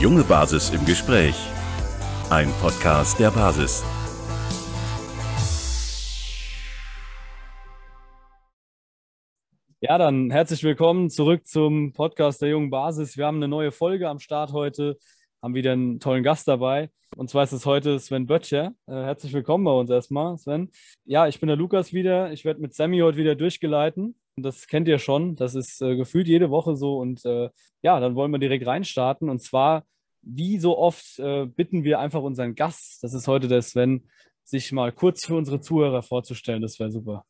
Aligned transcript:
junge 0.00 0.22
Basis 0.22 0.70
im 0.70 0.84
Gespräch. 0.84 1.34
Ein 2.30 2.52
Podcast 2.60 3.18
der 3.18 3.32
Basis. 3.32 3.82
Ja, 9.80 9.98
dann 9.98 10.30
herzlich 10.30 10.62
willkommen 10.62 11.10
zurück 11.10 11.46
zum 11.46 11.92
Podcast 11.92 12.40
der 12.42 12.50
jungen 12.50 12.70
Basis. 12.70 13.16
Wir 13.16 13.26
haben 13.26 13.38
eine 13.38 13.48
neue 13.48 13.72
Folge 13.72 14.08
am 14.08 14.20
Start 14.20 14.52
heute, 14.52 14.98
haben 15.42 15.54
wieder 15.54 15.72
einen 15.72 15.98
tollen 15.98 16.22
Gast 16.22 16.46
dabei. 16.46 16.90
Und 17.16 17.28
zwar 17.28 17.42
ist 17.42 17.52
es 17.52 17.66
heute 17.66 17.98
Sven 17.98 18.26
Böttcher. 18.26 18.74
Äh, 18.86 18.92
herzlich 18.92 19.32
willkommen 19.32 19.64
bei 19.64 19.72
uns 19.72 19.90
erstmal, 19.90 20.38
Sven. 20.38 20.70
Ja, 21.06 21.26
ich 21.26 21.40
bin 21.40 21.48
der 21.48 21.56
Lukas 21.56 21.92
wieder. 21.92 22.30
Ich 22.30 22.44
werde 22.44 22.60
mit 22.60 22.72
Sammy 22.72 23.00
heute 23.00 23.18
wieder 23.18 23.34
durchgeleiten. 23.34 24.14
Das 24.42 24.66
kennt 24.66 24.88
ihr 24.88 24.98
schon. 24.98 25.36
Das 25.36 25.54
ist 25.54 25.80
äh, 25.82 25.96
gefühlt 25.96 26.28
jede 26.28 26.50
Woche 26.50 26.76
so. 26.76 26.98
Und 26.98 27.24
äh, 27.24 27.50
ja, 27.82 28.00
dann 28.00 28.14
wollen 28.14 28.32
wir 28.32 28.38
direkt 28.38 28.66
reinstarten. 28.66 29.28
Und 29.28 29.42
zwar, 29.42 29.84
wie 30.22 30.58
so 30.58 30.78
oft, 30.78 31.18
äh, 31.18 31.46
bitten 31.46 31.84
wir 31.84 31.98
einfach 31.98 32.22
unseren 32.22 32.54
Gast, 32.54 33.02
das 33.02 33.14
ist 33.14 33.28
heute 33.28 33.48
der 33.48 33.62
Sven, 33.62 34.08
sich 34.44 34.72
mal 34.72 34.92
kurz 34.92 35.26
für 35.26 35.36
unsere 35.36 35.60
Zuhörer 35.60 36.02
vorzustellen. 36.02 36.62
Das 36.62 36.78
wäre 36.78 36.90
super. 36.90 37.24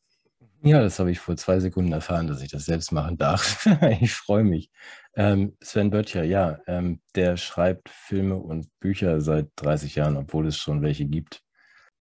Ja, 0.61 0.81
das 0.81 0.99
habe 0.99 1.11
ich 1.11 1.19
vor 1.19 1.37
zwei 1.37 1.59
Sekunden 1.59 1.93
erfahren, 1.93 2.27
dass 2.27 2.41
ich 2.41 2.51
das 2.51 2.65
selbst 2.65 2.91
machen 2.91 3.17
darf. 3.17 3.65
ich 4.01 4.13
freue 4.13 4.43
mich. 4.43 4.69
Ähm, 5.15 5.55
Sven 5.61 5.89
Böttcher, 5.89 6.23
ja, 6.23 6.59
ähm, 6.67 7.01
der 7.15 7.37
schreibt 7.37 7.89
Filme 7.89 8.35
und 8.35 8.67
Bücher 8.79 9.21
seit 9.21 9.47
30 9.55 9.95
Jahren, 9.95 10.17
obwohl 10.17 10.47
es 10.47 10.57
schon 10.57 10.81
welche 10.81 11.05
gibt. 11.05 11.41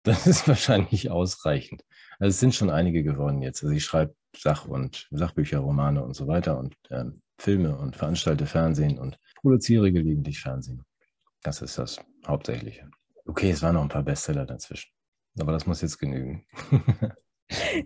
Das 0.02 0.26
ist 0.26 0.48
wahrscheinlich 0.48 1.10
ausreichend. 1.10 1.84
Also 2.18 2.30
es 2.30 2.40
sind 2.40 2.54
schon 2.54 2.70
einige 2.70 3.04
geworden 3.04 3.42
jetzt. 3.42 3.62
Also 3.62 3.74
ich 3.74 3.84
schreibe 3.84 4.14
Sach- 4.36 4.66
und 4.66 5.08
Sachbücher, 5.10 5.58
Romane 5.58 6.04
und 6.04 6.14
so 6.14 6.26
weiter 6.26 6.58
und 6.58 6.76
ähm, 6.90 7.22
Filme 7.38 7.76
und 7.76 7.96
veranstalte 7.96 8.46
Fernsehen 8.46 8.98
und 8.98 9.18
produziere 9.40 9.92
gelegentlich 9.92 10.40
Fernsehen. 10.40 10.84
Das 11.42 11.62
ist 11.62 11.78
das 11.78 12.00
Hauptsächliche. 12.26 12.90
Okay, 13.26 13.50
es 13.50 13.62
waren 13.62 13.74
noch 13.74 13.82
ein 13.82 13.88
paar 13.88 14.02
Bestseller 14.02 14.46
dazwischen. 14.46 14.90
Aber 15.38 15.52
das 15.52 15.66
muss 15.66 15.82
jetzt 15.82 15.98
genügen. 15.98 16.46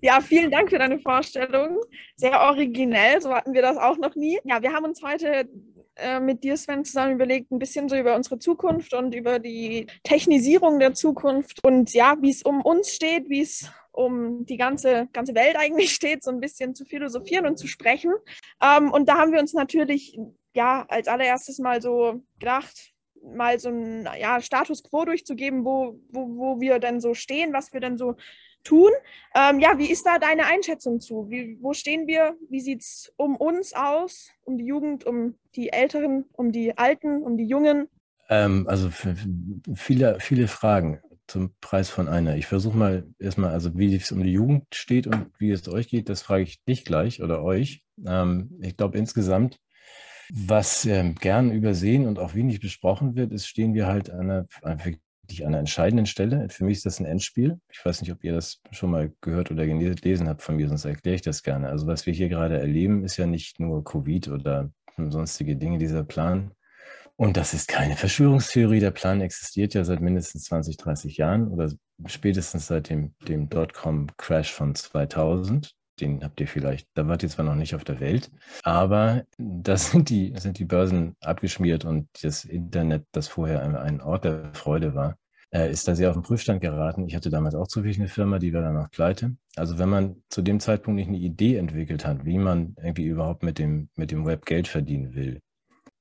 Ja, 0.01 0.21
vielen 0.21 0.51
Dank 0.51 0.71
für 0.71 0.79
deine 0.79 0.99
Vorstellung. 0.99 1.79
Sehr 2.17 2.41
originell, 2.41 3.21
so 3.23 3.33
hatten 3.33 3.55
wir 3.55 3.63
das 3.63 3.77
auch 3.77 3.97
noch 3.97 4.17
nie. 4.17 4.39
Ja, 4.45 4.61
wir 4.61 4.73
haben 4.73 4.85
uns 4.85 5.03
heute 5.03 5.49
äh, 5.97 6.21
mit 6.21 6.43
dir, 6.43 6.57
Sven, 6.57 6.85
zusammen 6.85 7.13
überlegt, 7.13 7.53
ein 7.53 7.59
bisschen 7.59 7.89
so 7.89 7.97
über 7.97 8.17
unsere 8.17 8.39
Zukunft 8.39 8.93
und 8.95 9.15
über 9.15 9.39
die 9.39 9.87
Technisierung 10.03 10.81
der 10.81 10.95
Zukunft 10.95 11.65
und 11.65 11.93
ja, 11.93 12.17
wie 12.21 12.31
es 12.31 12.43
um 12.43 12.61
uns 12.63 12.91
steht, 12.91 13.29
wie 13.29 13.43
es 13.43 13.71
um 13.93 14.45
die 14.47 14.57
ganze, 14.57 15.09
ganze 15.13 15.35
Welt 15.35 15.57
eigentlich 15.57 15.93
steht, 15.95 16.25
so 16.25 16.31
ein 16.31 16.41
bisschen 16.41 16.75
zu 16.75 16.85
philosophieren 16.85 17.47
und 17.47 17.59
zu 17.59 17.67
sprechen. 17.67 18.13
Ähm, 18.63 18.91
und 18.91 19.09
da 19.09 19.19
haben 19.19 19.33
wir 19.33 19.41
uns 19.41 19.53
natürlich 19.53 20.19
ja 20.55 20.85
als 20.89 21.09
allererstes 21.09 21.59
mal 21.59 21.81
so 21.81 22.23
gedacht, 22.39 22.93
mal 23.23 23.59
so 23.61 23.69
ein 23.69 24.09
ja, 24.19 24.41
Status 24.41 24.83
quo 24.83 25.05
durchzugeben, 25.05 25.65
wo, 25.65 26.01
wo, 26.09 26.37
wo 26.37 26.61
wir 26.61 26.79
denn 26.79 27.01
so 27.01 27.15
stehen, 27.15 27.53
was 27.53 27.73
wir 27.73 27.81
denn 27.81 27.97
so 27.97 28.17
tun. 28.65 28.91
Ähm, 29.35 29.61
ja, 29.61 29.79
wie 29.79 29.91
ist 29.91 30.05
da 30.05 30.19
deine 30.19 30.47
Einschätzung 30.47 31.01
zu? 31.01 31.29
Wie, 31.31 31.59
wo 31.61 31.73
stehen 31.73 32.07
wir? 32.07 32.37
Wie 32.49 32.61
sieht 32.61 32.81
es 32.81 33.13
um 33.17 33.37
uns 33.37 33.75
aus, 33.75 34.31
um 34.45 34.59
die 34.59 34.67
Jugend, 34.67 35.05
um 35.05 35.37
die 35.55 35.73
Älteren, 35.73 36.25
um 36.33 36.53
die 36.53 36.77
Alten, 36.77 37.23
um 37.23 37.37
die 37.37 37.47
Jungen? 37.47 37.89
Ähm, 38.29 38.67
also 38.69 38.91
viele, 38.91 40.19
viele 40.21 40.49
Fragen 40.49 41.01
zum 41.33 41.55
Preis 41.63 41.89
von 41.89 42.09
einer. 42.09 42.37
Ich 42.37 42.47
versuche 42.47 42.77
mal 42.77 43.07
erstmal, 43.19 43.53
also 43.53 43.77
wie 43.79 43.95
es 43.95 44.13
um 44.13 44.23
die 44.23 44.33
Jugend 44.33 44.67
steht 44.75 45.07
und 45.07 45.29
wie 45.39 45.51
es 45.51 45.67
euch 45.67 45.89
geht, 45.89 46.11
das 46.11 46.21
frage 46.21 46.43
ich 46.43 46.63
dich 46.65 46.85
gleich 46.85 47.23
oder 47.23 47.43
euch. 47.43 47.83
Ähm, 48.07 48.59
ich 48.61 48.77
glaube 48.77 48.99
insgesamt, 48.99 49.59
was 50.31 50.85
ähm, 50.85 51.15
gern 51.15 51.51
übersehen 51.51 52.07
und 52.07 52.19
auch 52.19 52.35
wenig 52.35 52.61
besprochen 52.61 53.17
wird, 53.17 53.33
ist, 53.33 53.47
stehen 53.47 53.73
wir 53.73 53.87
halt 53.87 54.11
an 54.11 54.31
einer, 54.31 54.47
wirklich 54.85 55.41
an 55.41 55.49
einer 55.49 55.61
entscheidenden 55.61 56.05
Stelle. 56.05 56.49
Für 56.51 56.65
mich 56.65 56.79
ist 56.79 56.87
das 56.87 57.01
ein 57.01 57.07
Endspiel. 57.07 57.59
Ich 57.73 57.83
weiß 57.83 58.03
nicht, 58.03 58.13
ob 58.13 58.23
ihr 58.23 58.35
das 58.35 58.61
schon 58.71 58.91
mal 58.91 59.11
gehört 59.23 59.51
oder 59.51 59.67
gelesen 59.67 60.29
habt 60.29 60.43
von 60.43 60.57
mir, 60.57 60.69
sonst 60.69 60.85
erkläre 60.85 61.15
ich 61.15 61.23
das 61.23 61.43
gerne. 61.43 61.71
Also 61.71 61.87
was 61.87 62.05
wir 62.05 62.13
hier 62.13 62.29
gerade 62.29 62.59
erleben, 62.61 63.05
ist 63.05 63.17
ja 63.17 63.27
nicht 63.27 63.59
nur 63.59 63.83
Covid 63.83 64.29
oder 64.29 64.71
sonstige 64.99 65.57
Dinge, 65.57 65.79
dieser 65.79 66.05
Plan. 66.05 66.53
Und 67.17 67.37
das 67.37 67.55
ist 67.55 67.69
keine 67.69 67.97
Verschwörungstheorie. 67.97 68.81
Der 68.81 68.91
Plan 68.91 69.21
existiert 69.21 69.75
ja 69.75 69.85
seit 69.85 70.01
mindestens 70.01 70.45
20, 70.45 70.77
30 70.77 71.17
Jahren 71.17 71.49
oder 71.49 71.71
spätestens 72.07 72.67
seit 72.67 72.89
dem, 72.89 73.15
dem 73.29 73.49
Dotcom-Crash 73.49 74.53
von 74.53 74.75
2000 74.75 75.75
den 76.01 76.23
habt 76.25 76.41
ihr 76.41 76.49
vielleicht, 76.49 76.89
da 76.95 77.07
wart 77.07 77.23
ihr 77.23 77.29
zwar 77.29 77.45
noch 77.45 77.55
nicht 77.55 77.75
auf 77.75 77.85
der 77.85 78.01
Welt, 78.01 78.31
aber 78.63 79.25
das 79.39 79.91
sind 79.91 80.11
die, 80.11 80.35
sind 80.37 80.59
die 80.59 80.65
Börsen 80.65 81.17
abgeschmiert 81.21 81.85
und 81.85 82.09
das 82.23 82.45
Internet, 82.45 83.07
das 83.13 83.29
vorher 83.29 83.63
ein, 83.63 83.77
ein 83.77 84.01
Ort 84.01 84.25
der 84.25 84.53
Freude 84.55 84.95
war, 84.95 85.17
äh, 85.51 85.71
ist 85.71 85.87
da 85.87 85.95
sehr 85.95 86.11
auf 86.11 86.17
den 86.17 86.23
Prüfstand 86.23 86.61
geraten. 86.61 87.07
Ich 87.07 87.15
hatte 87.15 87.31
damals 87.31 87.55
auch 87.55 87.69
zufällig 87.69 87.99
eine 87.99 88.09
Firma, 88.09 88.39
die 88.39 88.53
war 88.53 88.63
danach 88.63 88.91
pleite. 88.91 89.37
Also 89.57 89.79
wenn 89.79 89.89
man 89.89 90.17
zu 90.29 90.43
dem 90.43 90.61
Zeitpunkt 90.61 90.97
nicht 90.97 91.09
eine 91.09 91.19
Idee 91.19 91.57
entwickelt 91.57 92.07
hat, 92.07 92.25
wie 92.25 92.39
man 92.39 92.75
irgendwie 92.79 93.07
überhaupt 93.07 93.43
mit 93.43 93.59
dem, 93.59 93.89
mit 93.95 94.11
dem 94.11 94.25
Web 94.25 94.47
Geld 94.47 94.69
verdienen 94.69 95.15
will, 95.15 95.41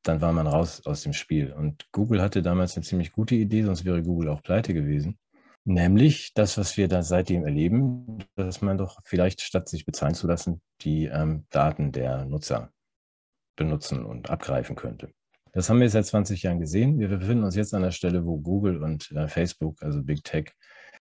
dann 0.03 0.21
war 0.21 0.33
man 0.33 0.47
raus 0.47 0.85
aus 0.85 1.03
dem 1.03 1.13
Spiel. 1.13 1.53
Und 1.53 1.91
Google 1.91 2.21
hatte 2.21 2.41
damals 2.41 2.75
eine 2.75 2.85
ziemlich 2.85 3.11
gute 3.11 3.35
Idee, 3.35 3.63
sonst 3.63 3.85
wäre 3.85 4.03
Google 4.03 4.29
auch 4.29 4.41
pleite 4.41 4.73
gewesen. 4.73 5.17
Nämlich 5.63 6.33
das, 6.33 6.57
was 6.57 6.75
wir 6.77 6.87
da 6.87 7.03
seitdem 7.03 7.45
erleben, 7.45 8.17
dass 8.35 8.61
man 8.61 8.77
doch 8.77 8.99
vielleicht 9.05 9.41
statt 9.41 9.69
sich 9.69 9.85
bezahlen 9.85 10.15
zu 10.15 10.25
lassen, 10.27 10.61
die 10.81 11.05
ähm, 11.05 11.45
Daten 11.51 11.91
der 11.91 12.25
Nutzer 12.25 12.71
benutzen 13.55 14.03
und 14.03 14.31
abgreifen 14.31 14.75
könnte. 14.75 15.11
Das 15.53 15.69
haben 15.69 15.81
wir 15.81 15.89
seit 15.89 16.05
20 16.05 16.43
Jahren 16.43 16.59
gesehen. 16.59 16.99
Wir 16.99 17.09
befinden 17.09 17.43
uns 17.43 17.55
jetzt 17.55 17.73
an 17.73 17.83
der 17.83 17.91
Stelle, 17.91 18.25
wo 18.25 18.37
Google 18.37 18.81
und 18.81 19.11
äh, 19.11 19.27
Facebook, 19.27 19.83
also 19.83 20.01
Big 20.01 20.23
Tech, 20.23 20.51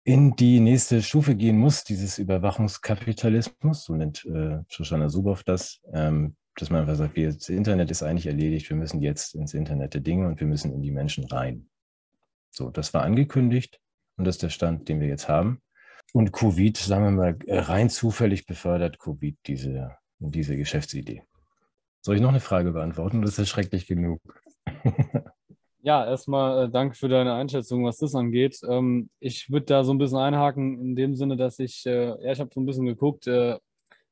in 0.04 0.34
die 0.34 0.58
nächste 0.58 1.00
Stufe 1.00 1.36
gehen 1.36 1.56
muss, 1.56 1.84
dieses 1.84 2.18
Überwachungskapitalismus, 2.18 3.84
so 3.84 3.94
nennt 3.94 4.24
äh, 4.24 4.58
Shoshana 4.68 5.08
Zuboff 5.08 5.44
das, 5.44 5.80
ähm, 5.92 6.36
dass 6.56 6.70
man 6.70 6.80
einfach 6.80 6.96
sagt, 6.96 7.16
das 7.16 7.48
Internet 7.48 7.90
ist 7.90 8.02
eigentlich 8.02 8.26
erledigt, 8.26 8.68
wir 8.68 8.76
müssen 8.76 9.00
jetzt 9.00 9.34
ins 9.34 9.54
Internet 9.54 9.94
der 9.94 10.00
Dinge 10.00 10.28
und 10.28 10.40
wir 10.40 10.46
müssen 10.46 10.72
in 10.72 10.82
die 10.82 10.90
Menschen 10.90 11.24
rein. 11.24 11.68
So, 12.50 12.70
das 12.70 12.92
war 12.92 13.02
angekündigt. 13.02 13.80
Und 14.16 14.26
das 14.26 14.36
ist 14.36 14.42
der 14.42 14.50
Stand, 14.50 14.88
den 14.88 15.00
wir 15.00 15.08
jetzt 15.08 15.28
haben. 15.28 15.60
Und 16.12 16.32
Covid, 16.32 16.76
sagen 16.76 17.04
wir 17.04 17.10
mal, 17.10 17.38
äh, 17.46 17.58
rein 17.58 17.88
zufällig 17.88 18.46
befördert 18.46 18.98
Covid 18.98 19.36
diese, 19.46 19.96
diese 20.18 20.56
Geschäftsidee. 20.56 21.22
Soll 22.02 22.16
ich 22.16 22.20
noch 22.20 22.28
eine 22.28 22.40
Frage 22.40 22.72
beantworten? 22.72 23.22
Das 23.22 23.38
ist 23.38 23.48
schrecklich 23.48 23.86
genug. 23.86 24.20
ja, 25.82 26.04
erstmal 26.04 26.66
äh, 26.66 26.70
danke 26.70 26.96
für 26.96 27.08
deine 27.08 27.34
Einschätzung, 27.34 27.84
was 27.84 27.96
das 27.96 28.14
angeht. 28.14 28.60
Ähm, 28.68 29.08
ich 29.20 29.50
würde 29.50 29.66
da 29.66 29.84
so 29.84 29.94
ein 29.94 29.98
bisschen 29.98 30.18
einhaken 30.18 30.80
in 30.80 30.96
dem 30.96 31.16
Sinne, 31.16 31.36
dass 31.36 31.58
ich, 31.58 31.86
äh, 31.86 32.08
ja, 32.22 32.32
ich 32.32 32.40
habe 32.40 32.50
so 32.52 32.60
ein 32.60 32.66
bisschen 32.66 32.86
geguckt, 32.86 33.26
äh, 33.26 33.58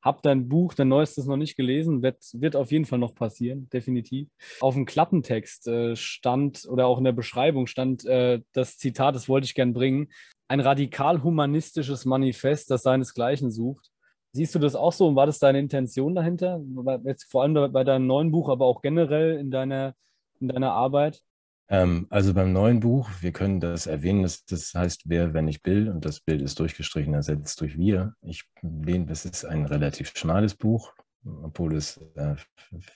habe 0.03 0.21
dein 0.22 0.49
Buch, 0.49 0.75
dein 0.75 0.88
neuestes 0.88 1.27
noch 1.27 1.37
nicht 1.37 1.56
gelesen, 1.56 2.03
wird, 2.03 2.19
wird 2.33 2.56
auf 2.56 2.72
jeden 2.72 2.87
Fall 2.87 2.99
noch 2.99 3.15
passieren, 3.15 3.69
definitiv. 3.71 4.28
Auf 4.61 4.75
dem 4.75 4.87
Klappentext 4.87 5.69
äh, 5.69 5.97
stand 5.97 6.66
oder 6.69 6.87
auch 6.87 6.99
in 6.99 7.05
der 7.05 7.12
Beschreibung 7.12 7.66
stand 7.66 8.05
äh, 8.06 8.41
das 8.53 8.78
Zitat, 8.78 9.15
das 9.15 9.28
wollte 9.28 9.44
ich 9.44 9.55
gern 9.55 9.72
bringen, 9.75 10.09
ein 10.49 10.60
radikal 10.60 11.22
humanistisches 11.22 12.05
Manifest, 12.05 12.71
das 12.71 12.83
seinesgleichen 12.83 13.50
sucht. 13.50 13.91
Siehst 14.33 14.55
du 14.55 14.59
das 14.59 14.77
auch 14.77 14.93
so 14.93 15.09
und 15.09 15.16
war 15.16 15.27
das 15.27 15.39
deine 15.39 15.59
Intention 15.59 16.15
dahinter? 16.15 16.60
Jetzt 17.05 17.31
vor 17.31 17.43
allem 17.43 17.72
bei 17.72 17.84
deinem 17.84 18.06
neuen 18.06 18.31
Buch, 18.31 18.49
aber 18.49 18.66
auch 18.66 18.81
generell 18.81 19.39
in 19.39 19.50
deiner, 19.50 19.94
in 20.41 20.49
deiner 20.49 20.72
Arbeit? 20.72 21.22
Ähm, 21.70 22.08
also 22.10 22.34
beim 22.34 22.53
neuen 22.53 22.81
Buch, 22.81 23.08
wir 23.20 23.31
können 23.31 23.60
das 23.60 23.86
erwähnen, 23.86 24.25
das, 24.25 24.44
das 24.44 24.75
heißt 24.75 25.03
Wer, 25.06 25.32
wenn 25.34 25.47
ich 25.47 25.62
Bill 25.62 25.88
und 25.88 26.04
das 26.04 26.20
Bild 26.20 26.42
ist 26.42 26.58
durchgestrichen, 26.58 27.14
ersetzt 27.14 27.60
durch 27.60 27.78
wir. 27.78 28.14
Ich 28.22 28.44
lehne, 28.60 29.06
das 29.06 29.24
ist 29.24 29.45
ein 29.45 29.66
relativ 29.66 30.12
schmales 30.16 30.56
Buch, 30.56 30.92
obwohl 31.24 31.77
es 31.77 32.00
äh, 32.16 32.34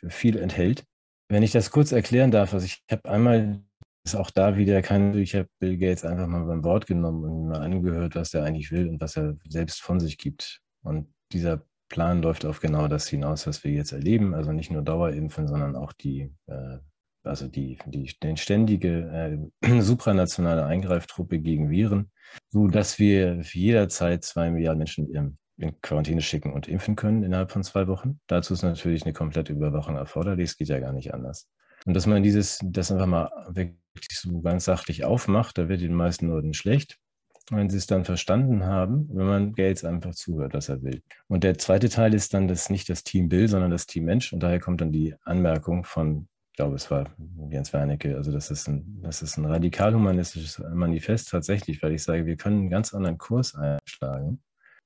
viel 0.08 0.37
enthält. 0.38 0.84
Wenn 1.28 1.44
ich 1.44 1.52
das 1.52 1.70
kurz 1.70 1.93
erklären 1.93 2.32
darf, 2.32 2.52
also 2.52 2.66
ich 2.66 2.82
habe 2.90 3.08
einmal, 3.08 3.62
ist 4.04 4.16
auch 4.16 4.31
da 4.31 4.56
wieder 4.56 4.82
kein, 4.82 5.16
ich 5.16 5.37
habe 5.37 5.49
Bill 5.60 5.78
Gates 5.78 6.04
einfach 6.04 6.26
mal 6.26 6.44
beim 6.44 6.64
Wort 6.64 6.87
genommen 6.87 7.25
und 7.25 7.49
mal 7.49 7.62
angehört, 7.62 8.16
was 8.16 8.34
er 8.34 8.43
eigentlich 8.43 8.72
will 8.72 8.88
und 8.88 9.00
was 9.00 9.16
er 9.16 9.37
selbst 9.49 9.82
von 9.82 10.00
sich 10.00 10.19
gibt. 10.19 10.60
Und 10.82 11.14
dieser 11.32 11.62
Plan 11.88 12.22
läuft 12.22 12.44
auf 12.44 12.58
genau 12.58 12.88
das 12.88 13.06
hinaus, 13.06 13.46
was 13.46 13.62
wir 13.62 13.70
jetzt 13.70 13.93
erleben. 13.93 14.34
Also 14.34 14.52
nicht 14.52 14.72
nur 14.72 14.82
Dauerimpfen, 14.82 15.46
sondern 15.46 15.76
auch 15.76 15.93
die 15.93 16.34
äh, 16.46 16.78
also 17.25 17.49
die, 17.49 17.79
die, 17.87 18.09
ständige 18.37 19.49
äh, 19.62 19.81
supranationale 19.81 20.67
Eingreiftruppe 20.67 21.38
gegen 21.38 21.71
Viren, 21.71 22.11
so 22.50 22.69
dass 22.69 22.99
wir 22.99 23.41
jederzeit 23.41 24.25
zwei 24.25 24.50
Milliarden 24.50 24.79
Menschen 24.79 25.12
in, 25.12 25.38
in 25.56 25.81
Quarantäne 25.81 26.21
schicken 26.21 26.53
und 26.53 26.69
impfen 26.69 26.97
können 26.97 27.23
innerhalb 27.23 27.50
von 27.50 27.62
zwei 27.62 27.87
Wochen. 27.88 28.21
Dazu 28.26 28.55
ist 28.55 28.62
natürlich 28.62 29.05
eine 29.05 29.12
komplette 29.12 29.53
Überwachung 29.53 29.97
erforderlich. 29.97 30.50
Es 30.50 30.56
geht 30.56 30.69
ja 30.69 30.81
gar 30.81 30.93
nicht 30.93 31.15
anders. 31.15 31.49
Und 31.87 31.94
dass 31.94 32.06
man 32.06 32.23
dieses, 32.23 32.61
das 32.62 32.91
einfach 32.91 33.06
mal 33.06 33.31
wirklich 33.49 34.19
so 34.19 34.41
ganz 34.41 34.65
sachlich 34.65 35.05
aufmacht, 35.05 35.59
da 35.59 35.69
wird 35.69 35.82
den 35.82 35.94
meisten 35.94 36.29
Leuten 36.29 36.55
schlecht. 36.55 36.99
Wenn 37.50 37.69
sie 37.69 37.76
es 37.76 37.87
dann 37.87 38.06
verstanden 38.06 38.65
haben, 38.65 39.06
wenn 39.12 39.26
man 39.26 39.53
Gates 39.53 39.85
einfach 39.85 40.15
zuhört, 40.15 40.55
was 40.55 40.71
er 40.71 40.82
will. 40.82 41.03
Und 41.29 41.44
der 41.44 41.59
zweite 41.59 41.91
Teil 41.91 42.15
ist 42.15 42.32
dann 42.32 42.49
das 42.49 42.71
nicht 42.71 42.88
das 42.88 43.05
Team 43.05 43.29
Bill, 43.29 43.49
sondern 43.49 43.71
das 43.71 43.87
Team 43.87 44.06
Mensch. 44.06 44.32
Und 44.32 44.43
daher 44.43 44.61
kommt 44.61 44.81
dann 44.81 44.93
die 44.93 45.15
Anmerkung 45.25 45.85
von 45.85 46.26
ich 46.54 46.56
glaube, 46.56 46.76
es 46.76 46.88
war 46.88 47.10
Jens 47.50 47.72
Wernicke, 47.72 48.14
also 48.16 48.30
das 48.30 48.48
ist 48.48 48.68
ein, 48.68 49.00
das 49.02 49.22
ist 49.22 49.38
ein 49.38 49.44
radikal-humanistisches 49.44 50.62
Manifest 50.72 51.28
tatsächlich, 51.30 51.82
weil 51.82 51.94
ich 51.94 52.04
sage, 52.04 52.26
wir 52.26 52.36
können 52.36 52.60
einen 52.60 52.70
ganz 52.70 52.94
anderen 52.94 53.18
Kurs 53.18 53.56
einschlagen. 53.56 54.40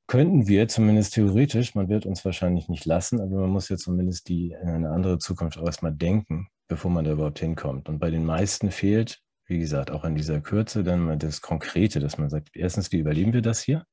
Könnten 0.07 0.49
wir 0.49 0.67
zumindest 0.69 1.13
theoretisch, 1.13 1.75
man 1.75 1.91
wird 1.91 2.07
uns 2.07 2.25
wahrscheinlich 2.25 2.71
nicht 2.71 2.87
lassen, 2.87 3.21
aber 3.21 3.43
man 3.43 3.51
muss 3.51 3.69
ja 3.69 3.77
zumindest 3.77 4.31
die 4.31 4.57
in 4.63 4.71
eine 4.71 4.89
andere 4.89 5.19
Zukunft 5.19 5.59
auch 5.59 5.67
erstmal 5.67 5.93
denken, 5.93 6.49
bevor 6.69 6.91
man 6.91 7.05
da 7.05 7.13
überhaupt 7.13 7.41
hinkommt. 7.41 7.91
Und 7.91 7.99
bei 7.99 8.09
den 8.09 8.25
meisten 8.25 8.71
fehlt, 8.71 9.21
wie 9.45 9.59
gesagt, 9.59 9.91
auch 9.91 10.07
in 10.07 10.15
dieser 10.15 10.41
Kürze 10.41 10.83
dann 10.83 11.05
mal 11.05 11.19
das 11.19 11.43
Konkrete, 11.43 12.01
dass 12.01 12.17
man 12.17 12.31
sagt, 12.31 12.49
erstens, 12.55 12.93
wie 12.93 12.99
überleben 13.01 13.35
wir 13.35 13.43
das 13.43 13.61
hier? 13.61 13.85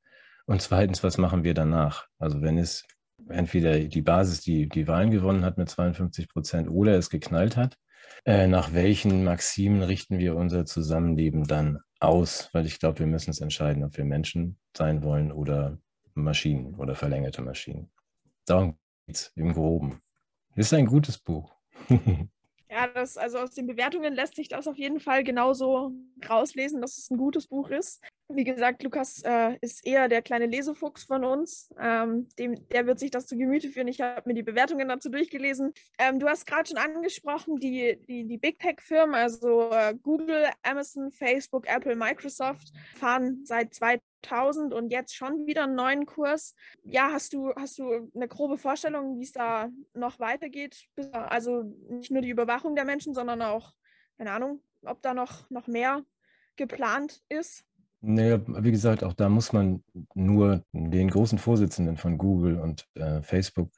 Und 0.46 0.62
zweitens, 0.62 1.04
was 1.04 1.18
machen 1.18 1.44
wir 1.44 1.54
danach? 1.54 2.08
Also 2.20 2.42
wenn 2.42 2.58
es 2.58 2.86
entweder 3.30 3.80
die 3.80 4.02
Basis, 4.02 4.42
die 4.42 4.68
die 4.68 4.88
Wahlen 4.88 5.12
gewonnen 5.12 5.44
hat 5.44 5.58
mit 5.58 5.70
52 5.70 6.30
Prozent 6.30 6.70
oder 6.70 6.98
es 6.98 7.10
geknallt 7.10 7.58
hat, 7.58 7.78
äh, 8.26 8.48
nach 8.48 8.74
welchen 8.74 9.24
Maximen 9.24 9.84
richten 9.84 10.20
wir 10.20 10.36
unser 10.36 10.66
Zusammenleben 10.66 11.46
dann 11.46 11.80
aus? 12.00 12.50
Weil 12.54 12.66
ich 12.66 12.80
glaube, 12.80 13.00
wir 13.00 13.08
müssen 13.08 13.32
es 13.32 13.42
entscheiden, 13.42 13.84
ob 13.84 13.98
wir 13.98 14.06
Menschen 14.06 14.58
sein 14.76 15.04
wollen 15.04 15.32
oder 15.32 15.78
Maschinen 16.14 16.76
oder 16.76 16.96
verlängerte 16.96 17.42
Maschinen. 17.42 17.92
Darum 18.46 18.78
geht 19.06 19.16
es 19.16 19.32
im 19.36 19.54
Groben. 19.54 20.02
Ist 20.56 20.74
ein 20.74 20.86
gutes 20.86 21.18
Buch. 21.18 21.54
Ja, 22.76 22.88
das, 22.88 23.16
also 23.16 23.38
aus 23.38 23.52
den 23.52 23.68
Bewertungen 23.68 24.14
lässt 24.14 24.36
sich 24.36 24.50
das 24.50 24.68
auf 24.68 24.76
jeden 24.76 25.00
Fall 25.00 25.24
genauso 25.24 25.94
rauslesen, 26.30 26.82
dass 26.82 26.98
es 26.98 27.10
ein 27.10 27.16
gutes 27.16 27.48
Buch 27.48 27.70
ist. 27.70 28.04
Wie 28.28 28.44
gesagt, 28.44 28.84
Lukas 28.84 29.22
äh, 29.24 29.58
ist 29.62 29.88
eher 29.88 30.10
der 30.10 30.22
kleine 30.22 30.48
Lesefuchs 30.48 31.06
von 31.06 31.24
uns. 31.24 31.70
Ähm, 31.80 32.28
dem, 32.38 32.68
der 32.68 32.86
wird 32.86 33.00
sich 33.00 33.12
das 33.12 33.28
zu 33.28 33.38
Gemüte 33.38 33.70
führen. 33.70 33.88
Ich 33.88 34.02
habe 34.02 34.24
mir 34.28 34.34
die 34.34 34.44
Bewertungen 34.44 34.90
dazu 34.90 35.08
durchgelesen. 35.08 35.72
Ähm, 35.98 36.20
du 36.20 36.28
hast 36.28 36.46
gerade 36.46 36.68
schon 36.68 36.78
angesprochen, 36.78 37.62
die, 37.62 37.98
die, 38.10 38.28
die 38.28 38.38
Big 38.38 38.60
Tech-Firmen, 38.60 39.16
also 39.16 39.70
äh, 39.72 39.96
Google, 40.04 40.50
Amazon, 40.62 41.12
Facebook, 41.12 41.68
Apple, 41.70 41.96
Microsoft, 41.96 42.74
fahren 42.96 43.46
seit 43.46 43.74
2000 43.74 44.04
und 44.74 44.92
jetzt 44.92 45.16
schon 45.16 45.46
wieder 45.46 45.64
einen 45.64 45.76
neuen 45.76 46.06
Kurs. 46.06 46.56
Ja, 46.84 47.10
hast 47.12 47.34
du, 47.34 47.54
hast 47.56 47.80
du 47.80 48.12
eine 48.16 48.28
grobe 48.28 48.58
Vorstellung, 48.58 49.20
wie 49.20 49.24
es 49.24 49.32
da 49.32 49.70
noch 49.94 50.20
weitergeht? 50.20 50.88
Also 51.12 51.64
nicht 51.90 52.12
nur 52.12 52.22
die 52.22 52.30
Überwachung 52.30 52.76
der 52.76 52.86
Menschen, 52.86 53.14
sondern 53.14 53.42
auch, 53.42 53.74
keine 54.18 54.32
Ahnung, 54.32 54.62
ob 54.84 55.02
da 55.02 55.14
noch, 55.14 55.50
noch 55.50 55.68
mehr 55.68 56.04
geplant 56.56 57.22
ist? 57.30 57.66
Naja, 58.02 58.40
wie 58.46 58.72
gesagt, 58.72 59.04
auch 59.04 59.14
da 59.14 59.30
muss 59.30 59.52
man 59.52 59.84
nur 60.14 60.64
den 60.74 61.10
großen 61.10 61.40
Vorsitzenden 61.40 61.98
von 61.98 62.18
Google 62.18 62.60
und 62.60 62.88
äh, 62.94 63.22
Facebook 63.22 63.72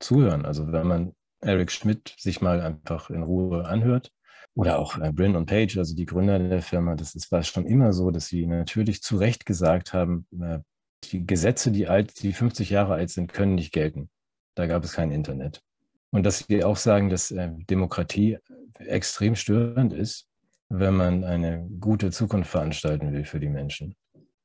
zuhören. 0.00 0.44
Also 0.44 0.70
wenn 0.72 0.86
man 0.86 1.14
Eric 1.40 1.72
Schmidt 1.72 2.14
sich 2.18 2.42
mal 2.42 2.60
einfach 2.60 3.10
in 3.10 3.22
Ruhe 3.22 3.64
anhört 3.66 4.12
oder 4.54 4.78
auch 4.78 4.98
äh, 4.98 5.08
und 5.08 5.46
Page, 5.46 5.78
also 5.78 5.94
die 5.94 6.06
Gründer 6.06 6.38
der 6.38 6.62
Firma, 6.62 6.96
das 6.96 7.14
ist, 7.14 7.30
war 7.32 7.42
schon 7.42 7.66
immer 7.66 7.92
so, 7.92 8.10
dass 8.10 8.26
sie 8.26 8.46
natürlich 8.46 9.02
zu 9.02 9.16
Recht 9.16 9.46
gesagt 9.46 9.92
haben, 9.92 10.26
äh, 10.40 10.58
die 11.04 11.26
Gesetze, 11.26 11.70
die 11.70 11.88
alt, 11.88 12.22
die 12.22 12.32
50 12.32 12.70
Jahre 12.70 12.94
alt 12.94 13.10
sind, 13.10 13.32
können 13.32 13.54
nicht 13.54 13.72
gelten. 13.72 14.10
Da 14.54 14.66
gab 14.66 14.84
es 14.84 14.92
kein 14.92 15.10
Internet. 15.10 15.62
Und 16.10 16.24
dass 16.24 16.40
sie 16.40 16.64
auch 16.64 16.76
sagen, 16.76 17.08
dass 17.08 17.30
äh, 17.30 17.50
Demokratie 17.70 18.38
extrem 18.78 19.36
störend 19.36 19.92
ist, 19.92 20.26
wenn 20.68 20.94
man 20.94 21.24
eine 21.24 21.68
gute 21.80 22.10
Zukunft 22.10 22.50
veranstalten 22.50 23.12
will 23.12 23.24
für 23.24 23.40
die 23.40 23.48
Menschen. 23.48 23.94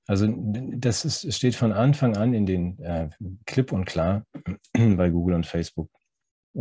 Also 0.08 0.28
das 0.28 1.04
ist, 1.04 1.34
steht 1.34 1.56
von 1.56 1.72
Anfang 1.72 2.16
an 2.16 2.34
in 2.34 2.46
den 2.46 2.80
äh, 2.80 3.10
klipp 3.46 3.72
und 3.72 3.86
klar 3.86 4.24
bei 4.74 5.10
Google 5.10 5.36
und 5.36 5.46
Facebook. 5.46 5.90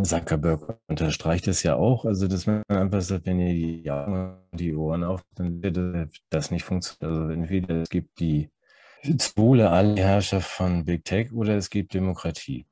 Zuckerberg 0.02 0.79
unterstreicht 0.88 1.46
das 1.46 1.62
ja 1.62 1.76
auch, 1.76 2.05
also 2.05 2.26
dass 2.26 2.46
man 2.46 2.62
einfach 2.69 3.00
sagt, 3.00 3.26
wenn 3.26 3.38
ihr 3.38 3.52
die 3.55 3.91
Augen 3.91 4.38
und 4.50 4.61
die 4.61 4.75
Ohren 4.75 5.05
auf, 5.05 5.23
dann 5.35 5.62
wird 5.62 6.20
das 6.31 6.50
nicht 6.50 6.64
funktionieren. 6.64 7.20
Also 7.20 7.32
entweder 7.32 7.82
es 7.82 7.88
gibt 7.88 8.19
die 8.19 8.50
Zwole 9.19 9.70
Allherrschaft 9.70 10.49
von 10.50 10.85
Big 10.85 11.05
Tech 11.05 11.32
oder 11.32 11.56
es 11.56 11.70
gibt 11.70 11.94
Demokratie. 11.94 12.67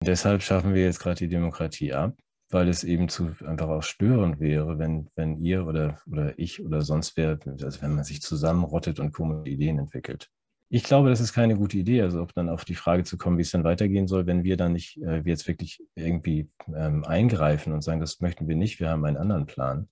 Und 0.00 0.08
deshalb 0.08 0.42
schaffen 0.42 0.74
wir 0.74 0.84
jetzt 0.84 1.00
gerade 1.00 1.16
die 1.16 1.28
Demokratie 1.28 1.92
ab 1.92 2.14
weil 2.50 2.68
es 2.68 2.84
eben 2.84 3.08
zu 3.08 3.34
einfach 3.44 3.68
auch 3.68 3.82
störend 3.82 4.40
wäre, 4.40 4.78
wenn, 4.78 5.08
wenn 5.14 5.42
ihr 5.42 5.66
oder, 5.66 6.00
oder 6.10 6.38
ich 6.38 6.64
oder 6.64 6.82
sonst 6.82 7.16
wer, 7.16 7.38
also 7.46 7.82
wenn 7.82 7.94
man 7.94 8.04
sich 8.04 8.22
zusammenrottet 8.22 9.00
und 9.00 9.12
komische 9.12 9.50
Ideen 9.50 9.78
entwickelt. 9.78 10.30
Ich 10.70 10.82
glaube, 10.82 11.08
das 11.08 11.20
ist 11.20 11.32
keine 11.32 11.56
gute 11.56 11.78
Idee, 11.78 12.02
also 12.02 12.22
auch 12.22 12.32
dann 12.32 12.50
auf 12.50 12.64
die 12.64 12.74
Frage 12.74 13.04
zu 13.04 13.16
kommen, 13.16 13.38
wie 13.38 13.42
es 13.42 13.50
dann 13.50 13.64
weitergehen 13.64 14.06
soll, 14.06 14.26
wenn 14.26 14.44
wir 14.44 14.56
dann 14.58 14.74
nicht 14.74 14.98
äh, 14.98 15.22
jetzt 15.24 15.48
wirklich 15.48 15.82
irgendwie 15.94 16.50
ähm, 16.76 17.04
eingreifen 17.04 17.72
und 17.72 17.82
sagen, 17.82 18.00
das 18.00 18.20
möchten 18.20 18.48
wir 18.48 18.56
nicht, 18.56 18.78
wir 18.78 18.90
haben 18.90 19.04
einen 19.06 19.16
anderen 19.16 19.46
Plan, 19.46 19.88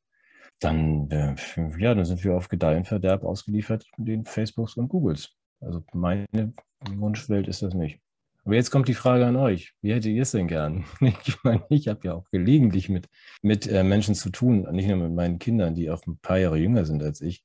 dann, 0.60 1.10
äh, 1.10 1.34
ja, 1.78 1.94
dann 1.94 2.04
sind 2.04 2.22
wir 2.24 2.34
auf 2.34 2.48
Gedeih 2.48 2.76
und 2.76 2.88
Verderb 2.88 3.24
ausgeliefert 3.24 3.86
den 3.96 4.24
Facebooks 4.24 4.76
und 4.76 4.88
Googles. 4.88 5.34
Also 5.60 5.82
meine 5.92 6.26
Wunschwelt 6.94 7.48
ist 7.48 7.62
das 7.62 7.74
nicht. 7.74 8.00
Aber 8.44 8.54
jetzt 8.54 8.70
kommt 8.70 8.86
die 8.86 8.94
Frage 8.94 9.26
an 9.26 9.36
euch. 9.36 9.74
Wie 9.82 9.92
hättet 9.92 10.12
ihr 10.12 10.22
es 10.22 10.30
denn 10.30 10.46
gern? 10.46 10.84
Ich 11.00 11.42
meine, 11.42 11.64
ich 11.68 11.88
habe 11.88 12.00
ja 12.04 12.14
auch 12.14 12.30
gelegentlich 12.30 12.88
mit, 12.88 13.08
mit 13.42 13.66
äh, 13.66 13.82
Menschen 13.82 14.14
zu 14.14 14.30
tun, 14.30 14.68
nicht 14.72 14.88
nur 14.88 14.98
mit 14.98 15.12
meinen 15.12 15.38
Kindern, 15.38 15.74
die 15.74 15.90
auch 15.90 16.06
ein 16.06 16.18
paar 16.18 16.38
Jahre 16.38 16.58
jünger 16.58 16.84
sind 16.84 17.02
als 17.02 17.20
ich. 17.20 17.44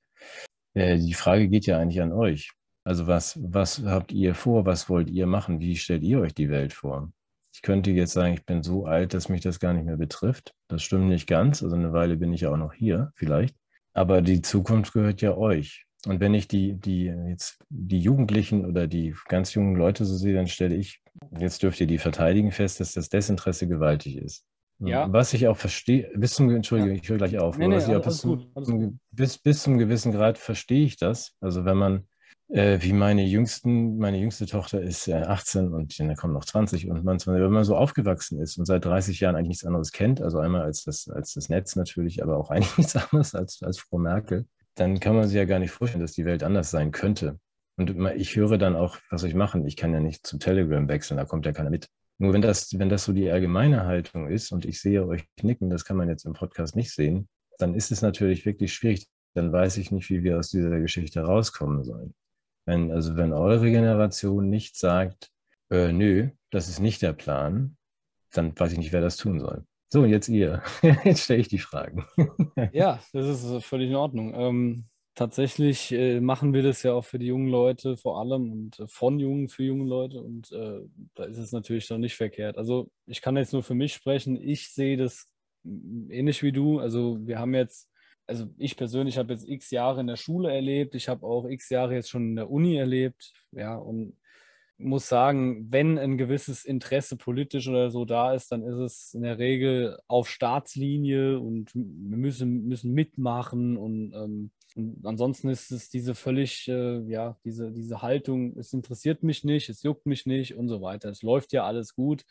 Äh, 0.74 1.00
die 1.00 1.14
Frage 1.14 1.50
geht 1.50 1.66
ja 1.66 1.80
eigentlich 1.80 2.02
an 2.02 2.14
euch. 2.14 2.52
Also 2.84 3.08
was, 3.08 3.40
was 3.42 3.84
habt 3.84 4.12
ihr 4.12 4.34
vor? 4.36 4.66
Was 4.66 4.90
wollt 4.90 5.10
ihr 5.10 5.28
machen? 5.28 5.60
Wie 5.60 5.76
stellt 5.76 6.04
ihr 6.04 6.20
euch 6.20 6.34
die 6.34 6.50
Welt 6.50 6.74
vor? 6.74 7.12
Ich 7.54 7.62
könnte 7.62 7.92
jetzt 7.92 8.14
sagen, 8.14 8.34
ich 8.34 8.46
bin 8.46 8.64
so 8.64 8.86
alt, 8.86 9.14
dass 9.14 9.30
mich 9.30 9.42
das 9.42 9.60
gar 9.60 9.74
nicht 9.74 9.86
mehr 9.86 9.98
betrifft. 9.98 10.54
Das 10.68 10.82
stimmt 10.82 11.10
nicht 11.10 11.28
ganz. 11.28 11.62
Also 11.62 11.76
eine 11.76 11.94
Weile 11.94 12.18
bin 12.18 12.34
ich 12.34 12.42
ja 12.42 12.52
auch 12.52 12.58
noch 12.58 12.74
hier, 12.74 13.12
vielleicht. 13.16 13.56
Aber 13.94 14.22
die 14.22 14.42
Zukunft 14.42 14.94
gehört 14.94 15.22
ja 15.22 15.36
euch. 15.36 15.86
Und 16.08 16.20
wenn 16.20 16.34
ich 16.34 16.48
die, 16.48 16.74
die 16.74 17.06
jetzt 17.28 17.64
die 17.70 18.00
Jugendlichen 18.00 18.66
oder 18.66 18.88
die 18.88 19.14
ganz 19.28 19.54
jungen 19.54 19.76
Leute 19.76 20.06
so 20.06 20.16
sehe, 20.16 20.34
dann 20.34 20.48
stelle 20.48 20.76
ich, 20.76 21.02
jetzt 21.38 21.62
dürft 21.62 21.80
ihr 21.80 21.88
die 21.88 22.00
verteidigen 22.00 22.52
fest, 22.52 22.80
dass 22.80 22.94
das 22.94 23.10
Desinteresse 23.10 23.68
gewaltig 23.68 24.18
ist. 24.18 24.46
Ja. 24.80 25.12
Was 25.14 25.34
ich 25.34 25.48
auch 25.48 25.58
verstehe, 25.58 26.10
bis 26.16 26.34
zum, 26.34 26.50
Entschuldigung, 26.50 26.96
ja. 26.96 27.02
ich 27.02 27.08
höre 27.08 27.18
gleich 27.18 27.38
auf, 27.38 27.58
nee, 27.58 27.68
nee, 27.68 27.76
bis, 27.76 28.18
zum, 28.18 29.00
bis, 29.12 29.38
bis 29.38 29.62
zum 29.62 29.78
gewissen 29.78 30.12
Grad 30.12 30.40
verstehe 30.40 30.84
ich 30.86 30.98
das. 30.98 31.36
Also 31.40 31.66
wenn 31.66 31.78
man, 31.78 32.08
äh, 32.52 32.80
wie 32.82 32.94
meine 32.94 33.24
jüngsten, 33.24 33.98
meine 33.98 34.18
jüngste 34.18 34.46
Tochter 34.46 34.82
ist 34.82 35.08
äh, 35.08 35.14
18 35.14 35.74
und 35.74 35.98
dann 35.98 36.16
kommen 36.16 36.34
noch 36.34 36.46
20 36.46 36.90
und 36.90 37.04
man, 37.04 37.18
wenn 37.26 37.52
man 37.52 37.64
so 37.64 37.78
aufgewachsen 37.78 38.40
ist 38.42 38.58
und 38.58 38.66
seit 38.66 38.84
30 38.84 39.22
Jahren 39.22 39.36
eigentlich 39.36 39.50
nichts 39.50 39.66
anderes 39.66 39.92
kennt, 39.92 40.22
also 40.22 40.40
einmal 40.40 40.62
als 40.62 40.84
das, 40.84 41.08
als 41.08 41.34
das 41.34 41.50
Netz 41.50 41.76
natürlich, 41.76 42.22
aber 42.22 42.38
auch 42.38 42.50
eigentlich 42.52 42.78
nichts 42.78 42.96
anderes 42.96 43.34
als, 43.36 43.64
als 43.64 43.80
Frau 43.80 43.98
Merkel, 43.98 44.46
dann 44.76 45.00
kann 45.00 45.16
man 45.16 45.28
sich 45.28 45.38
ja 45.38 45.46
gar 45.46 45.60
nicht 45.60 45.72
vorstellen, 45.72 46.02
dass 46.02 46.12
die 46.12 46.26
Welt 46.26 46.44
anders 46.44 46.72
sein 46.72 46.92
könnte. 46.92 47.40
Und 47.78 47.96
ich 48.16 48.36
höre 48.36 48.58
dann 48.58 48.76
auch, 48.76 48.98
was 49.10 49.22
soll 49.22 49.30
ich 49.30 49.36
machen? 49.36 49.66
Ich 49.66 49.78
kann 49.78 49.94
ja 49.94 50.00
nicht 50.00 50.28
zu 50.28 50.38
Telegram 50.38 50.88
wechseln, 50.88 51.18
da 51.18 51.26
kommt 51.26 51.46
ja 51.46 51.54
keiner 51.54 51.70
mit. 51.70 51.88
Nur 52.18 52.34
wenn 52.34 52.42
das, 52.42 52.78
wenn 52.78 52.90
das 52.90 53.06
so 53.06 53.14
die 53.14 53.32
allgemeine 53.32 53.86
Haltung 53.86 54.28
ist 54.28 54.52
und 54.52 54.66
ich 54.66 54.80
sehe 54.80 55.08
euch 55.08 55.24
nicken, 55.42 55.70
das 55.70 55.86
kann 55.86 55.98
man 55.98 56.10
jetzt 56.10 56.26
im 56.26 56.34
Podcast 56.34 56.76
nicht 56.76 56.94
sehen, 56.94 57.28
dann 57.58 57.74
ist 57.74 57.92
es 57.92 58.02
natürlich 58.02 58.46
wirklich 58.46 58.74
schwierig. 58.74 59.08
Dann 59.34 59.52
weiß 59.52 59.78
ich 59.78 59.92
nicht, 59.92 60.10
wie 60.10 60.22
wir 60.22 60.38
aus 60.38 60.50
dieser 60.50 60.80
Geschichte 60.80 61.22
rauskommen 61.22 61.84
sollen. 61.84 62.14
Wenn, 62.72 62.90
also 62.90 63.18
wenn 63.18 63.34
eure 63.34 63.70
Generation 63.70 64.50
nicht 64.50 64.78
sagt, 64.78 65.30
äh, 65.70 65.92
nö, 65.92 66.30
das 66.52 66.70
ist 66.70 66.80
nicht 66.80 67.02
der 67.02 67.12
Plan, 67.12 67.76
dann 68.32 68.58
weiß 68.58 68.72
ich 68.72 68.78
nicht, 68.78 68.94
wer 68.94 69.02
das 69.02 69.18
tun 69.18 69.42
soll. 69.42 69.66
So, 69.90 70.06
jetzt 70.06 70.30
ihr. 70.30 70.64
Jetzt 71.04 71.26
stelle 71.26 71.42
ich 71.42 71.50
die 71.50 71.58
Fragen. 71.58 72.06
ja, 72.72 73.02
das 73.12 73.28
ist 73.28 73.52
äh, 73.52 73.60
völlig 73.60 73.90
in 73.90 73.98
Ordnung. 73.98 74.34
Ähm, 74.34 74.86
tatsächlich 75.16 75.92
äh, 75.92 76.22
machen 76.22 76.54
wir 76.54 76.64
das 76.64 76.82
ja 76.84 76.94
auch 76.94 77.04
für 77.04 77.20
die 77.20 77.26
jungen 77.26 77.50
Leute 77.50 77.98
vor 77.98 78.22
allem 78.22 78.50
und 78.54 78.80
äh, 78.80 78.88
von 78.88 79.20
Jungen 79.20 79.50
für 79.50 79.64
junge 79.64 79.90
Leute 79.90 80.22
und 80.22 80.50
äh, 80.54 80.80
da 81.16 81.26
ist 81.26 81.40
es 81.40 81.52
natürlich 81.52 81.90
noch 81.90 81.98
nicht 81.98 82.16
verkehrt. 82.16 82.58
Also 82.58 82.90
ich 83.06 83.22
kann 83.22 83.36
jetzt 83.36 83.52
nur 83.52 83.64
für 83.64 83.76
mich 83.76 83.94
sprechen. 83.94 84.38
Ich 84.42 84.70
sehe 84.70 84.96
das 84.96 85.28
ähnlich 85.66 86.42
wie 86.42 86.54
du. 86.54 86.80
Also 86.80 87.18
wir 87.20 87.38
haben 87.38 87.54
jetzt, 87.54 87.91
also 88.32 88.48
ich 88.58 88.78
persönlich 88.78 89.18
habe 89.18 89.34
jetzt 89.34 89.48
x 89.48 89.72
Jahre 89.72 90.00
in 90.00 90.08
der 90.08 90.16
Schule 90.16 90.54
erlebt. 90.54 90.96
Ich 90.96 91.10
habe 91.10 91.26
auch 91.26 91.46
x 91.46 91.70
Jahre 91.70 91.96
jetzt 91.96 92.10
schon 92.10 92.30
in 92.30 92.36
der 92.38 92.50
Uni 92.50 92.78
erlebt. 92.78 93.34
Ja, 93.52 93.76
und 93.76 94.16
muss 94.78 95.10
sagen, 95.10 95.68
wenn 95.70 96.00
ein 96.00 96.18
gewisses 96.18 96.64
Interesse 96.64 97.18
politisch 97.18 97.68
oder 97.68 97.92
so 97.92 98.06
da 98.06 98.34
ist, 98.34 98.52
dann 98.54 98.64
ist 98.64 98.78
es 98.78 99.14
in 99.14 99.22
der 99.22 99.38
Regel 99.38 100.00
auf 100.08 100.30
Staatslinie 100.30 101.40
und 101.40 101.76
wir 101.76 102.18
müssen, 102.18 102.68
müssen 102.68 102.94
mitmachen 102.94 103.78
und, 103.78 104.14
ähm, 104.14 104.52
und 104.76 105.06
ansonsten 105.06 105.50
ist 105.50 105.72
es 105.72 105.90
diese 105.90 106.16
völlig, 106.16 106.70
äh, 106.70 107.02
ja, 107.02 107.38
diese, 107.44 107.72
diese 107.72 108.02
Haltung, 108.02 108.58
es 108.58 108.72
interessiert 108.72 109.22
mich 109.22 109.44
nicht, 109.44 109.70
es 109.70 109.84
juckt 109.84 110.06
mich 110.06 110.26
nicht 110.26 110.56
und 110.56 110.70
so 110.70 110.82
weiter. 110.82 111.10
Es 111.10 111.22
läuft 111.22 111.52
ja 111.52 111.66
alles 111.66 111.94
gut. 111.94 112.24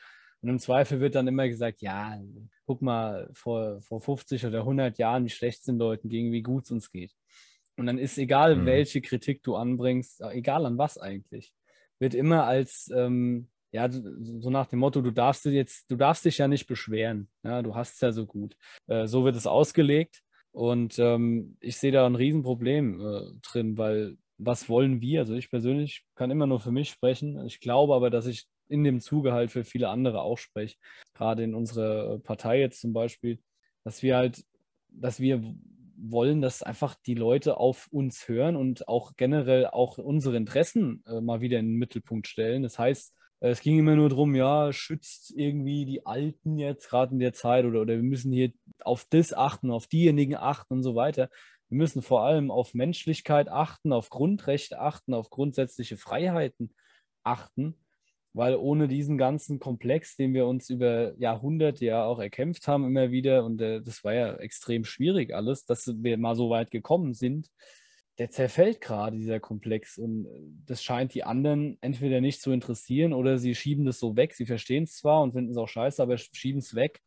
Und 0.42 0.48
im 0.48 0.58
Zweifel 0.58 1.00
wird 1.00 1.14
dann 1.14 1.28
immer 1.28 1.48
gesagt, 1.48 1.82
ja, 1.82 2.18
guck 2.66 2.82
mal, 2.82 3.28
vor, 3.34 3.80
vor 3.82 4.00
50 4.00 4.46
oder 4.46 4.60
100 4.60 4.98
Jahren, 4.98 5.24
wie 5.24 5.30
schlecht 5.30 5.64
sind 5.64 5.78
Leuten 5.78 6.08
gegen, 6.08 6.32
wie 6.32 6.42
gut 6.42 6.64
es 6.64 6.70
uns 6.70 6.90
geht. 6.90 7.12
Und 7.76 7.86
dann 7.86 7.98
ist 7.98 8.18
egal, 8.18 8.56
mhm. 8.56 8.66
welche 8.66 9.00
Kritik 9.00 9.42
du 9.42 9.56
anbringst, 9.56 10.20
egal 10.20 10.66
an 10.66 10.78
was 10.78 10.98
eigentlich 10.98 11.52
wird 12.00 12.14
immer 12.14 12.44
als, 12.46 12.90
ähm, 12.94 13.48
ja, 13.72 13.88
so 13.90 14.50
nach 14.50 14.66
dem 14.66 14.80
Motto, 14.80 15.00
du 15.00 15.12
darfst 15.12 15.44
jetzt, 15.44 15.88
du 15.90 15.96
darfst 15.96 16.24
dich 16.24 16.38
ja 16.38 16.48
nicht 16.48 16.66
beschweren. 16.66 17.28
Ja, 17.44 17.62
du 17.62 17.76
hast 17.76 17.94
es 17.94 18.00
ja 18.00 18.10
so 18.10 18.26
gut. 18.26 18.56
Äh, 18.88 19.06
so 19.06 19.24
wird 19.24 19.36
es 19.36 19.46
ausgelegt. 19.46 20.22
Und 20.50 20.98
ähm, 20.98 21.56
ich 21.60 21.76
sehe 21.76 21.92
da 21.92 22.04
ein 22.06 22.16
Riesenproblem 22.16 23.00
äh, 23.00 23.20
drin, 23.42 23.78
weil 23.78 24.16
was 24.38 24.68
wollen 24.68 25.00
wir? 25.00 25.20
Also 25.20 25.34
ich 25.34 25.50
persönlich 25.50 26.04
kann 26.16 26.30
immer 26.32 26.46
nur 26.46 26.58
für 26.58 26.72
mich 26.72 26.90
sprechen. 26.90 27.46
Ich 27.46 27.60
glaube 27.60 27.94
aber, 27.94 28.10
dass 28.10 28.26
ich 28.26 28.46
in 28.70 28.84
dem 28.84 29.00
Zuge 29.00 29.32
halt 29.32 29.50
für 29.50 29.64
viele 29.64 29.88
andere 29.88 30.22
auch 30.22 30.38
spreche. 30.38 30.76
Gerade 31.14 31.42
in 31.42 31.54
unserer 31.54 32.18
Partei 32.20 32.60
jetzt 32.60 32.80
zum 32.80 32.92
Beispiel, 32.92 33.40
dass 33.84 34.02
wir 34.02 34.16
halt, 34.16 34.44
dass 34.88 35.20
wir 35.20 35.42
wollen, 36.02 36.40
dass 36.40 36.62
einfach 36.62 36.94
die 37.06 37.14
Leute 37.14 37.58
auf 37.58 37.88
uns 37.90 38.28
hören 38.28 38.56
und 38.56 38.88
auch 38.88 39.12
generell 39.16 39.66
auch 39.66 39.98
unsere 39.98 40.36
Interessen 40.36 41.02
äh, 41.06 41.20
mal 41.20 41.40
wieder 41.40 41.58
in 41.58 41.66
den 41.66 41.78
Mittelpunkt 41.78 42.26
stellen. 42.26 42.62
Das 42.62 42.78
heißt, 42.78 43.14
äh, 43.40 43.50
es 43.50 43.60
ging 43.60 43.78
immer 43.78 43.96
nur 43.96 44.08
darum, 44.08 44.34
ja, 44.34 44.72
schützt 44.72 45.32
irgendwie 45.36 45.84
die 45.84 46.06
Alten 46.06 46.58
jetzt 46.58 46.88
gerade 46.88 47.12
in 47.12 47.18
der 47.18 47.32
Zeit 47.32 47.64
oder, 47.64 47.82
oder 47.82 47.96
wir 47.96 48.02
müssen 48.02 48.32
hier 48.32 48.52
auf 48.82 49.06
das 49.10 49.32
achten, 49.32 49.70
auf 49.70 49.86
diejenigen 49.86 50.36
achten 50.36 50.74
und 50.74 50.82
so 50.82 50.94
weiter. 50.94 51.28
Wir 51.68 51.78
müssen 51.78 52.02
vor 52.02 52.22
allem 52.24 52.50
auf 52.50 52.74
Menschlichkeit 52.74 53.48
achten, 53.48 53.92
auf 53.92 54.10
Grundrechte 54.10 54.80
achten, 54.80 55.14
auf 55.14 55.30
grundsätzliche 55.30 55.96
Freiheiten 55.96 56.74
achten, 57.22 57.76
weil 58.32 58.54
ohne 58.56 58.86
diesen 58.86 59.18
ganzen 59.18 59.58
Komplex, 59.58 60.16
den 60.16 60.34
wir 60.34 60.46
uns 60.46 60.70
über 60.70 61.18
Jahrhunderte 61.18 61.84
ja 61.84 62.04
auch 62.04 62.20
erkämpft 62.20 62.68
haben, 62.68 62.84
immer 62.84 63.10
wieder, 63.10 63.44
und 63.44 63.60
äh, 63.60 63.80
das 63.80 64.04
war 64.04 64.14
ja 64.14 64.34
extrem 64.36 64.84
schwierig 64.84 65.34
alles, 65.34 65.64
dass 65.64 65.92
wir 65.96 66.16
mal 66.16 66.36
so 66.36 66.50
weit 66.50 66.70
gekommen 66.70 67.12
sind, 67.12 67.48
der 68.18 68.30
zerfällt 68.30 68.80
gerade, 68.80 69.16
dieser 69.16 69.40
Komplex. 69.40 69.98
Und 69.98 70.26
äh, 70.26 70.28
das 70.66 70.82
scheint 70.82 71.14
die 71.14 71.24
anderen 71.24 71.78
entweder 71.80 72.20
nicht 72.20 72.40
zu 72.40 72.52
interessieren 72.52 73.12
oder 73.12 73.38
sie 73.38 73.54
schieben 73.54 73.84
das 73.84 73.98
so 73.98 74.16
weg. 74.16 74.34
Sie 74.34 74.46
verstehen 74.46 74.84
es 74.84 74.96
zwar 74.96 75.22
und 75.22 75.32
finden 75.32 75.50
es 75.50 75.56
auch 75.56 75.68
scheiße, 75.68 76.00
aber 76.00 76.16
schieben 76.16 76.60
es 76.60 76.74
weg. 76.74 77.00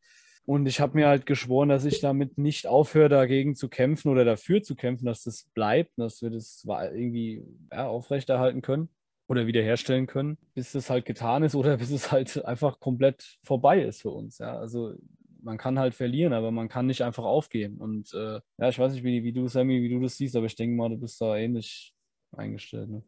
Und 0.46 0.66
ich 0.66 0.82
habe 0.82 0.98
mir 0.98 1.08
halt 1.08 1.26
geschworen, 1.26 1.70
dass 1.70 1.86
ich 1.86 2.02
damit 2.02 2.38
nicht 2.38 2.68
aufhöre, 2.68 3.08
dagegen 3.08 3.56
zu 3.56 3.70
kämpfen 3.70 4.10
oder 4.10 4.26
dafür 4.26 4.62
zu 4.62 4.76
kämpfen, 4.76 5.06
dass 5.06 5.24
das 5.24 5.50
bleibt, 5.54 5.92
dass 5.96 6.22
wir 6.22 6.32
das 6.32 6.66
irgendwie 6.66 7.46
ja, 7.72 7.88
aufrechterhalten 7.88 8.62
können 8.62 8.90
oder 9.34 9.48
wiederherstellen 9.48 10.08
können, 10.08 10.38
bis 10.54 10.76
es 10.76 10.90
halt 10.90 11.06
getan 11.06 11.44
ist 11.44 11.56
oder 11.56 11.78
bis 11.78 11.92
es 11.92 12.12
halt 12.12 12.44
einfach 12.46 12.80
komplett 12.80 13.38
vorbei 13.42 13.82
ist 13.82 14.02
für 14.02 14.12
uns. 14.12 14.38
Ja, 14.38 14.58
also 14.58 14.94
man 15.42 15.58
kann 15.58 15.78
halt 15.78 15.94
verlieren, 15.94 16.34
aber 16.34 16.52
man 16.52 16.70
kann 16.70 16.86
nicht 16.86 17.02
einfach 17.02 17.26
aufgeben. 17.26 17.78
Und 17.78 18.14
äh, 18.14 18.40
ja, 18.58 18.70
ich 18.70 18.80
weiß 18.80 18.94
nicht, 18.94 19.04
wie, 19.04 19.24
wie 19.24 19.34
du, 19.34 19.48
Sammy, 19.48 19.82
wie 19.82 19.90
du 19.90 20.00
das 20.00 20.18
siehst, 20.18 20.36
aber 20.36 20.46
ich 20.46 20.56
denke 20.56 20.76
mal, 20.76 20.90
du 20.90 20.98
bist 20.98 21.20
da 21.20 21.36
ähnlich 21.36 21.94
eingestellt. 22.32 22.90
Ne? 22.90 23.04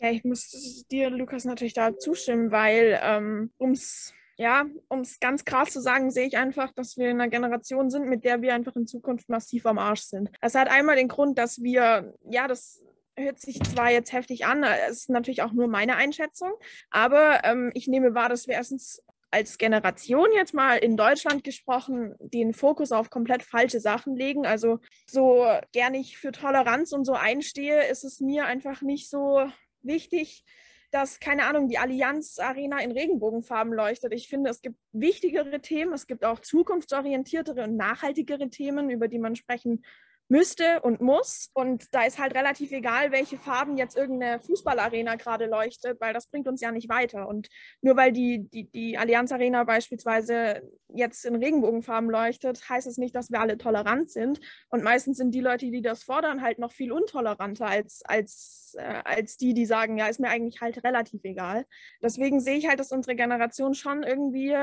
Ja, 0.00 0.10
ich 0.10 0.24
muss 0.24 0.84
dir, 0.90 1.10
Lukas, 1.10 1.44
natürlich 1.44 1.74
da 1.74 1.96
zustimmen, 1.96 2.50
weil 2.50 2.98
ähm, 3.02 3.52
ums 3.60 4.14
ja, 4.40 4.64
um 4.88 5.00
es 5.00 5.20
ganz 5.20 5.44
krass 5.44 5.68
zu 5.68 5.82
sagen, 5.82 6.10
sehe 6.10 6.26
ich 6.26 6.38
einfach, 6.38 6.72
dass 6.72 6.96
wir 6.96 7.10
in 7.10 7.20
einer 7.20 7.28
Generation 7.28 7.90
sind, 7.90 8.08
mit 8.08 8.24
der 8.24 8.40
wir 8.40 8.54
einfach 8.54 8.74
in 8.74 8.86
Zukunft 8.86 9.28
massiv 9.28 9.66
am 9.66 9.76
Arsch 9.76 10.00
sind. 10.00 10.30
Es 10.40 10.54
hat 10.54 10.70
einmal 10.70 10.96
den 10.96 11.08
Grund, 11.08 11.36
dass 11.36 11.62
wir, 11.62 12.14
ja, 12.24 12.48
das 12.48 12.82
hört 13.20 13.40
sich 13.40 13.60
zwar 13.60 13.90
jetzt 13.90 14.12
heftig 14.12 14.46
an, 14.46 14.62
es 14.62 15.00
ist 15.00 15.10
natürlich 15.10 15.42
auch 15.42 15.52
nur 15.52 15.68
meine 15.68 15.96
Einschätzung, 15.96 16.52
aber 16.90 17.44
ähm, 17.44 17.70
ich 17.74 17.88
nehme 17.88 18.14
wahr, 18.14 18.28
dass 18.28 18.46
wir 18.46 18.54
erstens 18.54 19.02
als 19.30 19.58
Generation 19.58 20.28
jetzt 20.34 20.54
mal 20.54 20.76
in 20.76 20.96
Deutschland 20.96 21.44
gesprochen 21.44 22.14
den 22.18 22.52
Fokus 22.52 22.92
auf 22.92 23.10
komplett 23.10 23.42
falsche 23.42 23.80
Sachen 23.80 24.16
legen. 24.16 24.44
Also 24.44 24.80
so 25.06 25.46
gern 25.72 25.94
ich 25.94 26.18
für 26.18 26.32
Toleranz 26.32 26.92
und 26.92 27.04
so 27.04 27.12
einstehe, 27.12 27.86
ist 27.88 28.04
es 28.04 28.20
mir 28.20 28.46
einfach 28.46 28.82
nicht 28.82 29.08
so 29.08 29.48
wichtig, 29.82 30.44
dass, 30.90 31.20
keine 31.20 31.44
Ahnung, 31.44 31.68
die 31.68 31.78
Allianz 31.78 32.40
Arena 32.40 32.80
in 32.80 32.90
Regenbogenfarben 32.90 33.72
leuchtet. 33.72 34.12
Ich 34.12 34.28
finde, 34.28 34.50
es 34.50 34.60
gibt 34.60 34.76
wichtigere 34.92 35.60
Themen, 35.60 35.92
es 35.92 36.08
gibt 36.08 36.24
auch 36.24 36.40
zukunftsorientiertere 36.40 37.62
und 37.62 37.76
nachhaltigere 37.76 38.50
Themen, 38.50 38.90
über 38.90 39.06
die 39.06 39.20
man 39.20 39.36
sprechen 39.36 39.84
müsste 40.30 40.80
und 40.82 41.00
muss. 41.00 41.50
Und 41.54 41.92
da 41.92 42.04
ist 42.04 42.18
halt 42.18 42.34
relativ 42.34 42.70
egal, 42.72 43.10
welche 43.10 43.36
Farben 43.36 43.76
jetzt 43.76 43.96
irgendeine 43.96 44.40
Fußballarena 44.40 45.16
gerade 45.16 45.46
leuchtet, 45.46 46.00
weil 46.00 46.14
das 46.14 46.28
bringt 46.28 46.46
uns 46.46 46.60
ja 46.60 46.70
nicht 46.70 46.88
weiter. 46.88 47.28
Und 47.28 47.48
nur 47.82 47.96
weil 47.96 48.12
die, 48.12 48.48
die, 48.48 48.70
die 48.70 48.96
Allianz 48.96 49.32
Arena 49.32 49.64
beispielsweise 49.64 50.62
jetzt 50.88 51.24
in 51.24 51.34
Regenbogenfarben 51.34 52.08
leuchtet, 52.08 52.68
heißt 52.68 52.86
es 52.86 52.96
nicht, 52.96 53.14
dass 53.14 53.30
wir 53.30 53.40
alle 53.40 53.58
tolerant 53.58 54.10
sind. 54.10 54.40
Und 54.68 54.84
meistens 54.84 55.18
sind 55.18 55.34
die 55.34 55.40
Leute, 55.40 55.70
die 55.70 55.82
das 55.82 56.04
fordern, 56.04 56.42
halt 56.42 56.58
noch 56.58 56.72
viel 56.72 56.92
untoleranter 56.92 57.66
als, 57.66 58.02
als, 58.04 58.76
äh, 58.78 59.02
als 59.04 59.36
die, 59.36 59.52
die 59.52 59.66
sagen, 59.66 59.98
ja, 59.98 60.06
ist 60.06 60.20
mir 60.20 60.28
eigentlich 60.28 60.60
halt 60.60 60.82
relativ 60.84 61.24
egal. 61.24 61.66
Deswegen 62.02 62.40
sehe 62.40 62.56
ich 62.56 62.68
halt, 62.68 62.78
dass 62.78 62.92
unsere 62.92 63.16
Generation 63.16 63.74
schon 63.74 64.04
irgendwie 64.04 64.56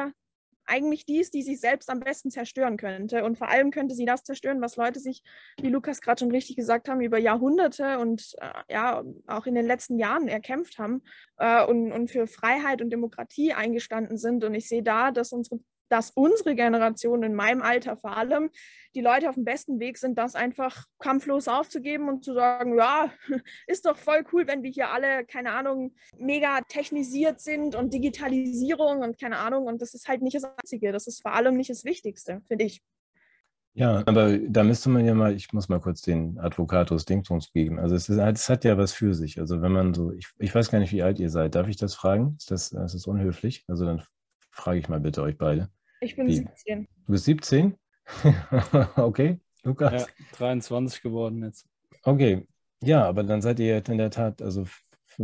eigentlich 0.68 1.06
die 1.06 1.20
ist, 1.20 1.34
die 1.34 1.42
sich 1.42 1.60
selbst 1.60 1.90
am 1.90 2.00
besten 2.00 2.30
zerstören 2.30 2.78
könnte. 2.78 3.24
Und 3.24 3.38
vor 3.38 3.50
allem 3.50 3.72
könnte 3.72 3.96
sie 3.96 4.06
das 4.06 4.24
zerstören, 4.24 4.62
was 4.62 4.76
Leute 4.76 5.00
sich, 5.00 5.24
wie 5.60 5.70
Lukas 5.70 6.02
gerade 6.02 6.20
schon 6.20 6.32
richtig 6.32 6.56
gesagt 6.56 6.90
haben, 6.90 7.02
über 7.02 7.18
Jahrhunderte 7.18 8.00
und 8.00 8.36
äh, 8.40 8.74
ja 8.74 9.04
auch 9.28 9.46
in 9.46 9.56
den 9.56 9.66
letzten 9.66 9.98
Jahren 9.98 10.28
erkämpft 10.28 10.78
haben 10.78 11.02
äh, 11.38 11.64
und, 11.66 11.92
und 11.92 12.12
für 12.12 12.28
Freiheit 12.28 12.82
und 12.82 12.92
Demokratie 12.92 13.54
eingestanden 13.54 14.18
sind. 14.18 14.44
Und 14.44 14.54
ich 14.54 14.68
sehe 14.68 14.84
da, 14.84 15.12
dass 15.12 15.32
unsere 15.32 15.60
dass 15.90 16.12
unsere 16.12 16.56
Generation 16.56 17.24
in 17.24 17.34
meinem 17.34 17.62
Alter 17.62 17.98
vor 17.98 18.18
allem 18.18 18.50
die 18.96 19.02
Leute 19.02 19.30
auf 19.30 19.36
dem 19.36 19.46
besten 19.46 19.80
Weg 19.80 19.98
sind, 19.98 20.18
das 20.18 20.36
einfach 20.36 20.86
kampflos 21.00 21.48
aufzugeben 21.48 22.10
und 22.10 22.24
zu 22.24 22.34
sagen, 22.34 22.78
ja, 22.78 23.12
ist 23.68 23.86
doch 23.86 23.98
voll 23.98 24.26
cool, 24.34 24.48
wenn 24.48 24.64
wir 24.64 24.72
hier 24.72 24.90
alle, 24.90 25.26
keine 25.26 25.52
Ahnung, 25.52 25.96
mega 26.18 26.62
technisiert 26.68 27.40
sind 27.40 27.76
und 27.76 27.94
Digitalisierung 27.94 29.02
und 29.02 29.20
keine 29.20 29.38
Ahnung. 29.38 29.66
Und 29.66 29.82
das 29.82 29.94
ist 29.94 30.08
halt 30.08 30.22
nicht 30.22 30.36
das 30.36 30.44
Einzige. 30.44 30.92
Das 30.92 31.08
ist 31.08 31.22
vor 31.22 31.34
allem 31.34 31.56
nicht 31.56 31.70
das 31.70 31.86
Wichtigste, 31.86 32.42
finde 32.48 32.66
ich. 32.66 32.82
Ja, 33.78 34.02
aber 34.08 34.40
da 34.40 34.64
müsste 34.64 34.90
man 34.90 35.06
ja 35.06 35.14
mal, 35.14 35.36
ich 35.36 35.54
muss 35.54 35.70
mal 35.70 35.80
kurz 35.80 36.02
den 36.02 36.40
Advocatus 36.40 37.06
Dingsbums 37.06 37.52
geben. 37.54 37.78
Also 37.78 37.94
es, 37.94 38.10
ist, 38.10 38.18
es 38.18 38.50
hat 38.50 38.64
ja 38.64 38.76
was 38.76 38.92
für 38.92 39.14
sich. 39.14 39.40
Also 39.40 39.62
wenn 39.62 39.72
man 39.72 39.94
so, 39.94 40.12
ich, 40.14 40.28
ich 40.40 40.56
weiß 40.56 40.72
gar 40.72 40.80
nicht, 40.80 40.92
wie 40.92 41.04
alt 41.04 41.20
ihr 41.20 41.30
seid. 41.30 41.54
Darf 41.54 41.68
ich 41.68 41.78
das 41.78 41.94
fragen? 41.94 42.36
Ist 42.40 42.50
das, 42.50 42.72
das 42.72 42.96
ist 42.96 43.06
unhöflich? 43.06 43.66
Also 43.68 43.86
dann 43.86 44.02
frage 44.50 44.80
ich 44.80 44.90
mal 44.90 45.00
bitte 45.00 45.22
euch 45.22 45.38
beide. 45.38 45.70
Ich 46.02 46.16
bin 46.16 46.28
Wie? 46.28 46.36
17. 46.36 46.88
Du 47.06 47.12
bist 47.12 47.26
17? 47.26 47.76
okay, 48.96 49.40
Lukas? 49.64 50.08
Ja, 50.08 50.26
23 50.38 51.02
geworden 51.02 51.44
jetzt. 51.44 51.68
Okay, 52.04 52.48
ja, 52.82 53.04
aber 53.06 53.24
dann 53.24 53.42
seid 53.42 53.60
ihr 53.60 53.86
in 53.88 53.98
der 53.98 54.12
Tat 54.12 54.42
also 54.42 54.66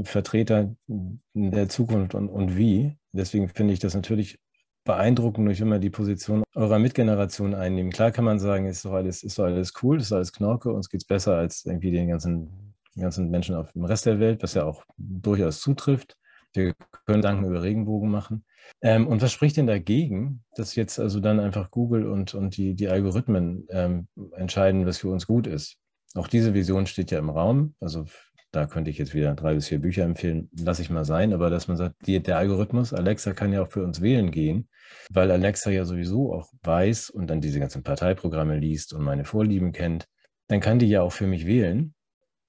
Vertreter 0.04 0.76
der 0.88 1.70
Zukunft 1.70 2.16
und, 2.16 2.30
und 2.30 2.58
wie. 2.58 2.98
Deswegen 3.12 3.48
finde 3.50 3.74
ich 3.74 3.80
das 3.80 3.94
natürlich 3.94 4.40
beeindruckend, 4.86 5.48
durch 5.48 5.62
immer 5.62 5.80
die 5.80 5.92
Position 5.92 6.44
eurer 6.56 6.80
Mitgeneration 6.80 7.54
einnehmen. 7.54 7.92
Klar 7.92 8.12
kann 8.12 8.26
man 8.26 8.40
sagen, 8.40 8.66
ist 8.66 8.86
doch 8.86 8.94
alles, 8.94 9.24
ist 9.24 9.38
doch 9.38 9.46
alles 9.46 9.74
cool, 9.82 10.00
ist 10.00 10.12
alles 10.12 10.34
Knorke, 10.34 10.74
uns 10.74 10.90
geht 10.90 11.02
es 11.02 11.08
besser 11.08 11.38
als 11.38 11.66
irgendwie 11.66 11.92
den 11.92 12.10
ganzen, 12.10 12.76
ganzen 12.96 13.30
Menschen 13.30 13.56
auf 13.56 13.72
dem 13.72 13.86
Rest 13.86 14.08
der 14.08 14.20
Welt, 14.20 14.42
was 14.42 14.56
ja 14.56 14.66
auch 14.66 14.84
durchaus 14.98 15.62
zutrifft. 15.62 16.18
Wir 16.54 16.74
können 17.06 17.22
Gedanken 17.22 17.46
über 17.46 17.62
Regenbogen 17.64 18.10
machen. 18.10 18.44
Ähm, 18.82 19.08
und 19.08 19.22
was 19.22 19.32
spricht 19.32 19.58
denn 19.58 19.68
dagegen, 19.68 20.44
dass 20.56 20.76
jetzt 20.76 21.00
also 21.00 21.20
dann 21.20 21.40
einfach 21.40 21.72
Google 21.72 22.08
und, 22.08 22.34
und 22.34 22.58
die, 22.58 22.76
die 22.76 22.88
Algorithmen 22.88 23.68
ähm, 23.70 24.08
entscheiden, 24.36 24.86
was 24.86 24.98
für 24.98 25.10
uns 25.10 25.28
gut 25.28 25.48
ist? 25.48 25.78
Auch 26.16 26.28
diese 26.28 26.54
Vision 26.54 26.86
steht 26.86 27.12
ja 27.12 27.20
im 27.20 27.30
Raum. 27.30 27.76
Also 27.80 28.06
da 28.54 28.68
könnte 28.68 28.92
ich 28.92 29.00
jetzt 29.00 29.16
wieder 29.16 29.34
drei 29.34 29.56
bis 29.56 29.68
vier 29.68 29.80
Bücher 29.80 30.04
empfehlen, 30.04 30.50
lasse 30.56 30.84
ich 30.84 30.92
mal 30.92 31.06
sein, 31.06 31.34
aber 31.34 31.50
dass 31.50 31.68
man 31.68 31.76
sagt, 31.76 31.96
die, 32.06 32.22
der 32.22 32.38
Algorithmus, 32.38 32.94
Alexa 32.94 33.34
kann 33.34 33.52
ja 33.52 33.64
auch 33.64 33.72
für 33.72 33.84
uns 33.84 34.00
wählen 34.00 34.30
gehen, 34.30 34.70
weil 35.10 35.32
Alexa 35.32 35.72
ja 35.72 35.86
sowieso 35.86 36.34
auch 36.34 36.52
weiß 36.62 37.10
und 37.10 37.28
dann 37.28 37.42
diese 37.42 37.60
ganzen 37.60 37.82
Parteiprogramme 37.82 38.58
liest 38.60 38.94
und 38.94 39.02
meine 39.02 39.26
Vorlieben 39.26 39.72
kennt, 39.72 40.08
dann 40.50 40.60
kann 40.60 40.78
die 40.78 40.88
ja 40.88 41.02
auch 41.02 41.12
für 41.12 41.26
mich 41.26 41.48
wählen. 41.48 41.96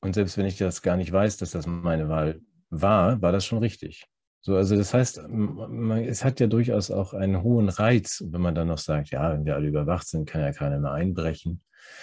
Und 0.03 0.15
selbst 0.15 0.37
wenn 0.37 0.45
ich 0.45 0.59
das 0.59 0.83
gar 0.83 0.99
nicht 0.99 1.11
weiß, 1.11 1.39
dass 1.39 1.53
das 1.53 1.67
meine 1.67 2.11
Wahl 2.11 2.43
war, 2.69 3.23
war 3.23 3.33
das 3.33 3.47
schon 3.47 3.61
richtig. 3.61 4.05
So, 4.47 4.57
also 4.57 4.77
das 4.77 4.93
heißt, 4.93 5.27
man, 5.27 6.05
es 6.05 6.23
hat 6.23 6.39
ja 6.39 6.47
durchaus 6.47 6.91
auch 6.91 7.15
einen 7.15 7.43
hohen 7.43 7.71
Reiz, 7.71 8.23
wenn 8.29 8.43
man 8.43 8.55
dann 8.55 8.69
noch 8.69 8.77
sagt, 8.77 9.09
ja, 9.09 9.33
wenn 9.33 9.47
wir 9.47 9.55
alle 9.55 9.69
überwacht 9.69 10.07
sind, 10.07 10.29
kann 10.29 10.43
ja 10.43 10.53
keiner 10.53 10.79
mehr 10.79 10.93
einbrechen. 10.93 11.63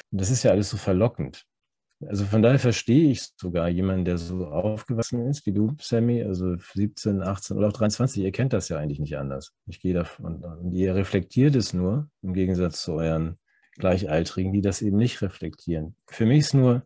Das 0.10 0.32
ist 0.32 0.42
ja 0.42 0.50
alles 0.50 0.72
so 0.72 0.78
verlockend. 0.78 1.46
Also 2.08 2.26
von 2.26 2.42
daher 2.42 2.58
verstehe 2.58 3.12
ich 3.12 3.30
sogar 3.38 3.70
jemanden, 3.70 4.06
der 4.06 4.18
so 4.18 4.48
aufgewachsen 4.48 5.28
ist 5.28 5.46
wie 5.46 5.52
du, 5.52 5.76
Sammy, 5.80 6.24
also 6.24 6.56
17, 6.58 7.22
18 7.22 7.58
oder 7.58 7.68
auch 7.68 7.74
23, 7.74 8.24
ihr 8.24 8.32
kennt 8.32 8.54
das 8.54 8.70
ja 8.70 8.80
eigentlich 8.80 9.00
nicht 9.00 9.18
anders. 9.18 9.54
Ich 9.68 9.80
gehe 9.80 9.94
davon, 9.94 10.44
und 10.44 10.74
ihr 10.74 10.96
reflektiert 10.96 11.56
es 11.56 11.76
nur, 11.76 12.10
im 12.24 12.34
Gegensatz 12.34 12.82
zu 12.82 12.94
euren 12.94 13.38
Gleichaltrigen, 13.78 14.52
die 14.52 14.62
das 14.62 14.82
eben 14.82 14.98
nicht 14.98 15.22
reflektieren. 15.22 15.96
Für 16.08 16.26
mich 16.26 16.40
ist 16.40 16.54
nur, 16.56 16.82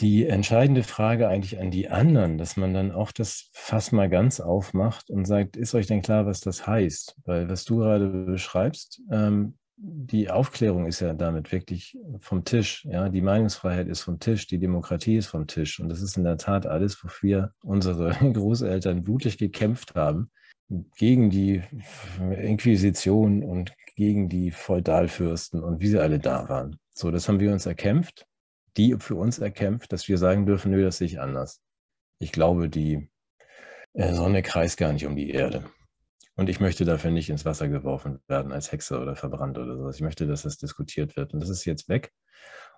die 0.00 0.26
entscheidende 0.26 0.82
Frage 0.82 1.28
eigentlich 1.28 1.58
an 1.58 1.70
die 1.70 1.88
anderen, 1.88 2.38
dass 2.38 2.56
man 2.56 2.72
dann 2.72 2.92
auch 2.92 3.10
das 3.10 3.50
Fass 3.52 3.90
mal 3.90 4.08
ganz 4.08 4.40
aufmacht 4.40 5.10
und 5.10 5.24
sagt, 5.24 5.56
ist 5.56 5.74
euch 5.74 5.86
denn 5.86 6.02
klar, 6.02 6.26
was 6.26 6.40
das 6.40 6.66
heißt? 6.66 7.16
Weil 7.24 7.48
was 7.48 7.64
du 7.64 7.78
gerade 7.78 8.08
beschreibst, 8.08 9.02
ähm, 9.10 9.58
die 9.80 10.30
Aufklärung 10.30 10.86
ist 10.86 11.00
ja 11.00 11.14
damit 11.14 11.52
wirklich 11.52 11.96
vom 12.18 12.44
Tisch. 12.44 12.84
Ja, 12.84 13.08
die 13.08 13.20
Meinungsfreiheit 13.20 13.88
ist 13.88 14.00
vom 14.00 14.18
Tisch, 14.18 14.46
die 14.46 14.58
Demokratie 14.58 15.16
ist 15.16 15.28
vom 15.28 15.46
Tisch. 15.46 15.78
Und 15.78 15.88
das 15.88 16.02
ist 16.02 16.16
in 16.16 16.24
der 16.24 16.36
Tat 16.36 16.66
alles, 16.66 17.02
wofür 17.02 17.52
unsere 17.62 18.10
Großeltern 18.32 19.04
blutig 19.04 19.38
gekämpft 19.38 19.94
haben. 19.94 20.30
gegen 20.96 21.30
die 21.30 21.62
Inquisition 22.20 23.42
und 23.42 23.72
gegen 23.96 24.28
die 24.28 24.50
Feudalfürsten 24.50 25.62
und 25.62 25.80
wie 25.80 25.88
sie 25.88 26.00
alle 26.00 26.18
da 26.18 26.48
waren. 26.48 26.78
So, 26.90 27.10
das 27.10 27.28
haben 27.28 27.40
wir 27.40 27.52
uns 27.52 27.66
erkämpft. 27.66 28.27
Die 28.78 28.96
für 28.98 29.16
uns 29.16 29.38
erkämpft, 29.38 29.92
dass 29.92 30.08
wir 30.08 30.16
sagen 30.16 30.46
dürfen, 30.46 30.70
nö, 30.70 30.82
das 30.82 30.98
sehe 30.98 31.06
ich 31.06 31.20
anders. 31.20 31.60
Ich 32.20 32.32
glaube, 32.32 32.68
die 32.68 33.10
äh, 33.92 34.14
Sonne 34.14 34.42
kreist 34.42 34.78
gar 34.78 34.92
nicht 34.92 35.06
um 35.06 35.16
die 35.16 35.30
Erde. 35.30 35.64
Und 36.36 36.48
ich 36.48 36.60
möchte 36.60 36.84
dafür 36.84 37.10
nicht 37.10 37.30
ins 37.30 37.44
Wasser 37.44 37.68
geworfen 37.68 38.20
werden 38.28 38.52
als 38.52 38.70
Hexe 38.70 39.00
oder 39.00 39.16
verbrannt 39.16 39.58
oder 39.58 39.76
sowas. 39.76 39.96
Ich 39.96 40.02
möchte, 40.02 40.26
dass 40.26 40.42
das 40.42 40.56
diskutiert 40.56 41.16
wird. 41.16 41.34
Und 41.34 41.40
das 41.40 41.48
ist 41.48 41.64
jetzt 41.64 41.88
weg. 41.88 42.12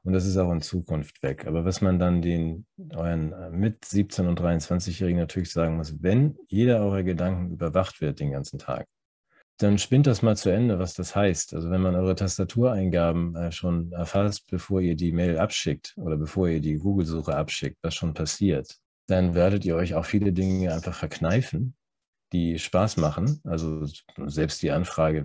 Und 0.03 0.15
das 0.15 0.25
ist 0.25 0.39
auch 0.39 0.51
in 0.51 0.63
Zukunft 0.63 1.23
weg. 1.23 1.47
Aber 1.47 1.67
was 1.67 1.83
man 1.83 1.99
dann 1.99 2.23
den 2.23 2.67
euren 2.95 3.35
äh, 3.35 3.51
mit 3.51 3.85
17 3.85 4.27
und 4.27 4.41
23-Jährigen 4.41 5.21
natürlich 5.21 5.53
sagen 5.53 5.77
muss, 5.77 6.03
wenn 6.03 6.39
jeder 6.49 6.81
eurer 6.81 7.03
Gedanken 7.03 7.51
überwacht 7.53 8.01
wird 8.01 8.21
den 8.21 8.31
ganzen 8.31 8.59
Tag, 8.59 8.87
dann 9.63 9.77
spinnt 9.77 10.07
das 10.07 10.23
mal 10.23 10.37
zu 10.37 10.49
Ende, 10.49 10.79
was 10.79 10.95
das 10.95 11.15
heißt. 11.15 11.55
Also 11.55 11.71
wenn 11.71 11.83
man 11.83 11.95
eure 11.95 12.15
Tastatureingaben 12.15 13.37
äh, 13.37 13.53
schon 13.53 13.93
erfasst, 13.93 14.47
bevor 14.47 14.81
ihr 14.81 14.97
die 14.97 15.13
Mail 15.13 15.39
abschickt 15.39 15.95
oder 15.97 16.17
bevor 16.17 16.49
ihr 16.49 16.61
die 16.61 16.79
Google-Suche 16.79 17.37
abschickt, 17.37 17.77
was 17.83 17.95
schon 17.95 18.15
passiert, 18.15 18.79
dann 19.07 19.35
werdet 19.35 19.67
ihr 19.67 19.77
euch 19.77 19.95
auch 19.95 20.07
viele 20.07 20.33
Dinge 20.33 20.73
einfach 20.73 20.95
verkneifen, 20.95 21.75
die 22.33 22.59
Spaß 22.59 22.97
machen. 22.97 23.41
Also 23.45 23.87
selbst 24.17 24.63
die 24.63 24.71
Anfrage 24.71 25.25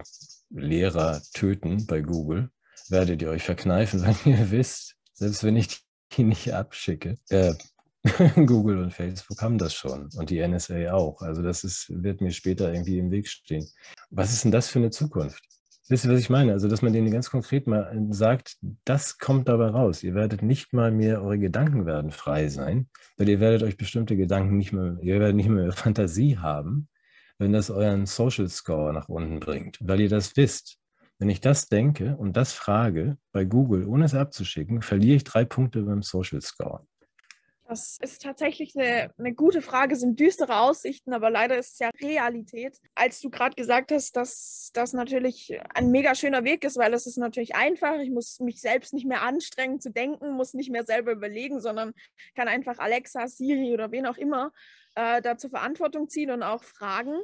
Lehrer 0.50 1.22
töten 1.34 1.86
bei 1.86 2.02
Google 2.02 2.50
werdet 2.90 3.22
ihr 3.22 3.30
euch 3.30 3.44
verkneifen, 3.44 4.02
weil 4.06 4.16
ihr 4.26 4.52
wisst, 4.52 4.96
selbst 5.14 5.46
wenn 5.46 5.56
ich 5.56 5.82
die 6.12 6.24
nicht 6.24 6.54
abschicke, 6.54 7.18
äh, 7.30 7.54
Google 8.46 8.78
und 8.80 8.94
Facebook 8.94 9.42
haben 9.42 9.58
das 9.58 9.74
schon 9.74 10.10
und 10.16 10.30
die 10.30 10.46
NSA 10.46 10.94
auch. 10.94 11.22
Also 11.22 11.42
das 11.42 11.64
ist, 11.64 11.88
wird 11.90 12.22
mir 12.22 12.32
später 12.32 12.72
irgendwie 12.72 13.00
im 13.00 13.10
Weg 13.10 13.28
stehen. 13.28 13.68
Was 14.12 14.32
ist 14.32 14.44
denn 14.44 14.52
das 14.52 14.70
für 14.70 14.80
eine 14.80 14.92
Zukunft? 14.92 15.44
Wisst 15.88 16.06
ihr, 16.06 16.12
was 16.12 16.20
ich 16.20 16.32
meine? 16.32 16.52
Also, 16.52 16.68
dass 16.68 16.82
man 16.82 16.94
denen 16.94 17.12
ganz 17.12 17.30
konkret 17.30 17.68
mal 17.68 17.96
sagt, 18.10 18.58
das 18.86 19.20
kommt 19.20 19.48
dabei 19.48 19.68
raus. 19.68 20.02
Ihr 20.02 20.16
werdet 20.16 20.42
nicht 20.42 20.74
mal 20.74 20.92
mehr, 20.92 21.22
eure 21.22 21.38
Gedanken 21.38 21.86
werden 21.86 22.10
frei 22.10 22.50
sein, 22.50 22.90
weil 23.18 23.30
ihr 23.30 23.40
werdet 23.40 23.62
euch 23.62 23.78
bestimmte 23.78 24.16
Gedanken 24.16 24.58
nicht 24.58 24.74
mehr, 24.74 24.98
ihr 25.02 25.20
werdet 25.20 25.36
nicht 25.36 25.50
mehr 25.50 25.72
Fantasie 25.74 26.40
haben, 26.40 26.88
wenn 27.38 27.54
das 27.54 27.70
euren 27.70 28.08
Social 28.08 28.50
Score 28.50 28.94
nach 28.94 29.10
unten 29.10 29.40
bringt, 29.40 29.78
weil 29.80 30.02
ihr 30.02 30.10
das 30.10 30.36
wisst. 30.36 30.80
Wenn 31.20 31.30
ich 31.30 31.40
das 31.40 31.68
denke 31.68 32.18
und 32.18 32.36
das 32.36 32.54
frage 32.54 33.18
bei 33.32 33.46
Google, 33.46 33.86
ohne 33.86 34.06
es 34.06 34.16
abzuschicken, 34.16 34.82
verliere 34.82 35.18
ich 35.18 35.24
drei 35.24 35.46
Punkte 35.46 35.84
beim 35.84 36.02
Social 36.02 36.42
Score. 36.42 36.86
Das 37.68 37.98
ist 38.00 38.22
tatsächlich 38.22 38.76
eine, 38.76 39.12
eine 39.18 39.34
gute 39.34 39.62
Frage, 39.64 39.96
sind 39.96 40.20
düstere 40.20 40.60
Aussichten, 40.60 41.14
aber 41.14 41.32
leider 41.32 41.58
ist 41.58 41.74
es 41.74 41.80
ja 41.80 41.90
Realität. 42.00 42.80
Als 42.94 43.22
du 43.22 43.32
gerade 43.32 43.56
gesagt 43.56 43.92
hast, 43.92 44.16
dass 44.16 44.70
das 44.74 44.94
natürlich 44.94 45.60
ein 45.74 45.90
mega 45.90 46.14
schöner 46.14 46.44
Weg 46.44 46.64
ist, 46.64 46.78
weil 46.78 46.94
es 46.94 47.08
ist 47.08 47.18
natürlich 47.18 47.56
einfach. 47.56 48.00
Ich 48.00 48.12
muss 48.12 48.40
mich 48.40 48.62
selbst 48.62 48.94
nicht 48.94 49.08
mehr 49.08 49.24
anstrengen 49.24 49.82
zu 49.82 49.92
denken, 49.92 50.34
muss 50.34 50.54
nicht 50.54 50.70
mehr 50.70 50.84
selber 50.84 51.12
überlegen, 51.12 51.60
sondern 51.60 51.94
kann 52.36 52.48
einfach 52.48 52.78
Alexa, 52.78 53.28
Siri 53.28 53.74
oder 53.74 53.92
wen 53.92 54.06
auch 54.06 54.18
immer 54.18 54.52
äh, 54.94 55.22
da 55.24 55.36
zur 55.36 55.50
Verantwortung 55.50 56.08
ziehen 56.08 56.30
und 56.30 56.44
auch 56.44 56.64
fragen. 56.64 57.20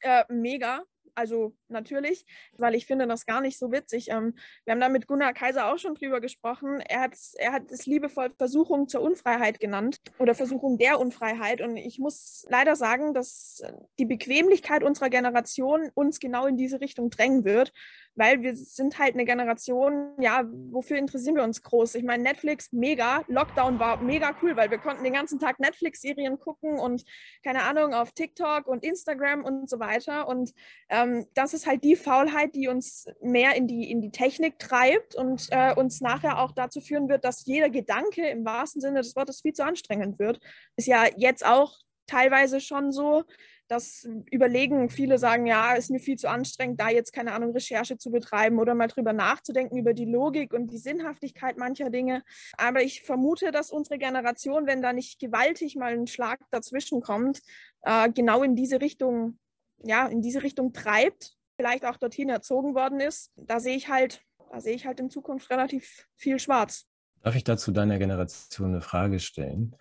Äh, 0.00 0.24
mega 0.28 0.84
also 1.14 1.54
natürlich, 1.68 2.26
weil 2.56 2.74
ich 2.74 2.86
finde 2.86 3.06
das 3.06 3.26
gar 3.26 3.40
nicht 3.40 3.58
so 3.58 3.72
witzig. 3.72 4.10
Ähm, 4.10 4.34
wir 4.64 4.72
haben 4.72 4.80
da 4.80 4.88
mit 4.88 5.06
Gunnar 5.06 5.32
Kaiser 5.32 5.72
auch 5.72 5.78
schon 5.78 5.94
drüber 5.94 6.20
gesprochen. 6.20 6.80
Er 6.80 7.02
hat, 7.02 7.16
er 7.36 7.52
hat 7.52 7.70
es 7.70 7.86
liebevoll 7.86 8.30
Versuchung 8.36 8.88
zur 8.88 9.02
Unfreiheit 9.02 9.60
genannt 9.60 9.98
oder 10.18 10.34
Versuchung 10.34 10.78
der 10.78 10.98
Unfreiheit. 11.00 11.60
Und 11.60 11.76
ich 11.76 11.98
muss 11.98 12.46
leider 12.48 12.76
sagen, 12.76 13.14
dass 13.14 13.62
die 13.98 14.06
Bequemlichkeit 14.06 14.82
unserer 14.82 15.10
Generation 15.10 15.90
uns 15.94 16.20
genau 16.20 16.46
in 16.46 16.56
diese 16.56 16.80
Richtung 16.80 17.10
drängen 17.10 17.44
wird 17.44 17.72
weil 18.16 18.42
wir 18.42 18.54
sind 18.54 18.98
halt 18.98 19.14
eine 19.14 19.24
Generation, 19.24 20.12
ja, 20.20 20.44
wofür 20.70 20.98
interessieren 20.98 21.36
wir 21.36 21.42
uns 21.42 21.62
groß? 21.62 21.96
Ich 21.96 22.04
meine, 22.04 22.22
Netflix, 22.22 22.72
mega, 22.72 23.24
Lockdown 23.28 23.78
war 23.78 24.00
mega 24.00 24.34
cool, 24.42 24.56
weil 24.56 24.70
wir 24.70 24.78
konnten 24.78 25.04
den 25.04 25.12
ganzen 25.12 25.38
Tag 25.38 25.58
Netflix-Serien 25.58 26.38
gucken 26.38 26.78
und 26.78 27.04
keine 27.42 27.62
Ahnung, 27.64 27.92
auf 27.94 28.12
TikTok 28.12 28.66
und 28.66 28.84
Instagram 28.84 29.44
und 29.44 29.68
so 29.68 29.80
weiter. 29.80 30.28
Und 30.28 30.52
ähm, 30.88 31.26
das 31.34 31.54
ist 31.54 31.66
halt 31.66 31.82
die 31.82 31.96
Faulheit, 31.96 32.54
die 32.54 32.68
uns 32.68 33.06
mehr 33.20 33.56
in 33.56 33.66
die, 33.66 33.90
in 33.90 34.00
die 34.00 34.10
Technik 34.10 34.58
treibt 34.58 35.14
und 35.16 35.48
äh, 35.50 35.74
uns 35.74 36.00
nachher 36.00 36.38
auch 36.38 36.52
dazu 36.52 36.80
führen 36.80 37.08
wird, 37.08 37.24
dass 37.24 37.46
jeder 37.46 37.70
Gedanke 37.70 38.28
im 38.28 38.44
wahrsten 38.44 38.80
Sinne 38.80 39.00
des 39.00 39.16
Wortes 39.16 39.40
viel 39.40 39.52
zu 39.52 39.64
anstrengend 39.64 40.18
wird. 40.18 40.40
Ist 40.76 40.86
ja 40.86 41.04
jetzt 41.16 41.44
auch 41.44 41.78
teilweise 42.06 42.60
schon 42.60 42.92
so, 42.92 43.24
das 43.68 44.06
überlegen, 44.30 44.90
viele 44.90 45.18
sagen, 45.18 45.46
ja, 45.46 45.74
ist 45.74 45.90
mir 45.90 45.98
viel 45.98 46.18
zu 46.18 46.28
anstrengend, 46.28 46.80
da 46.80 46.90
jetzt 46.90 47.12
keine 47.12 47.32
Ahnung, 47.32 47.52
Recherche 47.52 47.96
zu 47.96 48.10
betreiben 48.10 48.58
oder 48.58 48.74
mal 48.74 48.88
drüber 48.88 49.12
nachzudenken 49.12 49.76
über 49.78 49.94
die 49.94 50.04
Logik 50.04 50.52
und 50.52 50.68
die 50.68 50.78
Sinnhaftigkeit 50.78 51.56
mancher 51.56 51.90
Dinge. 51.90 52.22
Aber 52.56 52.82
ich 52.82 53.02
vermute, 53.02 53.50
dass 53.52 53.70
unsere 53.70 53.98
Generation, 53.98 54.66
wenn 54.66 54.82
da 54.82 54.92
nicht 54.92 55.18
gewaltig 55.18 55.76
mal 55.76 55.92
ein 55.92 56.06
Schlag 56.06 56.40
dazwischen 56.50 57.00
kommt, 57.00 57.40
äh, 57.82 58.10
genau 58.10 58.42
in 58.42 58.54
diese 58.54 58.80
Richtung, 58.80 59.38
ja, 59.82 60.06
in 60.06 60.20
diese 60.20 60.42
Richtung 60.42 60.72
treibt, 60.72 61.36
vielleicht 61.56 61.84
auch 61.84 61.96
dorthin 61.96 62.28
erzogen 62.28 62.74
worden 62.74 63.00
ist. 63.00 63.32
Da 63.36 63.60
sehe 63.60 63.76
ich 63.76 63.88
halt, 63.88 64.22
da 64.50 64.60
sehe 64.60 64.74
ich 64.74 64.86
halt 64.86 65.00
in 65.00 65.10
Zukunft 65.10 65.50
relativ 65.50 66.06
viel 66.16 66.38
schwarz. 66.38 66.86
Darf 67.22 67.36
ich 67.36 67.44
dazu 67.44 67.72
deiner 67.72 67.98
Generation 67.98 68.72
eine 68.72 68.82
Frage 68.82 69.18
stellen? 69.20 69.74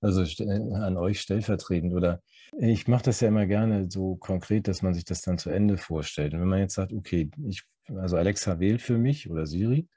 Also 0.00 0.22
an 0.44 0.96
euch 0.96 1.20
stellvertretend 1.20 1.94
oder 1.94 2.22
ich 2.58 2.86
mache 2.86 3.04
das 3.04 3.20
ja 3.20 3.28
immer 3.28 3.46
gerne 3.46 3.90
so 3.90 4.16
konkret, 4.16 4.68
dass 4.68 4.82
man 4.82 4.94
sich 4.94 5.04
das 5.04 5.22
dann 5.22 5.38
zu 5.38 5.50
Ende 5.50 5.76
vorstellt. 5.76 6.34
Und 6.34 6.40
wenn 6.40 6.48
man 6.48 6.60
jetzt 6.60 6.74
sagt, 6.74 6.92
okay, 6.92 7.30
ich, 7.46 7.64
also 7.96 8.16
Alexa 8.16 8.58
wählt 8.60 8.82
für 8.82 8.98
mich 8.98 9.28
oder 9.30 9.46
Siri, 9.46 9.88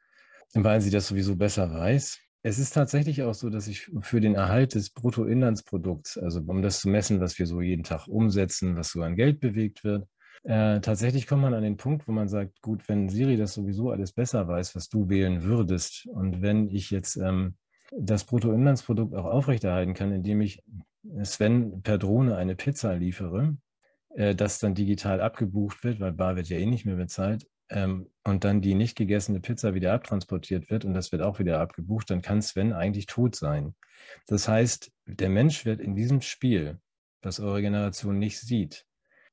weil 0.54 0.82
sie 0.82 0.90
das 0.90 1.08
sowieso 1.08 1.36
besser 1.36 1.72
weiß. 1.72 2.18
Es 2.42 2.58
ist 2.58 2.74
tatsächlich 2.74 3.24
auch 3.24 3.34
so, 3.34 3.50
dass 3.50 3.68
ich 3.68 3.92
für 4.02 4.22
den 4.22 4.36
Erhalt 4.36 4.74
des 4.74 4.92
Bruttoinlandsprodukts, 4.92 6.18
also 6.18 6.42
um 6.48 6.62
das 6.62 6.80
zu 6.80 6.90
messen, 6.90 7.20
was 7.20 7.38
wir 7.38 7.46
so 7.46 7.62
jeden 7.62 7.84
Tag 7.84 8.08
umsetzen, 8.08 8.76
was 8.76 8.92
so 8.92 9.02
an 9.02 9.16
Geld 9.16 9.40
bewegt 9.40 9.84
wird, 9.84 10.08
äh, 10.44 10.80
tatsächlich 10.80 11.28
kommt 11.28 11.42
man 11.42 11.54
an 11.54 11.64
den 11.64 11.78
Punkt, 11.78 12.08
wo 12.08 12.14
man 12.14 12.30
sagt, 12.30 12.62
gut, 12.62 12.88
wenn 12.88 13.10
Siri 13.10 13.36
das 13.36 13.54
sowieso 13.54 13.92
alles 13.92 14.14
besser 14.14 14.48
weiß, 14.48 14.76
was 14.76 14.88
du 14.88 15.10
wählen 15.10 15.44
würdest, 15.44 16.08
und 16.08 16.42
wenn 16.42 16.70
ich 16.70 16.92
jetzt 16.92 17.18
ähm, 17.18 17.56
das 17.92 18.24
Bruttoinlandsprodukt 18.24 19.16
auch 19.16 19.26
aufrechterhalten 19.26 19.94
kann, 19.94 20.12
indem 20.12 20.42
ich 20.42 20.64
Sven 21.24 21.82
per 21.82 21.98
Drohne 21.98 22.36
eine 22.36 22.56
Pizza 22.56 22.94
liefere, 22.96 23.58
äh, 24.16 24.36
das 24.36 24.60
dann 24.60 24.76
digital 24.76 25.22
abgebucht 25.22 25.84
wird, 25.84 26.00
weil 26.00 26.12
Bar 26.12 26.36
wird 26.36 26.50
ja 26.50 26.58
eh 26.58 26.66
nicht 26.66 26.86
mehr 26.86 26.96
bezahlt, 26.96 27.48
ähm, 27.70 28.10
und 28.24 28.44
dann 28.44 28.62
die 28.62 28.76
nicht 28.76 28.98
gegessene 28.98 29.40
Pizza 29.40 29.74
wieder 29.74 29.94
abtransportiert 29.94 30.70
wird 30.70 30.86
und 30.86 30.94
das 30.94 31.12
wird 31.12 31.22
auch 31.22 31.40
wieder 31.40 31.60
abgebucht, 31.60 32.10
dann 32.10 32.22
kann 32.22 32.42
Sven 32.42 32.74
eigentlich 32.74 33.06
tot 33.06 33.36
sein. 33.36 33.76
Das 34.28 34.48
heißt, 34.48 34.92
der 35.06 35.30
Mensch 35.30 35.66
wird 35.66 35.80
in 35.80 35.96
diesem 35.96 36.22
Spiel, 36.22 36.80
was 37.22 37.40
eure 37.40 37.62
Generation 37.62 38.18
nicht 38.18 38.40
sieht, 38.40 38.86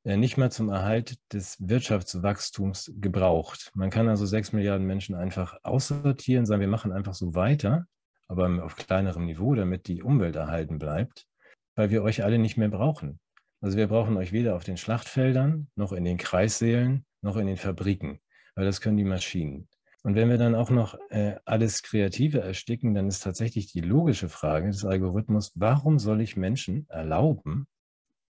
äh, 0.04 0.16
nicht 0.16 0.36
mal 0.36 0.50
zum 0.52 0.68
Erhalt 0.68 1.18
des 1.32 1.56
Wirtschaftswachstums 1.60 2.92
gebraucht. 2.96 3.70
Man 3.74 3.90
kann 3.90 4.08
also 4.08 4.26
sechs 4.26 4.52
Milliarden 4.52 4.86
Menschen 4.86 5.14
einfach 5.14 5.58
aussortieren, 5.62 6.46
sagen, 6.46 6.60
wir 6.60 6.68
machen 6.68 6.92
einfach 6.92 7.14
so 7.14 7.34
weiter, 7.34 7.86
aber 8.28 8.64
auf 8.64 8.76
kleinerem 8.76 9.26
Niveau, 9.26 9.54
damit 9.54 9.86
die 9.88 10.02
Umwelt 10.02 10.36
erhalten 10.36 10.78
bleibt 10.78 11.26
weil 11.76 11.90
wir 11.90 12.02
euch 12.02 12.24
alle 12.24 12.38
nicht 12.38 12.56
mehr 12.56 12.68
brauchen. 12.68 13.20
Also 13.60 13.76
wir 13.76 13.86
brauchen 13.86 14.16
euch 14.16 14.32
weder 14.32 14.56
auf 14.56 14.64
den 14.64 14.76
Schlachtfeldern, 14.76 15.68
noch 15.76 15.92
in 15.92 16.04
den 16.04 16.16
Kreissälen, 16.16 17.04
noch 17.22 17.36
in 17.36 17.46
den 17.46 17.56
Fabriken, 17.56 18.20
weil 18.54 18.64
das 18.64 18.80
können 18.80 18.96
die 18.96 19.04
Maschinen. 19.04 19.68
Und 20.02 20.14
wenn 20.14 20.28
wir 20.28 20.38
dann 20.38 20.54
auch 20.54 20.70
noch 20.70 20.96
äh, 21.10 21.36
alles 21.44 21.82
Kreative 21.82 22.40
ersticken, 22.40 22.94
dann 22.94 23.08
ist 23.08 23.22
tatsächlich 23.22 23.72
die 23.72 23.80
logische 23.80 24.28
Frage 24.28 24.68
des 24.68 24.84
Algorithmus, 24.84 25.52
warum 25.54 25.98
soll 25.98 26.20
ich 26.20 26.36
Menschen 26.36 26.86
erlauben, 26.88 27.66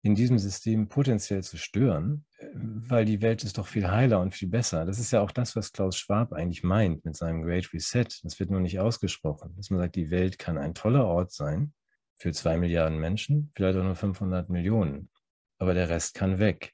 in 0.03 0.15
diesem 0.15 0.39
System 0.39 0.87
potenziell 0.87 1.43
zu 1.43 1.57
stören, 1.57 2.25
weil 2.53 3.05
die 3.05 3.21
Welt 3.21 3.43
ist 3.43 3.57
doch 3.57 3.67
viel 3.67 3.89
heiler 3.89 4.19
und 4.19 4.33
viel 4.33 4.49
besser. 4.49 4.85
Das 4.85 4.99
ist 4.99 5.11
ja 5.11 5.21
auch 5.21 5.31
das, 5.31 5.55
was 5.55 5.71
Klaus 5.71 5.97
Schwab 5.97 6.33
eigentlich 6.33 6.63
meint 6.63 7.05
mit 7.05 7.15
seinem 7.15 7.43
Great 7.43 7.71
Reset. 7.73 8.07
Das 8.23 8.39
wird 8.39 8.49
nur 8.49 8.61
nicht 8.61 8.79
ausgesprochen, 8.79 9.53
dass 9.55 9.69
man 9.69 9.79
sagt, 9.79 9.95
die 9.95 10.09
Welt 10.09 10.39
kann 10.39 10.57
ein 10.57 10.73
toller 10.73 11.05
Ort 11.05 11.31
sein, 11.31 11.73
für 12.15 12.31
zwei 12.31 12.57
Milliarden 12.57 12.99
Menschen, 12.99 13.51
vielleicht 13.55 13.77
auch 13.77 13.83
nur 13.83 13.95
500 13.95 14.49
Millionen. 14.49 15.09
Aber 15.57 15.73
der 15.73 15.89
Rest 15.89 16.13
kann 16.13 16.39
weg. 16.39 16.73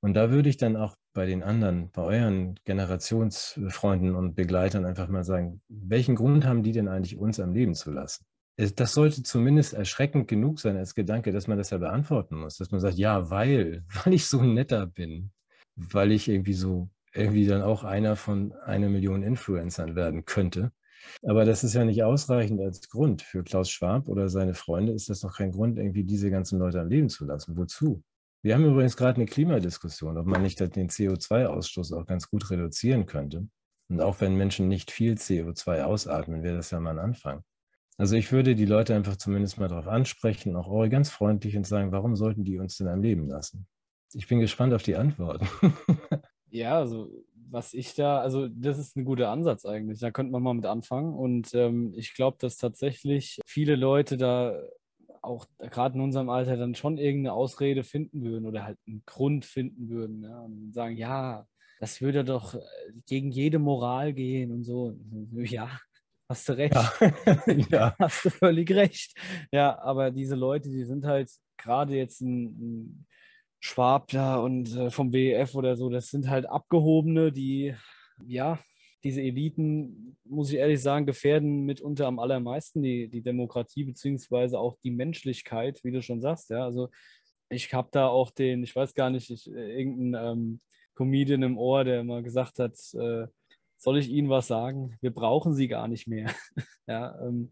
Und 0.00 0.14
da 0.14 0.30
würde 0.30 0.48
ich 0.48 0.56
dann 0.56 0.76
auch 0.76 0.96
bei 1.12 1.26
den 1.26 1.42
anderen, 1.42 1.90
bei 1.90 2.02
euren 2.02 2.58
Generationsfreunden 2.64 4.14
und 4.14 4.34
Begleitern 4.34 4.84
einfach 4.84 5.08
mal 5.08 5.24
sagen, 5.24 5.62
welchen 5.68 6.14
Grund 6.14 6.44
haben 6.44 6.62
die 6.62 6.72
denn 6.72 6.88
eigentlich, 6.88 7.16
uns 7.16 7.40
am 7.40 7.52
Leben 7.52 7.74
zu 7.74 7.90
lassen? 7.90 8.24
Das 8.56 8.94
sollte 8.94 9.22
zumindest 9.22 9.74
erschreckend 9.74 10.28
genug 10.28 10.60
sein 10.60 10.76
als 10.76 10.94
Gedanke, 10.94 11.30
dass 11.30 11.46
man 11.46 11.58
das 11.58 11.70
ja 11.70 11.78
beantworten 11.78 12.36
muss. 12.36 12.56
Dass 12.56 12.70
man 12.70 12.80
sagt, 12.80 12.96
ja, 12.96 13.30
weil, 13.30 13.84
weil 14.04 14.14
ich 14.14 14.26
so 14.26 14.42
netter 14.42 14.86
bin, 14.86 15.32
weil 15.74 16.12
ich 16.12 16.28
irgendwie 16.28 16.54
so, 16.54 16.88
irgendwie 17.12 17.46
dann 17.46 17.62
auch 17.62 17.84
einer 17.84 18.16
von 18.16 18.52
einer 18.52 18.88
Million 18.88 19.22
Influencern 19.22 19.94
werden 19.94 20.24
könnte 20.24 20.72
aber 21.22 21.44
das 21.44 21.64
ist 21.64 21.74
ja 21.74 21.84
nicht 21.84 22.02
ausreichend 22.02 22.60
als 22.60 22.88
Grund. 22.88 23.22
Für 23.22 23.42
Klaus 23.42 23.70
Schwab 23.70 24.08
oder 24.08 24.28
seine 24.28 24.54
Freunde 24.54 24.92
ist 24.92 25.08
das 25.08 25.20
doch 25.20 25.36
kein 25.36 25.52
Grund, 25.52 25.78
irgendwie 25.78 26.04
diese 26.04 26.30
ganzen 26.30 26.58
Leute 26.58 26.80
am 26.80 26.88
Leben 26.88 27.08
zu 27.08 27.24
lassen. 27.24 27.56
Wozu? 27.56 28.02
Wir 28.42 28.54
haben 28.54 28.64
übrigens 28.64 28.96
gerade 28.96 29.16
eine 29.16 29.26
Klimadiskussion, 29.26 30.18
ob 30.18 30.26
man 30.26 30.42
nicht 30.42 30.60
den 30.60 30.88
CO2-Ausstoß 30.88 31.94
auch 31.96 32.06
ganz 32.06 32.28
gut 32.28 32.50
reduzieren 32.50 33.06
könnte. 33.06 33.48
Und 33.88 34.00
auch 34.00 34.20
wenn 34.20 34.36
Menschen 34.36 34.68
nicht 34.68 34.90
viel 34.90 35.14
CO2 35.14 35.82
ausatmen, 35.82 36.42
wäre 36.42 36.56
das 36.56 36.70
ja 36.70 36.80
mal 36.80 36.90
ein 36.90 36.98
Anfang. 36.98 37.42
Also 37.98 38.16
ich 38.16 38.30
würde 38.30 38.54
die 38.54 38.66
Leute 38.66 38.94
einfach 38.94 39.16
zumindest 39.16 39.58
mal 39.58 39.68
darauf 39.68 39.88
ansprechen, 39.88 40.54
auch 40.54 40.68
eure 40.68 40.90
ganz 40.90 41.10
freundlich 41.10 41.56
und 41.56 41.66
sagen, 41.66 41.92
warum 41.92 42.14
sollten 42.14 42.44
die 42.44 42.58
uns 42.58 42.76
denn 42.76 42.88
am 42.88 43.02
Leben 43.02 43.28
lassen? 43.28 43.66
Ich 44.12 44.28
bin 44.28 44.40
gespannt 44.40 44.74
auf 44.74 44.82
die 44.82 44.96
Antworten. 44.96 45.48
ja, 46.50 46.78
also 46.78 47.10
was 47.48 47.74
ich 47.74 47.94
da, 47.94 48.20
also 48.20 48.48
das 48.48 48.78
ist 48.78 48.96
ein 48.96 49.04
guter 49.04 49.30
Ansatz 49.30 49.64
eigentlich. 49.64 50.00
Da 50.00 50.10
könnte 50.10 50.32
man 50.32 50.42
mal 50.42 50.54
mit 50.54 50.66
anfangen. 50.66 51.14
Und 51.14 51.54
ähm, 51.54 51.94
ich 51.96 52.14
glaube, 52.14 52.36
dass 52.40 52.56
tatsächlich 52.56 53.40
viele 53.46 53.76
Leute 53.76 54.16
da 54.16 54.62
auch 55.22 55.46
gerade 55.58 55.96
in 55.96 56.02
unserem 56.02 56.28
Alter 56.28 56.56
dann 56.56 56.74
schon 56.74 56.98
irgendeine 56.98 57.34
Ausrede 57.34 57.82
finden 57.82 58.22
würden 58.22 58.46
oder 58.46 58.64
halt 58.64 58.78
einen 58.86 59.02
Grund 59.06 59.44
finden 59.44 59.88
würden 59.88 60.22
ja, 60.22 60.40
und 60.40 60.72
sagen, 60.72 60.96
ja, 60.96 61.46
das 61.80 62.00
würde 62.00 62.24
doch 62.24 62.54
äh, 62.54 62.60
gegen 63.06 63.30
jede 63.30 63.58
Moral 63.58 64.12
gehen 64.12 64.52
und 64.52 64.64
so. 64.64 64.94
Ja, 65.32 65.70
hast 66.28 66.48
du 66.48 66.52
recht. 66.52 66.74
Ja. 66.74 66.92
ja. 67.70 67.96
Hast 67.98 68.24
du 68.24 68.30
völlig 68.30 68.70
recht. 68.72 69.14
Ja, 69.52 69.78
aber 69.78 70.10
diese 70.10 70.34
Leute, 70.34 70.68
die 70.68 70.84
sind 70.84 71.04
halt 71.04 71.30
gerade 71.56 71.94
jetzt 71.94 72.20
ein, 72.20 72.44
ein 72.44 73.06
Schwabler 73.60 74.42
und 74.42 74.74
äh, 74.76 74.90
vom 74.90 75.12
WEF 75.12 75.54
oder 75.54 75.76
so, 75.76 75.90
das 75.90 76.08
sind 76.08 76.28
halt 76.28 76.46
Abgehobene, 76.46 77.32
die, 77.32 77.74
ja, 78.26 78.58
diese 79.02 79.22
Eliten, 79.22 80.16
muss 80.24 80.50
ich 80.50 80.56
ehrlich 80.56 80.82
sagen, 80.82 81.06
gefährden 81.06 81.64
mitunter 81.64 82.06
am 82.06 82.18
allermeisten 82.18 82.82
die, 82.82 83.08
die 83.08 83.22
Demokratie 83.22 83.84
beziehungsweise 83.84 84.58
auch 84.58 84.76
die 84.82 84.90
Menschlichkeit, 84.90 85.82
wie 85.84 85.92
du 85.92 86.02
schon 86.02 86.20
sagst. 86.20 86.50
Ja, 86.50 86.64
also 86.64 86.90
ich 87.48 87.72
habe 87.72 87.88
da 87.92 88.08
auch 88.08 88.30
den, 88.30 88.62
ich 88.64 88.74
weiß 88.74 88.94
gar 88.94 89.10
nicht, 89.10 89.30
ich, 89.30 89.48
äh, 89.48 89.78
irgendeinen 89.78 90.38
ähm, 90.38 90.60
Comedian 90.94 91.42
im 91.42 91.58
Ohr, 91.58 91.84
der 91.84 92.02
mal 92.04 92.22
gesagt 92.22 92.58
hat, 92.58 92.76
äh, 92.94 93.26
soll 93.78 93.98
ich 93.98 94.08
Ihnen 94.08 94.28
was 94.28 94.46
sagen? 94.46 94.96
Wir 95.00 95.12
brauchen 95.12 95.54
Sie 95.54 95.68
gar 95.68 95.88
nicht 95.88 96.06
mehr. 96.06 96.30
ja, 96.86 97.18
ähm, 97.20 97.50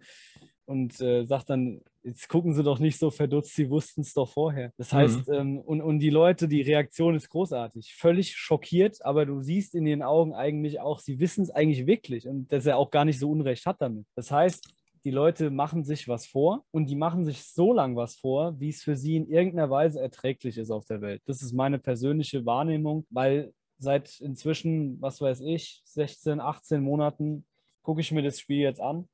und 0.67 1.01
äh, 1.01 1.25
sagt 1.25 1.51
dann, 1.51 1.83
jetzt 2.03 2.29
gucken 2.29 2.55
Sie 2.55 2.63
doch 2.63 2.79
nicht 2.79 2.99
so 2.99 3.11
verdutzt, 3.11 3.55
Sie 3.55 3.69
wussten 3.69 4.01
es 4.01 4.15
doch 4.15 4.29
vorher. 4.29 4.73
Das 4.77 4.93
mhm. 4.93 4.97
heißt, 4.97 5.29
mhm. 5.29 5.35
ähm, 5.35 5.59
und, 5.59 5.83
und 5.83 5.99
die 5.99 6.11
Leute, 6.11 6.49
die 6.49 6.63
Reaktion 6.63 7.15
ist 7.15 7.29
großartig, 7.29 7.95
völlig 7.95 8.35
schockiert, 8.37 9.05
aber 9.05 9.27
du 9.27 9.43
siehst 9.43 9.75
in 9.75 9.87
ihren 9.87 10.03
Augen 10.03 10.35
eigentlich 10.35 10.81
auch, 10.81 11.01
sie 11.01 11.21
wissen 11.21 11.43
es 11.43 11.51
eigentlich 11.51 11.87
wirklich 11.87 12.27
und 12.27 12.51
dass 12.53 12.67
er 12.67 12.79
auch 12.79 12.91
gar 12.91 13.05
nicht 13.05 13.19
so 13.19 13.31
Unrecht 13.31 13.67
hat 13.67 13.81
damit. 13.81 14.07
Das 14.15 14.31
heißt, 14.31 14.67
die 15.05 15.11
Leute 15.11 15.51
machen 15.51 15.85
sich 15.85 16.09
was 16.09 16.27
vor 16.27 16.65
und 16.71 16.87
die 16.87 16.97
machen 16.97 17.27
sich 17.27 17.45
so 17.45 17.75
lang 17.75 17.95
was 17.95 18.17
vor, 18.17 18.59
wie 18.59 18.71
es 18.71 18.83
für 18.83 18.97
sie 18.97 19.17
in 19.17 19.29
irgendeiner 19.29 19.69
Weise 19.69 20.01
erträglich 20.01 20.57
ist 20.57 20.71
auf 20.71 20.87
der 20.87 21.03
Welt. 21.03 21.21
Das 21.27 21.43
ist 21.43 21.53
meine 21.53 21.79
persönliche 21.79 22.47
Wahrnehmung, 22.47 23.07
weil 23.11 23.53
seit 23.79 24.21
inzwischen, 24.21 25.01
was 25.01 25.21
weiß 25.21 25.41
ich, 25.41 25.83
16, 25.85 26.41
18 26.41 26.83
Monaten 26.83 27.47
gucke 27.83 28.01
ich 28.01 28.13
mir 28.13 28.23
das 28.23 28.41
Spiel 28.41 28.59
jetzt 28.59 28.81
an 28.81 29.09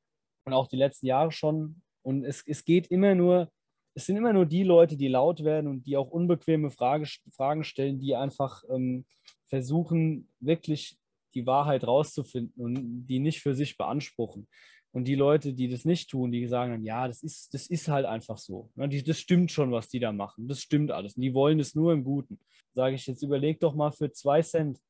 und 0.44 0.52
auch 0.52 0.68
die 0.68 0.76
letzten 0.76 1.06
Jahre 1.06 1.32
schon. 1.32 1.82
Und 2.02 2.24
es, 2.24 2.42
es 2.46 2.64
geht 2.64 2.86
immer 2.88 3.14
nur, 3.14 3.50
es 3.94 4.06
sind 4.06 4.16
immer 4.16 4.32
nur 4.32 4.46
die 4.46 4.62
Leute, 4.62 4.96
die 4.96 5.08
laut 5.08 5.44
werden 5.44 5.66
und 5.66 5.86
die 5.86 5.96
auch 5.96 6.10
unbequeme 6.10 6.70
Frage, 6.70 7.06
Fragen 7.32 7.64
stellen, 7.64 7.98
die 7.98 8.14
einfach 8.14 8.62
ähm, 8.70 9.04
versuchen, 9.46 10.28
wirklich 10.38 10.96
die 11.34 11.46
Wahrheit 11.46 11.86
rauszufinden 11.86 12.54
und 12.62 13.06
die 13.06 13.18
nicht 13.18 13.40
für 13.40 13.54
sich 13.54 13.76
beanspruchen. 13.76 14.48
Und 14.92 15.04
die 15.04 15.14
Leute, 15.14 15.52
die 15.52 15.68
das 15.68 15.84
nicht 15.84 16.10
tun, 16.10 16.32
die 16.32 16.46
sagen 16.48 16.72
dann, 16.72 16.82
ja, 16.82 17.06
das 17.06 17.22
ist, 17.22 17.54
das 17.54 17.68
ist 17.68 17.88
halt 17.88 18.06
einfach 18.06 18.38
so. 18.38 18.70
Die, 18.74 19.02
das 19.04 19.20
stimmt 19.20 19.52
schon, 19.52 19.70
was 19.70 19.88
die 19.88 20.00
da 20.00 20.10
machen. 20.10 20.48
Das 20.48 20.60
stimmt 20.60 20.90
alles. 20.90 21.14
Und 21.14 21.22
die 21.22 21.34
wollen 21.34 21.60
es 21.60 21.74
nur 21.74 21.92
im 21.92 22.02
Guten. 22.02 22.40
Sage 22.72 22.96
ich 22.96 23.06
jetzt, 23.06 23.22
überleg 23.22 23.60
doch 23.60 23.74
mal 23.74 23.92
für 23.92 24.10
zwei 24.10 24.42
Cent, 24.42 24.80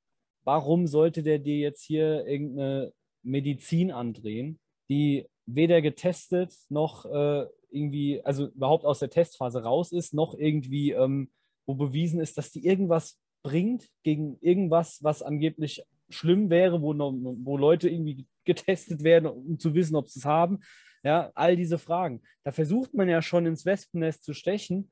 warum 0.44 0.86
sollte 0.86 1.22
der 1.22 1.38
dir 1.38 1.58
jetzt 1.58 1.82
hier 1.82 2.26
irgendeine 2.26 2.92
Medizin 3.22 3.90
andrehen, 3.90 4.58
die 4.88 5.26
weder 5.44 5.82
getestet 5.82 6.54
noch 6.70 7.04
äh, 7.04 7.46
irgendwie, 7.70 8.22
also 8.24 8.48
überhaupt 8.48 8.84
aus 8.84 9.00
der 9.00 9.10
Testphase 9.10 9.62
raus 9.62 9.92
ist, 9.92 10.14
noch 10.14 10.34
irgendwie, 10.34 10.92
ähm, 10.92 11.30
wo 11.66 11.74
bewiesen 11.74 12.20
ist, 12.20 12.38
dass 12.38 12.50
die 12.50 12.64
irgendwas 12.64 13.18
bringt 13.42 13.88
gegen 14.02 14.38
irgendwas, 14.40 15.02
was 15.02 15.22
angeblich 15.22 15.82
schlimm 16.08 16.50
wäre, 16.50 16.82
wo, 16.82 16.94
wo 16.94 17.56
Leute 17.56 17.88
irgendwie 17.88 18.26
getestet 18.44 19.02
werden, 19.02 19.26
um 19.26 19.58
zu 19.58 19.74
wissen, 19.74 19.96
ob 19.96 20.08
sie 20.08 20.20
es 20.20 20.24
haben. 20.24 20.60
Ja, 21.02 21.30
all 21.34 21.56
diese 21.56 21.78
Fragen. 21.78 22.22
Da 22.44 22.52
versucht 22.52 22.94
man 22.94 23.08
ja 23.08 23.22
schon 23.22 23.46
ins 23.46 23.64
Wespennest 23.64 24.22
zu 24.22 24.34
stechen. 24.34 24.90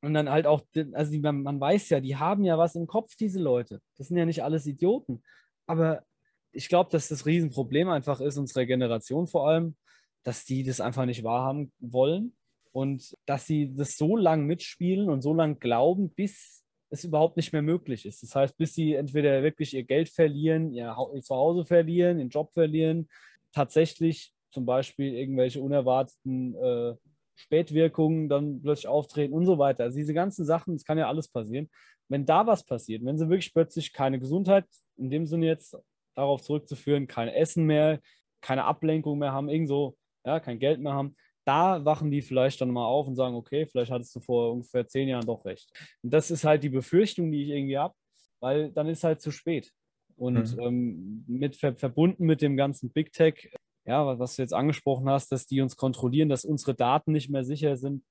Und 0.00 0.14
dann 0.14 0.28
halt 0.28 0.46
auch, 0.46 0.62
also 0.92 1.18
man, 1.20 1.42
man 1.42 1.60
weiß 1.60 1.88
ja, 1.90 2.00
die 2.00 2.16
haben 2.16 2.44
ja 2.44 2.58
was 2.58 2.74
im 2.74 2.86
Kopf, 2.86 3.14
diese 3.16 3.40
Leute. 3.40 3.80
Das 3.96 4.08
sind 4.08 4.16
ja 4.16 4.24
nicht 4.24 4.42
alles 4.42 4.66
Idioten. 4.66 5.22
Aber 5.66 6.02
ich 6.50 6.68
glaube, 6.68 6.90
dass 6.90 7.08
das 7.08 7.24
Riesenproblem 7.24 7.88
einfach 7.88 8.20
ist, 8.20 8.36
unsere 8.36 8.66
Generation 8.66 9.26
vor 9.26 9.48
allem, 9.48 9.76
dass 10.22 10.44
die 10.44 10.64
das 10.64 10.80
einfach 10.80 11.06
nicht 11.06 11.24
wahrhaben 11.24 11.72
wollen 11.78 12.36
und 12.72 13.16
dass 13.26 13.46
sie 13.46 13.74
das 13.74 13.96
so 13.96 14.16
lang 14.16 14.46
mitspielen 14.46 15.08
und 15.08 15.22
so 15.22 15.34
lange 15.34 15.56
glauben, 15.56 16.10
bis 16.10 16.61
es 16.92 17.04
überhaupt 17.04 17.36
nicht 17.36 17.52
mehr 17.52 17.62
möglich 17.62 18.04
ist. 18.04 18.22
Das 18.22 18.34
heißt, 18.34 18.56
bis 18.58 18.74
sie 18.74 18.94
entweder 18.94 19.42
wirklich 19.42 19.74
ihr 19.74 19.82
Geld 19.82 20.10
verlieren, 20.10 20.72
ihr 20.72 20.94
Zuhause 21.22 21.64
verlieren, 21.64 22.18
ihren 22.18 22.28
Job 22.28 22.52
verlieren, 22.52 23.08
tatsächlich 23.52 24.32
zum 24.50 24.66
Beispiel 24.66 25.14
irgendwelche 25.14 25.62
unerwarteten 25.62 26.54
äh, 26.54 26.94
Spätwirkungen 27.34 28.28
dann 28.28 28.60
plötzlich 28.60 28.88
auftreten 28.88 29.32
und 29.32 29.46
so 29.46 29.58
weiter. 29.58 29.84
Also 29.84 29.96
diese 29.96 30.12
ganzen 30.12 30.44
Sachen, 30.44 30.74
es 30.74 30.84
kann 30.84 30.98
ja 30.98 31.08
alles 31.08 31.28
passieren. 31.28 31.70
Wenn 32.08 32.26
da 32.26 32.46
was 32.46 32.62
passiert, 32.62 33.02
wenn 33.04 33.16
sie 33.16 33.28
wirklich 33.30 33.54
plötzlich 33.54 33.94
keine 33.94 34.18
Gesundheit, 34.20 34.66
in 34.98 35.08
dem 35.08 35.26
Sinne 35.26 35.46
jetzt 35.46 35.74
darauf 36.14 36.42
zurückzuführen, 36.42 37.06
kein 37.06 37.28
Essen 37.28 37.64
mehr, 37.64 38.00
keine 38.42 38.64
Ablenkung 38.64 39.18
mehr 39.18 39.32
haben, 39.32 39.48
irgend 39.48 39.94
ja, 40.26 40.40
kein 40.40 40.58
Geld 40.58 40.78
mehr 40.80 40.92
haben, 40.92 41.16
da 41.44 41.84
wachen 41.84 42.10
die 42.10 42.22
vielleicht 42.22 42.60
dann 42.60 42.70
mal 42.70 42.86
auf 42.86 43.06
und 43.08 43.16
sagen, 43.16 43.34
okay, 43.34 43.66
vielleicht 43.66 43.90
hattest 43.90 44.14
du 44.14 44.20
vor 44.20 44.52
ungefähr 44.52 44.86
zehn 44.86 45.08
Jahren 45.08 45.26
doch 45.26 45.44
recht. 45.44 45.70
Und 46.02 46.12
das 46.12 46.30
ist 46.30 46.44
halt 46.44 46.62
die 46.62 46.68
Befürchtung, 46.68 47.30
die 47.32 47.42
ich 47.42 47.48
irgendwie 47.50 47.78
habe, 47.78 47.94
weil 48.40 48.70
dann 48.70 48.88
ist 48.88 49.04
halt 49.04 49.20
zu 49.20 49.30
spät. 49.30 49.72
Und 50.16 50.56
mhm. 50.56 50.60
ähm, 50.60 51.24
mit, 51.26 51.56
ver, 51.56 51.74
verbunden 51.74 52.24
mit 52.24 52.42
dem 52.42 52.56
ganzen 52.56 52.90
Big 52.90 53.12
Tech, 53.12 53.52
ja, 53.84 54.18
was 54.18 54.36
du 54.36 54.42
jetzt 54.42 54.54
angesprochen 54.54 55.08
hast, 55.08 55.32
dass 55.32 55.46
die 55.46 55.60
uns 55.60 55.76
kontrollieren, 55.76 56.28
dass 56.28 56.44
unsere 56.44 56.74
Daten 56.74 57.12
nicht 57.12 57.30
mehr 57.30 57.44
sicher 57.44 57.76
sind, 57.76 58.04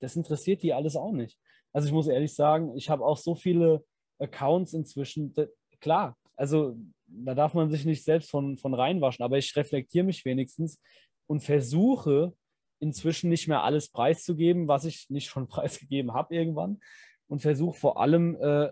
das 0.00 0.16
interessiert 0.16 0.62
die 0.62 0.72
alles 0.72 0.96
auch 0.96 1.12
nicht. 1.12 1.38
Also 1.72 1.88
ich 1.88 1.92
muss 1.92 2.08
ehrlich 2.08 2.34
sagen, 2.34 2.74
ich 2.76 2.88
habe 2.88 3.04
auch 3.04 3.18
so 3.18 3.34
viele 3.34 3.84
Accounts 4.18 4.72
inzwischen, 4.72 5.34
da, 5.34 5.46
klar, 5.80 6.16
also 6.36 6.76
da 7.06 7.34
darf 7.34 7.54
man 7.54 7.70
sich 7.70 7.84
nicht 7.84 8.04
selbst 8.04 8.30
von, 8.30 8.56
von 8.56 8.74
reinwaschen, 8.74 9.24
aber 9.24 9.38
ich 9.38 9.54
reflektiere 9.56 10.04
mich 10.04 10.24
wenigstens 10.24 10.80
und 11.26 11.40
versuche 11.40 12.32
inzwischen 12.80 13.28
nicht 13.28 13.48
mehr 13.48 13.62
alles 13.62 13.90
preiszugeben, 13.90 14.68
was 14.68 14.84
ich 14.84 15.10
nicht 15.10 15.28
schon 15.28 15.48
preisgegeben 15.48 16.12
habe 16.12 16.34
irgendwann 16.34 16.80
und 17.26 17.40
versuche 17.40 17.78
vor 17.78 18.00
allem 18.00 18.36
äh, 18.40 18.70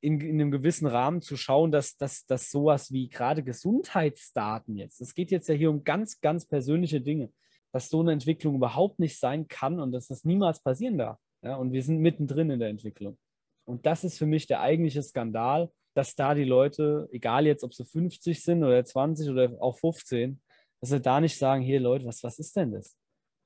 in, 0.00 0.20
in, 0.20 0.40
einem 0.40 0.50
gewissen 0.50 0.86
Rahmen 0.86 1.22
zu 1.22 1.36
schauen, 1.36 1.72
dass, 1.72 1.96
dass, 1.96 2.26
dass 2.26 2.50
sowas 2.50 2.92
wie 2.92 3.08
gerade 3.08 3.42
Gesundheitsdaten 3.42 4.76
jetzt, 4.76 5.00
es 5.00 5.14
geht 5.14 5.30
jetzt 5.30 5.48
ja 5.48 5.54
hier 5.54 5.70
um 5.70 5.84
ganz, 5.84 6.20
ganz 6.20 6.46
persönliche 6.46 7.00
Dinge, 7.00 7.32
dass 7.72 7.88
so 7.88 8.00
eine 8.00 8.12
Entwicklung 8.12 8.54
überhaupt 8.56 8.98
nicht 8.98 9.18
sein 9.18 9.48
kann 9.48 9.80
und 9.80 9.92
dass 9.92 10.08
das 10.08 10.24
niemals 10.24 10.60
passieren 10.60 10.98
darf. 10.98 11.18
Ja? 11.42 11.56
Und 11.56 11.72
wir 11.72 11.82
sind 11.82 11.98
mittendrin 11.98 12.50
in 12.50 12.60
der 12.60 12.68
Entwicklung. 12.68 13.18
Und 13.64 13.86
das 13.86 14.04
ist 14.04 14.18
für 14.18 14.26
mich 14.26 14.46
der 14.46 14.60
eigentliche 14.60 15.02
Skandal, 15.02 15.70
dass 15.94 16.14
da 16.14 16.34
die 16.34 16.44
Leute, 16.44 17.08
egal 17.12 17.46
jetzt, 17.46 17.64
ob 17.64 17.72
sie 17.72 17.84
50 17.84 18.42
sind 18.42 18.62
oder 18.62 18.84
20 18.84 19.30
oder 19.30 19.50
auch 19.60 19.78
15, 19.78 20.40
dass 20.80 20.90
sie 20.90 21.00
da 21.00 21.20
nicht 21.20 21.38
sagen, 21.38 21.62
hier 21.62 21.80
Leute, 21.80 22.04
was, 22.04 22.22
was 22.22 22.38
ist 22.38 22.54
denn 22.56 22.72
das? 22.72 22.96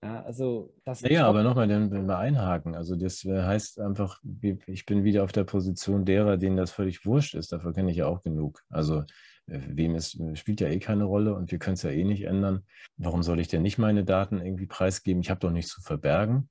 Ja, 0.02 0.22
also 0.22 0.72
das 0.84 1.00
ja, 1.00 1.10
ja 1.10 1.26
aber 1.26 1.42
nochmal, 1.42 1.68
wenn 1.68 2.06
wir 2.06 2.18
einhaken. 2.18 2.74
Also 2.74 2.94
das 2.94 3.24
äh, 3.24 3.42
heißt 3.42 3.80
einfach, 3.80 4.20
ich 4.66 4.86
bin 4.86 5.02
wieder 5.02 5.24
auf 5.24 5.32
der 5.32 5.44
Position 5.44 6.04
derer, 6.04 6.36
denen 6.36 6.56
das 6.56 6.70
völlig 6.70 7.04
wurscht 7.04 7.34
ist. 7.34 7.52
Dafür 7.52 7.72
kenne 7.72 7.90
ich 7.90 7.96
ja 7.96 8.06
auch 8.06 8.22
genug. 8.22 8.62
Also 8.68 9.00
äh, 9.46 9.60
wem 9.68 9.96
es 9.96 10.16
spielt 10.34 10.60
ja 10.60 10.68
eh 10.68 10.78
keine 10.78 11.04
Rolle 11.04 11.34
und 11.34 11.50
wir 11.50 11.58
können 11.58 11.74
es 11.74 11.82
ja 11.82 11.90
eh 11.90 12.04
nicht 12.04 12.24
ändern. 12.24 12.64
Warum 12.96 13.22
soll 13.24 13.40
ich 13.40 13.48
denn 13.48 13.62
nicht 13.62 13.78
meine 13.78 14.04
Daten 14.04 14.40
irgendwie 14.40 14.66
preisgeben? 14.66 15.20
Ich 15.20 15.30
habe 15.30 15.40
doch 15.40 15.50
nichts 15.50 15.72
zu 15.72 15.80
verbergen. 15.80 16.48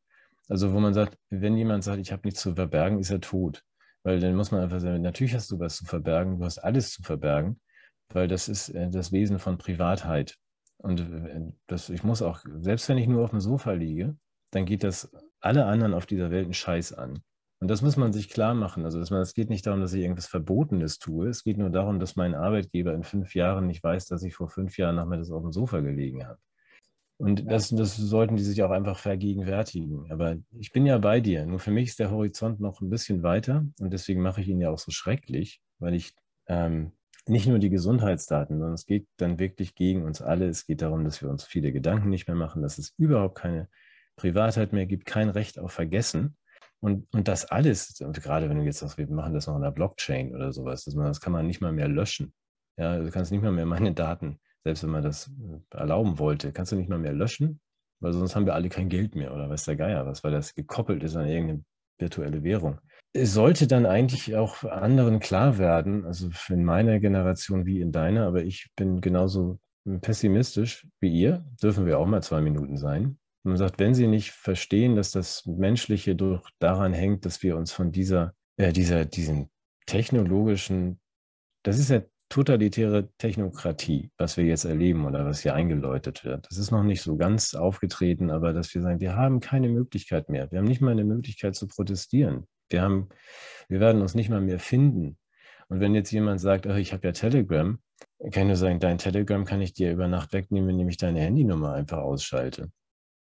Also 0.49 0.73
wo 0.73 0.79
man 0.79 0.93
sagt, 0.93 1.17
wenn 1.29 1.57
jemand 1.57 1.83
sagt, 1.83 1.99
ich 1.99 2.11
habe 2.11 2.23
nichts 2.25 2.41
zu 2.41 2.55
verbergen, 2.55 2.99
ist 2.99 3.11
er 3.11 3.21
tot. 3.21 3.63
Weil 4.03 4.19
dann 4.19 4.35
muss 4.35 4.51
man 4.51 4.61
einfach 4.61 4.79
sagen, 4.79 5.01
natürlich 5.01 5.35
hast 5.35 5.51
du 5.51 5.59
was 5.59 5.77
zu 5.77 5.85
verbergen, 5.85 6.39
du 6.39 6.45
hast 6.45 6.59
alles 6.59 6.91
zu 6.91 7.01
verbergen, 7.01 7.59
weil 8.09 8.27
das 8.27 8.47
ist 8.47 8.69
äh, 8.69 8.89
das 8.89 9.11
Wesen 9.11 9.39
von 9.39 9.57
Privatheit. 9.57 10.37
Und 10.77 11.53
das, 11.67 11.89
ich 11.89 12.03
muss 12.03 12.21
auch, 12.21 12.41
selbst 12.59 12.87
wenn 12.89 12.97
ich 12.97 13.07
nur 13.07 13.23
auf 13.23 13.31
dem 13.31 13.39
Sofa 13.39 13.71
liege, 13.71 14.15
dann 14.51 14.65
geht 14.65 14.83
das 14.83 15.11
alle 15.39 15.65
anderen 15.65 15.93
auf 15.93 16.05
dieser 16.05 16.31
Welt 16.31 16.45
einen 16.45 16.53
Scheiß 16.53 16.93
an. 16.93 17.21
Und 17.59 17.69
das 17.69 17.81
muss 17.81 17.97
man 17.97 18.13
sich 18.13 18.29
klar 18.29 18.53
machen. 18.53 18.85
Also, 18.85 18.99
dass 18.99 19.09
man, 19.09 19.21
es 19.21 19.33
geht 19.33 19.49
nicht 19.49 19.65
darum, 19.65 19.81
dass 19.81 19.93
ich 19.93 20.01
irgendwas 20.01 20.27
Verbotenes 20.27 20.99
tue. 20.99 21.27
Es 21.27 21.43
geht 21.43 21.57
nur 21.57 21.71
darum, 21.71 21.99
dass 21.99 22.15
mein 22.15 22.35
Arbeitgeber 22.35 22.93
in 22.93 23.03
fünf 23.03 23.33
Jahren 23.33 23.65
nicht 23.65 23.83
weiß, 23.83 24.05
dass 24.05 24.21
ich 24.21 24.35
vor 24.35 24.47
fünf 24.47 24.77
Jahren 24.77 24.95
nachmittags 24.95 25.31
auf 25.31 25.41
dem 25.41 25.51
Sofa 25.51 25.79
gelegen 25.79 26.27
habe. 26.27 26.39
Und 27.19 27.51
das, 27.51 27.69
das 27.69 27.97
sollten 27.97 28.35
die 28.35 28.43
sich 28.43 28.61
auch 28.61 28.69
einfach 28.69 28.99
vergegenwärtigen. 28.99 30.11
Aber 30.11 30.35
ich 30.51 30.71
bin 30.71 30.85
ja 30.85 30.99
bei 30.99 31.19
dir. 31.19 31.47
Nur 31.47 31.57
für 31.57 31.71
mich 31.71 31.89
ist 31.89 31.99
der 31.99 32.11
Horizont 32.11 32.59
noch 32.59 32.79
ein 32.79 32.91
bisschen 32.91 33.23
weiter 33.23 33.65
und 33.79 33.91
deswegen 33.91 34.21
mache 34.21 34.41
ich 34.41 34.47
ihn 34.47 34.61
ja 34.61 34.69
auch 34.69 34.77
so 34.77 34.91
schrecklich, 34.91 35.59
weil 35.79 35.95
ich 35.95 36.13
ähm, 36.47 36.91
nicht 37.29 37.47
nur 37.47 37.59
die 37.59 37.69
Gesundheitsdaten, 37.69 38.57
sondern 38.57 38.73
es 38.73 38.85
geht 38.85 39.07
dann 39.17 39.39
wirklich 39.39 39.75
gegen 39.75 40.03
uns 40.03 40.21
alle. 40.21 40.47
Es 40.47 40.65
geht 40.65 40.81
darum, 40.81 41.03
dass 41.03 41.21
wir 41.21 41.29
uns 41.29 41.45
viele 41.45 41.71
Gedanken 41.71 42.09
nicht 42.09 42.27
mehr 42.27 42.35
machen, 42.35 42.61
dass 42.61 42.77
es 42.77 42.93
überhaupt 42.97 43.35
keine 43.35 43.69
Privatheit 44.15 44.73
mehr 44.73 44.85
gibt, 44.85 45.05
kein 45.05 45.29
Recht 45.29 45.59
auf 45.59 45.71
Vergessen. 45.71 46.35
Und, 46.79 47.07
und 47.13 47.27
das 47.27 47.45
alles, 47.45 47.99
und 48.01 48.21
gerade 48.21 48.49
wenn 48.49 48.57
du 48.57 48.63
jetzt 48.63 48.79
sagst, 48.79 48.97
wir 48.97 49.07
machen 49.07 49.33
das 49.33 49.47
noch 49.47 49.55
in 49.55 49.63
der 49.63 49.71
Blockchain 49.71 50.35
oder 50.35 50.53
sowas, 50.53 50.83
das, 50.83 50.93
das 50.93 51.21
kann 51.21 51.33
man 51.33 51.47
nicht 51.47 51.61
mal 51.61 51.71
mehr 51.71 51.87
löschen. 51.87 52.33
Ja, 52.77 52.99
du 52.99 53.09
kannst 53.09 53.31
nicht 53.31 53.41
mal 53.41 53.51
mehr 53.51 53.65
meine 53.65 53.93
Daten, 53.93 54.39
selbst 54.63 54.83
wenn 54.83 54.91
man 54.91 55.03
das 55.03 55.27
äh, 55.27 55.77
erlauben 55.77 56.19
wollte, 56.19 56.51
kannst 56.51 56.71
du 56.71 56.75
nicht 56.75 56.89
mal 56.89 56.99
mehr 56.99 57.13
löschen, 57.13 57.59
weil 57.99 58.13
sonst 58.13 58.35
haben 58.35 58.45
wir 58.45 58.53
alle 58.53 58.69
kein 58.69 58.89
Geld 58.89 59.15
mehr 59.15 59.33
oder 59.33 59.49
weiß 59.49 59.65
der 59.65 59.75
Geier 59.75 60.05
was, 60.05 60.23
weil 60.23 60.31
das 60.31 60.53
gekoppelt 60.53 61.01
ist 61.03 61.15
an 61.15 61.27
irgendeine 61.27 61.63
virtuelle 61.97 62.43
Währung. 62.43 62.79
Sollte 63.15 63.67
dann 63.67 63.85
eigentlich 63.85 64.35
auch 64.35 64.63
anderen 64.63 65.19
klar 65.19 65.57
werden, 65.57 66.05
also 66.05 66.29
in 66.49 66.63
meiner 66.63 66.99
Generation 66.99 67.65
wie 67.65 67.81
in 67.81 67.91
deiner, 67.91 68.27
aber 68.27 68.43
ich 68.43 68.69
bin 68.75 69.01
genauso 69.01 69.59
pessimistisch 70.01 70.87
wie 70.99 71.09
ihr, 71.09 71.45
dürfen 71.61 71.85
wir 71.85 71.99
auch 71.99 72.05
mal 72.05 72.21
zwei 72.21 72.41
Minuten 72.41 72.77
sein. 72.77 73.17
Man 73.43 73.57
sagt, 73.57 73.79
wenn 73.79 73.95
sie 73.95 74.07
nicht 74.07 74.31
verstehen, 74.31 74.95
dass 74.95 75.11
das 75.11 75.45
Menschliche 75.45 76.15
durch 76.15 76.43
daran 76.59 76.93
hängt, 76.93 77.25
dass 77.25 77.41
wir 77.43 77.55
uns 77.55 77.71
von 77.71 77.91
dieser, 77.91 78.33
äh, 78.57 78.73
dieser, 78.73 79.05
diesen 79.05 79.49
technologischen, 79.85 80.99
das 81.63 81.79
ist 81.79 81.89
ja 81.89 82.01
totalitäre 82.29 83.09
Technokratie, 83.17 84.11
was 84.17 84.35
wir 84.35 84.43
jetzt 84.43 84.65
erleben 84.65 85.05
oder 85.05 85.25
was 85.25 85.39
hier 85.39 85.53
eingeläutet 85.53 86.25
wird. 86.25 86.45
Das 86.49 86.57
ist 86.57 86.71
noch 86.71 86.83
nicht 86.83 87.01
so 87.01 87.15
ganz 87.15 87.53
aufgetreten, 87.55 88.31
aber 88.31 88.51
dass 88.51 88.73
wir 88.75 88.81
sagen, 88.81 88.99
wir 88.99 89.15
haben 89.15 89.39
keine 89.39 89.69
Möglichkeit 89.69 90.27
mehr. 90.27 90.51
Wir 90.51 90.59
haben 90.59 90.67
nicht 90.67 90.81
mal 90.81 90.91
eine 90.91 91.05
Möglichkeit 91.05 91.55
zu 91.55 91.67
protestieren. 91.67 92.45
Wir 92.69 92.81
haben, 92.81 93.09
wir 93.67 93.79
werden 93.79 94.01
uns 94.01 94.15
nicht 94.15 94.29
mal 94.29 94.41
mehr 94.41 94.59
finden. 94.59 95.17
Und 95.69 95.79
wenn 95.79 95.95
jetzt 95.95 96.11
jemand 96.11 96.39
sagt, 96.39 96.67
ach, 96.67 96.77
ich 96.77 96.93
habe 96.93 97.07
ja 97.07 97.11
Telegram, 97.11 97.79
kann 98.31 98.47
du 98.47 98.55
sagen, 98.55 98.79
dein 98.79 98.97
Telegram 98.97 99.45
kann 99.45 99.61
ich 99.61 99.73
dir 99.73 99.91
über 99.91 100.07
Nacht 100.07 100.33
wegnehmen, 100.33 100.69
indem 100.69 100.89
ich 100.89 100.97
deine 100.97 101.19
Handynummer 101.21 101.73
einfach 101.73 101.99
ausschalte. 101.99 102.71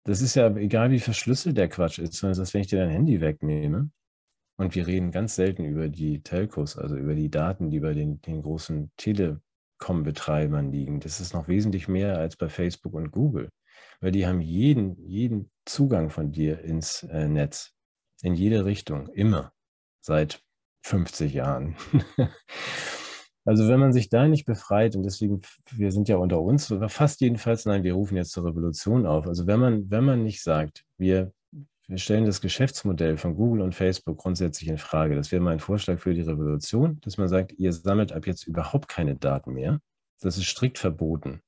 Das 0.05 0.21
ist 0.21 0.35
ja 0.35 0.55
egal, 0.55 0.91
wie 0.91 0.99
verschlüsselt 0.99 1.57
der 1.57 1.69
Quatsch 1.69 1.99
ist, 1.99 2.13
sondern 2.13 2.39
dass 2.39 2.53
wenn 2.53 2.61
ich 2.61 2.67
dir 2.67 2.79
dein 2.79 2.89
Handy 2.89 3.21
wegnehme, 3.21 3.91
und 4.61 4.75
wir 4.75 4.85
reden 4.85 5.11
ganz 5.11 5.35
selten 5.35 5.65
über 5.65 5.89
die 5.89 6.21
Telcos, 6.21 6.77
also 6.77 6.95
über 6.95 7.15
die 7.15 7.31
Daten, 7.31 7.71
die 7.71 7.79
bei 7.79 7.95
den, 7.95 8.21
den 8.21 8.43
großen 8.43 8.91
Telekom-Betreibern 8.95 10.71
liegen. 10.71 10.99
Das 10.99 11.19
ist 11.19 11.33
noch 11.33 11.47
wesentlich 11.47 11.87
mehr 11.87 12.19
als 12.19 12.35
bei 12.35 12.47
Facebook 12.47 12.93
und 12.93 13.09
Google, 13.09 13.49
weil 14.01 14.11
die 14.11 14.27
haben 14.27 14.39
jeden, 14.39 15.03
jeden 15.07 15.49
Zugang 15.65 16.11
von 16.11 16.31
dir 16.31 16.59
ins 16.61 17.01
äh, 17.03 17.27
Netz, 17.27 17.73
in 18.23 18.35
jede 18.35 18.65
Richtung, 18.65 19.07
immer, 19.09 19.53
seit 20.01 20.43
50 20.83 21.33
Jahren. 21.33 21.75
Also 23.43 23.67
wenn 23.67 23.79
man 23.79 23.91
sich 23.91 24.09
da 24.09 24.27
nicht 24.27 24.45
befreit, 24.45 24.95
und 24.95 25.03
deswegen, 25.03 25.41
wir 25.71 25.91
sind 25.91 26.07
ja 26.07 26.17
unter 26.17 26.41
uns, 26.41 26.73
fast 26.87 27.21
jedenfalls, 27.21 27.65
nein, 27.65 27.83
wir 27.83 27.93
rufen 27.93 28.15
jetzt 28.15 28.31
zur 28.31 28.45
Revolution 28.45 29.07
auf. 29.07 29.27
Also 29.27 29.47
wenn 29.47 29.59
man, 29.59 29.89
wenn 29.89 30.03
man 30.03 30.23
nicht 30.23 30.43
sagt, 30.43 30.85
wir, 30.97 31.33
wir 31.87 31.97
stellen 31.97 32.25
das 32.25 32.41
Geschäftsmodell 32.41 33.17
von 33.17 33.35
Google 33.35 33.61
und 33.61 33.73
Facebook 33.73 34.19
grundsätzlich 34.19 34.69
in 34.69 34.77
Frage, 34.77 35.15
das 35.15 35.31
wäre 35.31 35.41
mein 35.41 35.59
Vorschlag 35.59 35.99
für 35.99 36.13
die 36.13 36.21
Revolution, 36.21 36.99
dass 37.01 37.17
man 37.17 37.27
sagt, 37.27 37.53
ihr 37.53 37.73
sammelt 37.73 38.11
ab 38.11 38.27
jetzt 38.27 38.45
überhaupt 38.45 38.87
keine 38.87 39.15
Daten 39.15 39.53
mehr. 39.53 39.81
Das 40.19 40.37
ist 40.37 40.45
strikt 40.45 40.77
verboten. 40.77 41.41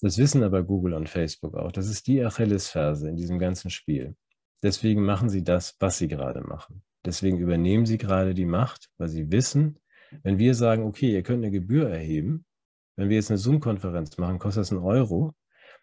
Das 0.00 0.18
wissen 0.18 0.44
aber 0.44 0.62
Google 0.62 0.94
und 0.94 1.08
Facebook 1.08 1.56
auch. 1.56 1.72
Das 1.72 1.88
ist 1.88 2.06
die 2.06 2.24
Achillesferse 2.24 3.08
in 3.08 3.16
diesem 3.16 3.40
ganzen 3.40 3.70
Spiel. 3.70 4.14
Deswegen 4.62 5.04
machen 5.04 5.28
sie 5.28 5.44
das, 5.44 5.76
was 5.78 5.98
sie 5.98 6.08
gerade 6.08 6.40
machen. 6.40 6.82
Deswegen 7.04 7.38
übernehmen 7.38 7.86
sie 7.86 7.98
gerade 7.98 8.34
die 8.34 8.44
Macht, 8.44 8.90
weil 8.98 9.08
sie 9.08 9.30
wissen, 9.30 9.78
wenn 10.22 10.38
wir 10.38 10.54
sagen, 10.54 10.84
okay, 10.84 11.12
ihr 11.12 11.22
könnt 11.22 11.44
eine 11.44 11.52
Gebühr 11.52 11.88
erheben, 11.88 12.44
wenn 12.96 13.08
wir 13.08 13.16
jetzt 13.16 13.30
eine 13.30 13.38
Zoom-Konferenz 13.38 14.18
machen, 14.18 14.38
kostet 14.38 14.62
das 14.62 14.72
einen 14.72 14.82
Euro, 14.82 15.34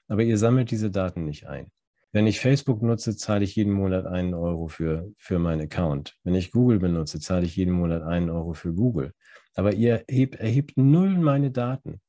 aber 0.07 0.23
ihr 0.23 0.37
sammelt 0.37 0.71
diese 0.71 0.91
Daten 0.91 1.23
nicht 1.23 1.47
ein. 1.47 1.71
Wenn 2.11 2.27
ich 2.27 2.39
Facebook 2.39 2.81
nutze, 2.81 3.17
zahle 3.17 3.43
ich 3.43 3.55
jeden 3.55 3.73
Monat 3.73 4.05
einen 4.05 4.33
Euro 4.33 4.67
für, 4.67 5.11
für 5.17 5.37
meinen 5.37 5.61
Account. 5.61 6.15
Wenn 6.23 6.35
ich 6.35 6.51
Google 6.51 6.79
benutze, 6.79 7.19
zahle 7.19 7.45
ich 7.45 7.55
jeden 7.57 7.73
Monat 7.73 8.03
einen 8.03 8.29
Euro 8.29 8.53
für 8.53 8.73
Google. 8.73 9.11
Aber 9.53 9.73
ihr 9.73 10.05
erhebt, 10.07 10.35
erhebt 10.35 10.77
null 10.77 11.17
meine 11.17 11.51
Daten. 11.51 11.99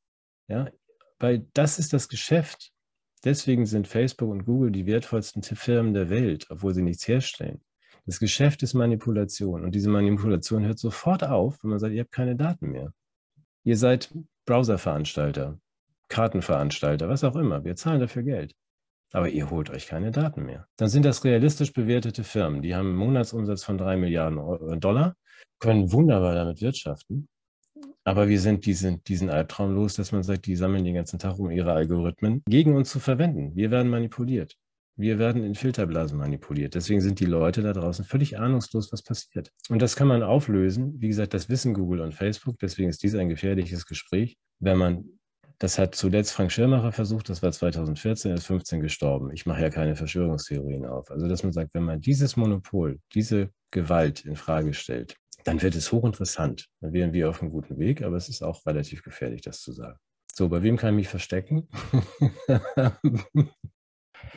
Ja? 0.46 0.68
Weil 1.18 1.46
das 1.54 1.78
ist 1.78 1.92
das 1.92 2.08
Geschäft. 2.08 2.72
Deswegen 3.26 3.66
sind 3.66 3.88
Facebook 3.88 4.30
und 4.30 4.44
Google 4.44 4.70
die 4.70 4.86
wertvollsten 4.86 5.42
Firmen 5.42 5.94
der 5.94 6.10
Welt, 6.10 6.46
obwohl 6.48 6.72
sie 6.74 6.82
nichts 6.82 7.08
herstellen. 7.08 7.60
Das 8.04 8.20
Geschäft 8.20 8.62
ist 8.62 8.74
Manipulation 8.74 9.64
und 9.64 9.74
diese 9.74 9.90
Manipulation 9.90 10.64
hört 10.64 10.78
sofort 10.78 11.24
auf, 11.24 11.58
wenn 11.60 11.70
man 11.70 11.80
sagt, 11.80 11.92
ihr 11.92 12.02
habt 12.02 12.12
keine 12.12 12.36
Daten 12.36 12.70
mehr. 12.70 12.92
Ihr 13.64 13.76
seid 13.76 14.14
Browserveranstalter, 14.44 15.58
Kartenveranstalter, 16.06 17.08
was 17.08 17.24
auch 17.24 17.34
immer. 17.34 17.64
Wir 17.64 17.74
zahlen 17.74 17.98
dafür 17.98 18.22
Geld. 18.22 18.54
Aber 19.10 19.28
ihr 19.28 19.50
holt 19.50 19.70
euch 19.70 19.88
keine 19.88 20.12
Daten 20.12 20.44
mehr. 20.44 20.68
Dann 20.76 20.88
sind 20.88 21.04
das 21.04 21.24
realistisch 21.24 21.72
bewertete 21.72 22.22
Firmen. 22.22 22.62
Die 22.62 22.76
haben 22.76 22.90
einen 22.90 22.96
Monatsumsatz 22.96 23.64
von 23.64 23.76
drei 23.76 23.96
Milliarden 23.96 24.38
äh, 24.38 24.78
Dollar, 24.78 25.16
können 25.58 25.90
wunderbar 25.90 26.36
damit 26.36 26.60
wirtschaften. 26.60 27.26
Aber 28.06 28.28
wir 28.28 28.38
sind 28.38 28.66
diesen, 28.66 29.02
diesen 29.02 29.30
Albtraum 29.30 29.74
los, 29.74 29.94
dass 29.94 30.12
man 30.12 30.22
sagt, 30.22 30.46
die 30.46 30.54
sammeln 30.54 30.84
den 30.84 30.94
ganzen 30.94 31.18
Tag, 31.18 31.40
um 31.40 31.50
ihre 31.50 31.72
Algorithmen 31.72 32.44
gegen 32.48 32.76
uns 32.76 32.88
zu 32.88 33.00
verwenden. 33.00 33.56
Wir 33.56 33.72
werden 33.72 33.90
manipuliert. 33.90 34.54
Wir 34.94 35.18
werden 35.18 35.42
in 35.42 35.56
Filterblasen 35.56 36.16
manipuliert. 36.16 36.76
Deswegen 36.76 37.00
sind 37.00 37.18
die 37.18 37.26
Leute 37.26 37.62
da 37.62 37.72
draußen 37.72 38.04
völlig 38.04 38.38
ahnungslos, 38.38 38.92
was 38.92 39.02
passiert. 39.02 39.50
Und 39.68 39.82
das 39.82 39.96
kann 39.96 40.06
man 40.06 40.22
auflösen. 40.22 40.94
Wie 41.00 41.08
gesagt, 41.08 41.34
das 41.34 41.48
wissen 41.48 41.74
Google 41.74 42.00
und 42.00 42.14
Facebook. 42.14 42.60
Deswegen 42.60 42.90
ist 42.90 43.02
dies 43.02 43.16
ein 43.16 43.28
gefährliches 43.28 43.86
Gespräch. 43.86 44.36
Wenn 44.60 44.78
man, 44.78 45.04
das 45.58 45.76
hat 45.76 45.96
zuletzt 45.96 46.32
Frank 46.32 46.52
Schirmacher 46.52 46.92
versucht, 46.92 47.28
das 47.28 47.42
war 47.42 47.50
2014, 47.50 48.30
er 48.30 48.36
ist 48.36 48.46
15 48.46 48.82
gestorben. 48.82 49.32
Ich 49.32 49.46
mache 49.46 49.62
ja 49.62 49.70
keine 49.70 49.96
Verschwörungstheorien 49.96 50.86
auf. 50.86 51.10
Also, 51.10 51.26
dass 51.26 51.42
man 51.42 51.52
sagt, 51.52 51.74
wenn 51.74 51.82
man 51.82 52.00
dieses 52.00 52.36
Monopol, 52.36 53.00
diese 53.14 53.50
Gewalt 53.72 54.24
in 54.24 54.36
Frage 54.36 54.74
stellt, 54.74 55.16
dann 55.46 55.62
wird 55.62 55.76
es 55.76 55.92
hochinteressant. 55.92 56.68
Dann 56.80 56.92
wären 56.92 57.12
wir 57.12 57.30
auf 57.30 57.40
einem 57.40 57.52
guten 57.52 57.78
Weg, 57.78 58.02
aber 58.02 58.16
es 58.16 58.28
ist 58.28 58.42
auch 58.42 58.66
relativ 58.66 59.02
gefährlich, 59.02 59.42
das 59.42 59.60
zu 59.60 59.72
sagen. 59.72 59.98
So, 60.34 60.48
bei 60.48 60.62
wem 60.62 60.76
kann 60.76 60.90
ich 60.90 60.96
mich 60.96 61.08
verstecken? 61.08 61.68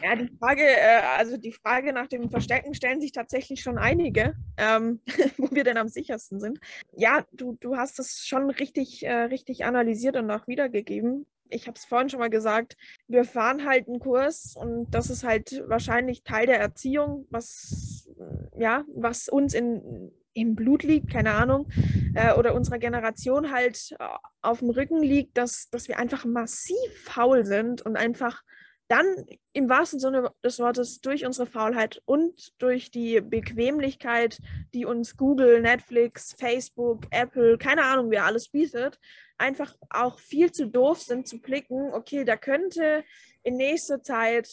Ja, 0.02 0.16
die 0.16 0.30
Frage, 0.40 0.64
äh, 0.64 1.02
also 1.18 1.36
die 1.36 1.52
Frage 1.52 1.92
nach 1.92 2.08
dem 2.08 2.30
Verstecken 2.30 2.74
stellen 2.74 3.02
sich 3.02 3.12
tatsächlich 3.12 3.62
schon 3.62 3.78
einige, 3.78 4.34
ähm, 4.56 5.02
wo 5.38 5.50
wir 5.52 5.64
denn 5.66 5.78
am 5.78 5.90
sichersten 5.90 6.40
sind. 6.40 6.60
Ja, 6.96 7.26
du, 7.34 7.58
du 7.60 7.76
hast 7.76 8.00
es 8.00 8.26
schon 8.26 8.50
richtig, 8.50 9.06
äh, 9.06 9.24
richtig 9.24 9.66
analysiert 9.66 10.16
und 10.16 10.32
auch 10.32 10.48
wiedergegeben. 10.48 11.26
Ich 11.50 11.68
habe 11.68 11.78
es 11.78 11.86
vorhin 11.86 12.10
schon 12.10 12.20
mal 12.20 12.30
gesagt, 12.30 12.78
wir 13.08 13.26
fahren 13.26 13.66
halt 13.66 13.88
einen 13.88 14.00
Kurs 14.00 14.56
und 14.56 14.90
das 14.92 15.10
ist 15.10 15.24
halt 15.24 15.64
wahrscheinlich 15.68 16.24
Teil 16.24 16.46
der 16.46 16.60
Erziehung, 16.60 17.26
was, 17.30 18.10
ja, 18.58 18.86
was 18.94 19.28
uns 19.28 19.54
in, 19.54 20.12
im 20.34 20.56
Blut 20.56 20.84
liegt, 20.84 21.12
keine 21.12 21.34
Ahnung, 21.34 21.68
äh, 22.16 22.34
oder 22.34 22.54
unserer 22.56 22.80
Generation 22.80 23.52
halt 23.52 23.96
äh, 24.00 24.06
auf 24.42 24.60
dem 24.60 24.70
Rücken 24.70 25.02
liegt, 25.02 25.38
dass, 25.38 25.70
dass 25.70 25.88
wir 25.88 25.98
einfach 25.98 26.26
massiv 26.26 26.78
faul 27.04 27.46
sind 27.46 27.82
und 27.82 27.98
einfach 27.98 28.44
dann 28.90 29.06
im 29.54 29.70
wahrsten 29.70 30.00
Sinne 30.00 30.32
des 30.44 30.58
Wortes 30.58 31.00
durch 31.00 31.24
unsere 31.24 31.46
Faulheit 31.46 32.02
und 32.06 32.60
durch 32.60 32.90
die 32.90 33.22
Bequemlichkeit, 33.22 34.40
die 34.74 34.86
uns 34.86 35.16
Google, 35.16 35.62
Netflix, 35.62 36.36
Facebook, 36.40 37.06
Apple, 37.12 37.60
keine 37.60 37.86
Ahnung, 37.86 38.10
wer 38.10 38.26
alles 38.26 38.50
bietet, 38.50 39.00
einfach 39.38 39.76
auch 39.92 40.20
viel 40.20 40.52
zu 40.52 40.68
doof 40.68 41.02
sind 41.02 41.28
zu 41.28 41.40
blicken, 41.40 41.94
okay, 41.94 42.26
da 42.26 42.36
könnte 42.36 43.04
in 43.44 43.58
nächster 43.58 44.02
Zeit 44.02 44.50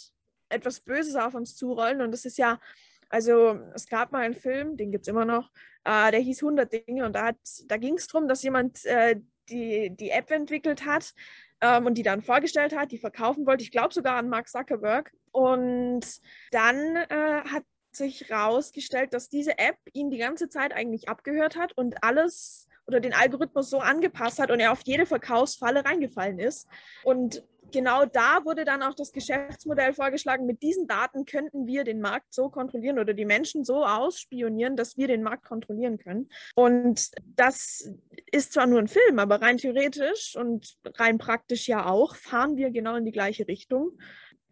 etwas 0.50 0.80
Böses 0.80 1.16
auf 1.16 1.34
uns 1.34 1.56
zurollen. 1.56 2.02
Und 2.02 2.12
das 2.12 2.24
ist 2.24 2.38
ja, 2.38 2.60
also 3.08 3.58
es 3.74 3.88
gab 3.88 4.12
mal 4.12 4.24
einen 4.24 4.34
Film, 4.34 4.76
den 4.76 4.92
gibt 4.92 5.06
es 5.06 5.08
immer 5.08 5.24
noch, 5.24 5.50
äh, 5.84 6.10
der 6.10 6.20
hieß 6.20 6.42
100 6.42 6.72
Dinge 6.72 7.06
und 7.06 7.14
da, 7.14 7.32
da 7.66 7.76
ging 7.76 7.94
es 7.94 8.06
darum, 8.06 8.28
dass 8.28 8.42
jemand 8.42 8.84
äh, 8.84 9.16
die, 9.48 9.90
die 9.90 10.10
App 10.10 10.30
entwickelt 10.30 10.84
hat, 10.84 11.14
ähm, 11.60 11.86
und 11.86 11.94
die 11.94 12.02
dann 12.02 12.22
vorgestellt 12.22 12.76
hat, 12.76 12.92
die 12.92 12.98
verkaufen 12.98 13.46
wollte. 13.46 13.62
Ich 13.62 13.70
glaube 13.70 13.94
sogar 13.94 14.16
an 14.16 14.28
Mark 14.28 14.48
Zuckerberg. 14.48 15.12
Und 15.32 16.04
dann 16.50 16.96
äh, 16.96 17.42
hat 17.44 17.64
sich 17.92 18.28
herausgestellt, 18.28 19.14
dass 19.14 19.28
diese 19.28 19.58
App 19.58 19.78
ihn 19.92 20.10
die 20.10 20.18
ganze 20.18 20.48
Zeit 20.48 20.74
eigentlich 20.74 21.08
abgehört 21.08 21.56
hat 21.56 21.72
und 21.76 22.02
alles 22.02 22.68
oder 22.86 23.00
den 23.00 23.14
Algorithmus 23.14 23.70
so 23.70 23.80
angepasst 23.80 24.38
hat 24.38 24.50
und 24.50 24.60
er 24.60 24.70
auf 24.70 24.82
jede 24.84 25.06
Verkaufsfalle 25.06 25.84
reingefallen 25.84 26.38
ist. 26.38 26.68
Und 27.02 27.42
genau 27.72 28.04
da 28.04 28.44
wurde 28.44 28.64
dann 28.64 28.82
auch 28.82 28.94
das 28.94 29.12
Geschäftsmodell 29.12 29.92
vorgeschlagen, 29.92 30.46
mit 30.46 30.62
diesen 30.62 30.86
Daten 30.86 31.24
könnten 31.24 31.66
wir 31.66 31.84
den 31.84 32.00
Markt 32.00 32.32
so 32.32 32.48
kontrollieren 32.48 32.98
oder 32.98 33.14
die 33.14 33.24
Menschen 33.24 33.64
so 33.64 33.84
ausspionieren, 33.84 34.76
dass 34.76 34.96
wir 34.96 35.08
den 35.08 35.22
Markt 35.22 35.44
kontrollieren 35.44 35.98
können. 35.98 36.28
Und 36.54 37.10
das 37.24 37.92
ist 38.32 38.52
zwar 38.52 38.66
nur 38.66 38.78
ein 38.78 38.88
Film, 38.88 39.18
aber 39.18 39.40
rein 39.42 39.58
theoretisch 39.58 40.36
und 40.36 40.76
rein 40.94 41.18
praktisch 41.18 41.68
ja 41.68 41.86
auch, 41.86 42.16
fahren 42.16 42.56
wir 42.56 42.70
genau 42.70 42.96
in 42.96 43.04
die 43.04 43.12
gleiche 43.12 43.46
Richtung. 43.48 43.92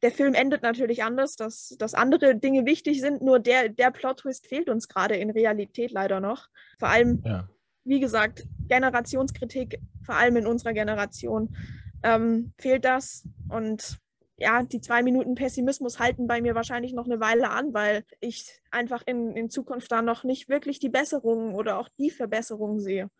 der 0.03 0.13
Film 0.13 0.35
endet 0.35 0.63
natürlich 0.63 1.03
anders, 1.03 1.35
dass, 1.35 1.77
dass 1.79 1.95
andere 1.95 2.37
Dinge 2.37 2.67
wichtig 2.67 3.01
sind, 3.01 3.23
nur 3.23 3.39
der, 3.41 3.71
der 3.71 3.91
Plot-Twist 3.91 4.47
fehlt 4.47 4.69
uns 4.69 4.87
gerade 4.87 5.17
in 5.17 5.31
Realität 5.31 5.93
leider 5.93 6.21
noch. 6.21 6.49
Vor 6.79 6.89
allem, 6.89 7.23
ja. 7.25 7.49
wie 7.85 8.01
gesagt, 8.01 8.45
Generationskritik, 8.69 9.81
vor 10.05 10.17
allem 10.17 10.37
in 10.37 10.47
unserer 10.47 10.75
Generation, 10.75 11.57
ähm, 12.05 12.53
fehlt 12.59 12.85
das. 12.85 13.27
Und 13.49 13.99
ja, 14.37 14.63
die 14.63 14.81
zwei 14.81 15.03
Minuten 15.03 15.35
Pessimismus 15.35 15.99
halten 15.99 16.27
bei 16.27 16.41
mir 16.41 16.55
wahrscheinlich 16.55 16.93
noch 16.93 17.07
eine 17.07 17.21
Weile 17.21 17.51
an, 17.51 17.73
weil 17.73 18.05
ich 18.21 18.61
einfach 18.71 19.03
in, 19.07 19.37
in 19.37 19.51
Zukunft 19.51 19.91
da 19.91 20.03
noch 20.03 20.23
nicht 20.23 20.49
wirklich 20.49 20.79
die 20.79 20.89
Besserungen 20.89 21.55
oder 21.55 21.79
auch 21.79 21.89
die 21.99 22.11
Verbesserungen 22.11 22.81
sehe. 22.81 23.11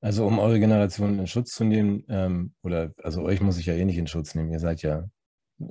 Also 0.00 0.26
um 0.26 0.38
eure 0.38 0.60
Generation 0.60 1.18
in 1.18 1.26
Schutz 1.26 1.52
zu 1.52 1.64
nehmen, 1.64 2.04
ähm, 2.08 2.54
oder 2.62 2.92
also 3.02 3.22
euch 3.22 3.40
muss 3.40 3.58
ich 3.58 3.66
ja 3.66 3.74
eh 3.74 3.84
nicht 3.84 3.98
in 3.98 4.06
Schutz 4.06 4.34
nehmen, 4.34 4.52
ihr 4.52 4.60
seid 4.60 4.82
ja, 4.82 5.04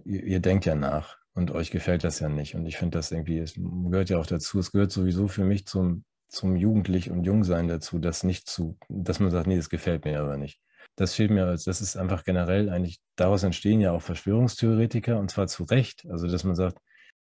ihr, 0.03 0.23
ihr 0.23 0.39
denkt 0.39 0.65
ja 0.65 0.75
nach 0.75 1.17
und 1.33 1.51
euch 1.51 1.71
gefällt 1.71 2.03
das 2.03 2.19
ja 2.19 2.27
nicht. 2.27 2.55
Und 2.55 2.65
ich 2.65 2.77
finde 2.77 2.97
das 2.97 3.11
irgendwie, 3.11 3.39
es 3.39 3.53
gehört 3.53 4.09
ja 4.09 4.17
auch 4.17 4.25
dazu, 4.25 4.59
es 4.59 4.71
gehört 4.71 4.91
sowieso 4.91 5.27
für 5.27 5.45
mich 5.45 5.65
zum, 5.65 6.03
zum 6.27 6.55
Jugendlich 6.55 7.09
und 7.09 7.23
Jungsein 7.23 7.67
dazu, 7.67 7.99
das 7.99 8.23
nicht 8.23 8.49
zu, 8.49 8.77
dass 8.89 9.19
man 9.19 9.31
sagt, 9.31 9.47
nee, 9.47 9.55
das 9.55 9.69
gefällt 9.69 10.03
mir 10.05 10.19
aber 10.19 10.37
nicht. 10.37 10.59
Das 10.95 11.13
fehlt 11.13 11.31
mir, 11.31 11.45
das 11.45 11.67
ist 11.67 11.97
einfach 11.97 12.23
generell 12.23 12.69
eigentlich, 12.69 12.99
daraus 13.15 13.43
entstehen 13.43 13.81
ja 13.81 13.91
auch 13.91 14.01
Verschwörungstheoretiker 14.01 15.19
und 15.19 15.29
zwar 15.29 15.47
zu 15.47 15.63
Recht. 15.63 16.05
Also, 16.09 16.27
dass 16.27 16.43
man 16.43 16.55
sagt, 16.55 16.79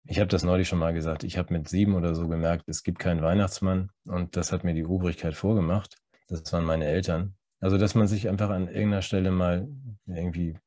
ich 0.05 0.19
habe 0.19 0.27
das 0.27 0.43
neulich 0.43 0.67
schon 0.67 0.79
mal 0.79 0.93
gesagt, 0.93 1.23
ich 1.23 1.37
habe 1.37 1.53
mit 1.53 1.69
sieben 1.69 1.95
oder 1.95 2.15
so 2.15 2.27
gemerkt, 2.27 2.67
es 2.67 2.83
gibt 2.83 2.99
keinen 2.99 3.21
Weihnachtsmann 3.21 3.89
und 4.05 4.35
das 4.35 4.51
hat 4.51 4.63
mir 4.63 4.73
die 4.73 4.85
Obrigkeit 4.85 5.35
vorgemacht. 5.35 5.95
Das 6.27 6.51
waren 6.51 6.65
meine 6.65 6.85
Eltern. 6.85 7.35
Also, 7.59 7.77
dass 7.77 7.95
man 7.95 8.07
sich 8.07 8.27
einfach 8.27 8.49
an 8.49 8.67
irgendeiner 8.67 9.03
Stelle 9.03 9.31
mal 9.31 9.67
irgendwie 10.05 10.57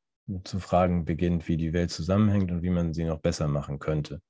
zu 0.43 0.59
fragen 0.59 1.05
beginnt, 1.05 1.47
wie 1.47 1.57
die 1.57 1.73
Welt 1.73 1.91
zusammenhängt 1.91 2.51
und 2.51 2.63
wie 2.63 2.69
man 2.69 2.93
sie 2.93 3.03
noch 3.03 3.19
besser 3.19 3.47
machen 3.47 3.79
könnte. 3.79 4.21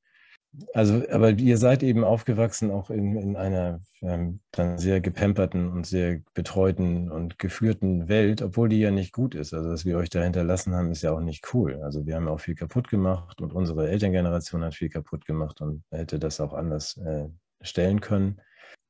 Also, 0.73 1.03
aber 1.09 1.31
ihr 1.31 1.57
seid 1.57 1.83
eben 1.83 2.03
aufgewachsen 2.03 2.71
auch 2.71 2.89
in, 2.89 3.15
in 3.17 3.35
einer 3.35 3.81
ähm, 4.01 4.39
dann 4.51 4.77
sehr 4.77 5.01
gepemperten 5.01 5.69
und 5.69 5.85
sehr 5.85 6.21
betreuten 6.33 7.11
und 7.11 7.39
geführten 7.39 8.07
Welt, 8.07 8.41
obwohl 8.41 8.69
die 8.69 8.79
ja 8.79 8.91
nicht 8.91 9.13
gut 9.13 9.35
ist. 9.35 9.53
Also, 9.53 9.69
was 9.69 9.85
wir 9.85 9.97
euch 9.97 10.09
da 10.09 10.23
hinterlassen 10.23 10.73
haben, 10.75 10.91
ist 10.91 11.01
ja 11.01 11.11
auch 11.11 11.21
nicht 11.21 11.53
cool. 11.53 11.81
Also, 11.83 12.05
wir 12.05 12.15
haben 12.15 12.27
auch 12.27 12.39
viel 12.39 12.55
kaputt 12.55 12.89
gemacht 12.89 13.41
und 13.41 13.53
unsere 13.53 13.89
Elterngeneration 13.89 14.63
hat 14.63 14.75
viel 14.75 14.89
kaputt 14.89 15.25
gemacht 15.25 15.61
und 15.61 15.83
hätte 15.91 16.19
das 16.19 16.39
auch 16.39 16.53
anders 16.53 16.97
äh, 16.97 17.27
stellen 17.61 18.01
können. 18.01 18.41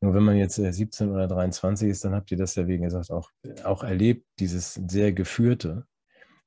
Nur 0.02 0.14
wenn 0.14 0.24
man 0.24 0.38
jetzt 0.38 0.56
17 0.56 1.08
äh, 1.08 1.12
oder 1.12 1.28
23 1.28 1.90
ist, 1.90 2.06
dann 2.06 2.14
habt 2.14 2.30
ihr 2.32 2.38
das 2.38 2.56
ja, 2.56 2.68
wie 2.68 2.78
gesagt, 2.78 3.12
auch, 3.12 3.32
auch 3.64 3.84
erlebt, 3.84 4.26
dieses 4.40 4.74
sehr 4.74 5.14
geführte. 5.14 5.86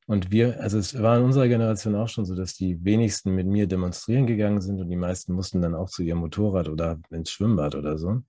Und 0.08 0.32
wir, 0.32 0.58
also 0.62 0.78
es 0.78 1.02
war 1.02 1.18
in 1.18 1.24
unserer 1.24 1.48
Generation 1.48 1.94
auch 1.94 2.08
schon 2.08 2.24
so, 2.24 2.34
dass 2.34 2.54
die 2.54 2.82
wenigsten 2.82 3.34
mit 3.34 3.46
mir 3.46 3.66
demonstrieren 3.66 4.26
gegangen 4.26 4.62
sind 4.62 4.80
und 4.80 4.88
die 4.88 4.96
meisten 4.96 5.34
mussten 5.34 5.60
dann 5.60 5.74
auch 5.74 5.90
zu 5.90 6.02
ihrem 6.02 6.20
Motorrad 6.20 6.70
oder 6.70 6.98
ins 7.10 7.30
Schwimmbad 7.30 7.74
oder 7.74 7.98
so. 7.98 8.22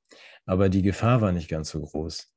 Aber 0.46 0.68
die 0.68 0.82
Gefahr 0.82 1.22
war 1.22 1.32
nicht 1.32 1.48
ganz 1.48 1.70
so 1.70 1.80
groß. 1.80 2.34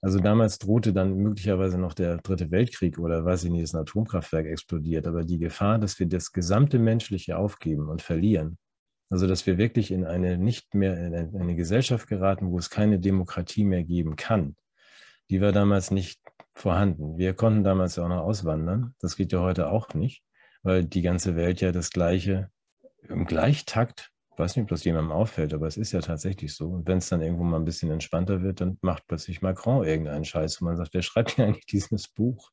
Also 0.00 0.20
damals 0.20 0.60
drohte 0.60 0.92
dann 0.92 1.16
möglicherweise 1.16 1.76
noch 1.76 1.92
der 1.92 2.18
dritte 2.18 2.52
Weltkrieg 2.52 3.00
oder 3.00 3.24
weiß 3.24 3.42
ich 3.42 3.50
nicht, 3.50 3.64
das 3.64 3.74
Atomkraftwerk 3.74 4.46
explodiert. 4.46 5.08
Aber 5.08 5.24
die 5.24 5.38
Gefahr, 5.38 5.80
dass 5.80 5.98
wir 5.98 6.06
das 6.06 6.30
gesamte 6.30 6.78
Menschliche 6.78 7.36
aufgeben 7.36 7.88
und 7.88 8.00
verlieren, 8.00 8.58
also 9.10 9.26
dass 9.26 9.44
wir 9.44 9.58
wirklich 9.58 9.90
in 9.90 10.04
eine 10.04 10.38
nicht 10.38 10.72
mehr 10.72 10.96
in 11.04 11.34
eine 11.34 11.56
Gesellschaft 11.56 12.06
geraten, 12.06 12.52
wo 12.52 12.58
es 12.58 12.70
keine 12.70 13.00
Demokratie 13.00 13.64
mehr 13.64 13.82
geben 13.82 14.14
kann, 14.14 14.54
die 15.30 15.40
war 15.40 15.50
damals 15.50 15.90
nicht 15.90 16.20
vorhanden. 16.54 17.18
Wir 17.18 17.34
konnten 17.34 17.64
damals 17.64 17.96
ja 17.96 18.04
auch 18.04 18.08
noch 18.08 18.22
auswandern. 18.22 18.94
Das 19.00 19.16
geht 19.16 19.32
ja 19.32 19.40
heute 19.40 19.68
auch 19.68 19.92
nicht, 19.94 20.22
weil 20.62 20.84
die 20.84 21.02
ganze 21.02 21.36
Welt 21.36 21.60
ja 21.60 21.72
das 21.72 21.90
Gleiche 21.90 22.50
im 23.08 23.26
Gleichtakt, 23.26 24.10
ich 24.32 24.38
weiß 24.38 24.56
nicht, 24.56 24.64
ob 24.64 24.68
das 24.70 24.84
jemandem 24.84 25.12
auffällt, 25.12 25.54
aber 25.54 25.66
es 25.66 25.76
ist 25.76 25.92
ja 25.92 26.00
tatsächlich 26.00 26.54
so. 26.54 26.70
Und 26.70 26.88
wenn 26.88 26.98
es 26.98 27.08
dann 27.08 27.22
irgendwo 27.22 27.44
mal 27.44 27.58
ein 27.58 27.64
bisschen 27.64 27.90
entspannter 27.90 28.42
wird, 28.42 28.60
dann 28.60 28.78
macht 28.82 29.06
plötzlich 29.06 29.42
Macron 29.42 29.84
irgendeinen 29.84 30.24
Scheiß, 30.24 30.60
wo 30.60 30.64
man 30.64 30.76
sagt, 30.76 30.94
wer 30.94 31.02
schreibt 31.02 31.32
hier 31.32 31.44
eigentlich 31.44 31.66
dieses 31.66 32.08
Buch? 32.08 32.50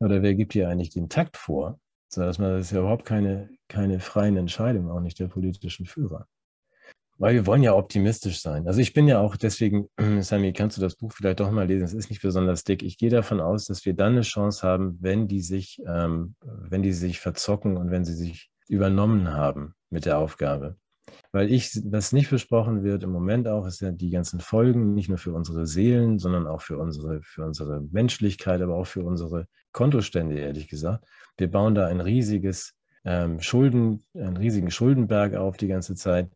Oder 0.00 0.22
wer 0.22 0.34
gibt 0.34 0.52
hier 0.52 0.68
eigentlich 0.68 0.90
den 0.90 1.08
Takt 1.08 1.36
vor? 1.36 1.78
So 2.08 2.22
dass 2.22 2.38
man, 2.38 2.50
das 2.50 2.66
ist 2.66 2.72
ja 2.72 2.80
überhaupt 2.80 3.04
keine, 3.04 3.50
keine 3.68 4.00
freien 4.00 4.36
Entscheidungen, 4.36 4.90
auch 4.90 5.00
nicht 5.00 5.18
der 5.20 5.28
politischen 5.28 5.86
Führer. 5.86 6.26
Weil 7.22 7.34
wir 7.34 7.46
wollen 7.46 7.62
ja 7.62 7.72
optimistisch 7.72 8.40
sein. 8.40 8.66
Also 8.66 8.80
ich 8.80 8.94
bin 8.94 9.06
ja 9.06 9.20
auch 9.20 9.36
deswegen, 9.36 9.88
Sammy, 10.22 10.52
kannst 10.52 10.76
du 10.76 10.80
das 10.80 10.96
Buch 10.96 11.12
vielleicht 11.12 11.38
doch 11.38 11.52
mal 11.52 11.68
lesen? 11.68 11.84
Es 11.84 11.94
ist 11.94 12.10
nicht 12.10 12.20
besonders 12.20 12.64
dick. 12.64 12.82
Ich 12.82 12.98
gehe 12.98 13.10
davon 13.10 13.40
aus, 13.40 13.66
dass 13.66 13.86
wir 13.86 13.94
dann 13.94 14.14
eine 14.14 14.22
Chance 14.22 14.66
haben, 14.66 14.98
wenn 15.00 15.28
die 15.28 15.40
sich, 15.40 15.80
ähm, 15.86 16.34
wenn 16.42 16.82
die 16.82 16.92
sich 16.92 17.20
verzocken 17.20 17.76
und 17.76 17.92
wenn 17.92 18.04
sie 18.04 18.14
sich 18.14 18.50
übernommen 18.66 19.34
haben 19.34 19.76
mit 19.88 20.04
der 20.04 20.18
Aufgabe. 20.18 20.74
Weil 21.30 21.52
ich, 21.52 21.80
was 21.84 22.10
nicht 22.10 22.26
versprochen 22.26 22.82
wird 22.82 23.04
im 23.04 23.12
Moment 23.12 23.46
auch, 23.46 23.68
ist 23.68 23.82
ja 23.82 23.92
die 23.92 24.10
ganzen 24.10 24.40
Folgen, 24.40 24.92
nicht 24.92 25.08
nur 25.08 25.18
für 25.18 25.32
unsere 25.32 25.64
Seelen, 25.64 26.18
sondern 26.18 26.48
auch 26.48 26.62
für 26.62 26.76
unsere, 26.76 27.22
für 27.22 27.46
unsere 27.46 27.82
Menschlichkeit, 27.82 28.60
aber 28.62 28.74
auch 28.74 28.88
für 28.88 29.04
unsere 29.04 29.46
Kontostände, 29.70 30.40
ehrlich 30.40 30.66
gesagt. 30.66 31.04
Wir 31.36 31.48
bauen 31.48 31.76
da 31.76 31.86
ein 31.86 32.00
riesiges 32.00 32.74
ähm, 33.04 33.40
Schulden, 33.40 34.02
einen 34.12 34.36
riesigen 34.36 34.72
Schuldenberg 34.72 35.36
auf 35.36 35.56
die 35.56 35.68
ganze 35.68 35.94
Zeit 35.94 36.28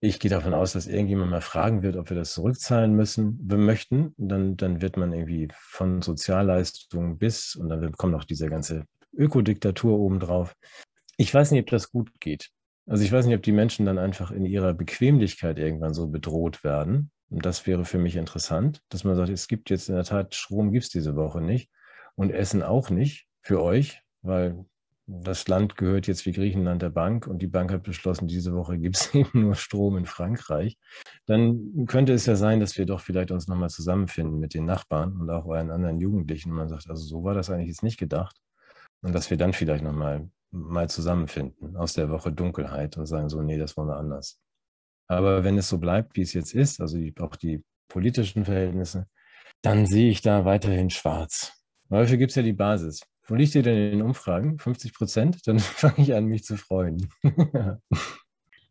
ich 0.00 0.20
gehe 0.20 0.30
davon 0.30 0.54
aus, 0.54 0.72
dass 0.72 0.86
irgendjemand 0.86 1.30
mal 1.30 1.40
fragen 1.40 1.82
wird, 1.82 1.96
ob 1.96 2.10
wir 2.10 2.16
das 2.16 2.32
zurückzahlen 2.32 2.94
müssen, 2.94 3.38
wir 3.42 3.58
möchten. 3.58 4.14
Dann, 4.16 4.56
dann 4.56 4.80
wird 4.80 4.96
man 4.96 5.12
irgendwie 5.12 5.48
von 5.54 6.02
Sozialleistungen 6.02 7.18
bis 7.18 7.56
und 7.56 7.68
dann 7.68 7.92
kommt 7.92 8.12
noch 8.12 8.24
diese 8.24 8.48
ganze 8.48 8.84
Ökodiktatur 9.16 9.98
obendrauf. 9.98 10.54
Ich 11.16 11.34
weiß 11.34 11.50
nicht, 11.50 11.62
ob 11.62 11.70
das 11.70 11.90
gut 11.90 12.10
geht. 12.20 12.50
Also 12.86 13.04
ich 13.04 13.10
weiß 13.10 13.26
nicht, 13.26 13.34
ob 13.34 13.42
die 13.42 13.52
Menschen 13.52 13.86
dann 13.86 13.98
einfach 13.98 14.30
in 14.30 14.46
ihrer 14.46 14.72
Bequemlichkeit 14.72 15.58
irgendwann 15.58 15.94
so 15.94 16.06
bedroht 16.06 16.62
werden. 16.62 17.10
Und 17.28 17.44
das 17.44 17.66
wäre 17.66 17.84
für 17.84 17.98
mich 17.98 18.16
interessant, 18.16 18.80
dass 18.88 19.04
man 19.04 19.16
sagt, 19.16 19.28
es 19.28 19.48
gibt 19.48 19.68
jetzt 19.68 19.88
in 19.88 19.96
der 19.96 20.04
Tat, 20.04 20.34
Strom 20.34 20.72
gibt 20.72 20.84
es 20.84 20.90
diese 20.90 21.16
Woche 21.16 21.40
nicht 21.40 21.70
und 22.14 22.30
Essen 22.30 22.62
auch 22.62 22.88
nicht 22.88 23.26
für 23.42 23.60
euch, 23.60 24.00
weil 24.22 24.64
das 25.10 25.48
Land 25.48 25.76
gehört 25.76 26.06
jetzt 26.06 26.26
wie 26.26 26.32
Griechenland 26.32 26.82
der 26.82 26.90
Bank 26.90 27.26
und 27.26 27.40
die 27.40 27.46
Bank 27.46 27.72
hat 27.72 27.82
beschlossen, 27.82 28.28
diese 28.28 28.52
Woche 28.54 28.78
gibt 28.78 28.96
es 28.96 29.14
eben 29.14 29.40
nur 29.40 29.54
Strom 29.54 29.96
in 29.96 30.04
Frankreich, 30.04 30.76
dann 31.26 31.86
könnte 31.86 32.12
es 32.12 32.26
ja 32.26 32.36
sein, 32.36 32.60
dass 32.60 32.76
wir 32.76 32.84
doch 32.84 33.00
vielleicht 33.00 33.30
uns 33.30 33.48
nochmal 33.48 33.70
zusammenfinden 33.70 34.38
mit 34.38 34.52
den 34.52 34.66
Nachbarn 34.66 35.18
und 35.18 35.30
auch 35.30 35.46
euren 35.46 35.70
anderen 35.70 35.98
Jugendlichen. 35.98 36.50
Und 36.50 36.56
man 36.56 36.68
sagt, 36.68 36.90
also 36.90 37.02
so 37.02 37.24
war 37.24 37.34
das 37.34 37.48
eigentlich 37.48 37.68
jetzt 37.68 37.82
nicht 37.82 37.98
gedacht. 37.98 38.36
Und 39.00 39.14
dass 39.14 39.30
wir 39.30 39.38
dann 39.38 39.54
vielleicht 39.54 39.82
nochmal 39.82 40.28
mal 40.50 40.88
zusammenfinden 40.88 41.76
aus 41.76 41.94
der 41.94 42.10
Woche 42.10 42.32
Dunkelheit 42.32 42.96
und 42.98 43.06
sagen 43.06 43.28
so, 43.28 43.40
nee, 43.42 43.58
das 43.58 43.76
wollen 43.76 43.88
wir 43.88 43.96
anders. 43.96 44.38
Aber 45.06 45.42
wenn 45.42 45.56
es 45.56 45.68
so 45.68 45.78
bleibt, 45.78 46.16
wie 46.16 46.22
es 46.22 46.34
jetzt 46.34 46.54
ist, 46.54 46.80
also 46.80 46.98
auch 47.20 47.36
die 47.36 47.62
politischen 47.88 48.44
Verhältnisse, 48.44 49.06
dann 49.62 49.86
sehe 49.86 50.10
ich 50.10 50.20
da 50.20 50.44
weiterhin 50.44 50.90
schwarz. 50.90 51.52
Dafür 51.88 52.18
gibt 52.18 52.30
es 52.30 52.36
ja 52.36 52.42
die 52.42 52.52
Basis. 52.52 53.00
Wo 53.28 53.34
liegt 53.34 53.54
ihr 53.54 53.62
denn 53.62 53.76
in 53.76 53.90
den 53.98 54.02
Umfragen? 54.02 54.58
50 54.58 54.94
Prozent? 54.94 55.46
Dann 55.46 55.58
fange 55.58 55.98
ich 55.98 56.14
an, 56.14 56.24
mich 56.24 56.44
zu 56.44 56.56
freuen. 56.56 57.08
wir 57.22 57.80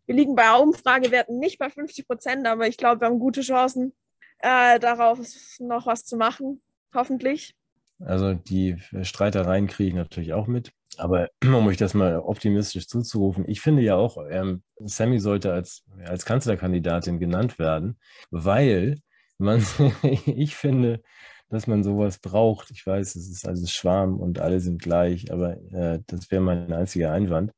liegen 0.07 0.35
bei 0.35 0.51
Umfragewerten 0.55 1.39
nicht 1.39 1.59
bei 1.59 1.69
50 1.69 2.07
Prozent, 2.07 2.47
aber 2.47 2.67
ich 2.67 2.77
glaube, 2.77 3.01
wir 3.01 3.07
haben 3.07 3.19
gute 3.19 3.41
Chancen, 3.41 3.93
äh, 4.39 4.79
darauf 4.79 5.19
noch 5.59 5.85
was 5.85 6.05
zu 6.05 6.17
machen, 6.17 6.61
hoffentlich. 6.93 7.55
Also 7.99 8.33
die 8.33 8.77
Streitereien 9.01 9.67
kriege 9.67 9.89
ich 9.89 9.95
natürlich 9.95 10.33
auch 10.33 10.47
mit. 10.47 10.71
Aber 10.97 11.29
um 11.43 11.67
euch 11.67 11.77
das 11.77 11.93
mal 11.93 12.17
optimistisch 12.19 12.87
zuzurufen, 12.87 13.45
ich 13.47 13.61
finde 13.61 13.83
ja 13.83 13.95
auch, 13.95 14.17
ähm, 14.29 14.63
Sammy 14.79 15.19
sollte 15.19 15.53
als, 15.53 15.83
als 16.03 16.25
Kanzlerkandidatin 16.25 17.19
genannt 17.19 17.59
werden, 17.59 17.99
weil 18.31 18.97
man, 19.37 19.63
ich 20.25 20.55
finde, 20.55 21.01
dass 21.49 21.67
man 21.67 21.83
sowas 21.83 22.19
braucht. 22.19 22.71
Ich 22.71 22.85
weiß, 22.85 23.15
es 23.15 23.29
ist 23.29 23.47
alles 23.47 23.71
Schwarm 23.71 24.19
und 24.19 24.39
alle 24.39 24.59
sind 24.59 24.81
gleich, 24.81 25.31
aber 25.31 25.57
äh, 25.71 25.99
das 26.07 26.29
wäre 26.31 26.41
mein 26.41 26.71
einziger 26.73 27.11
Einwand. 27.11 27.51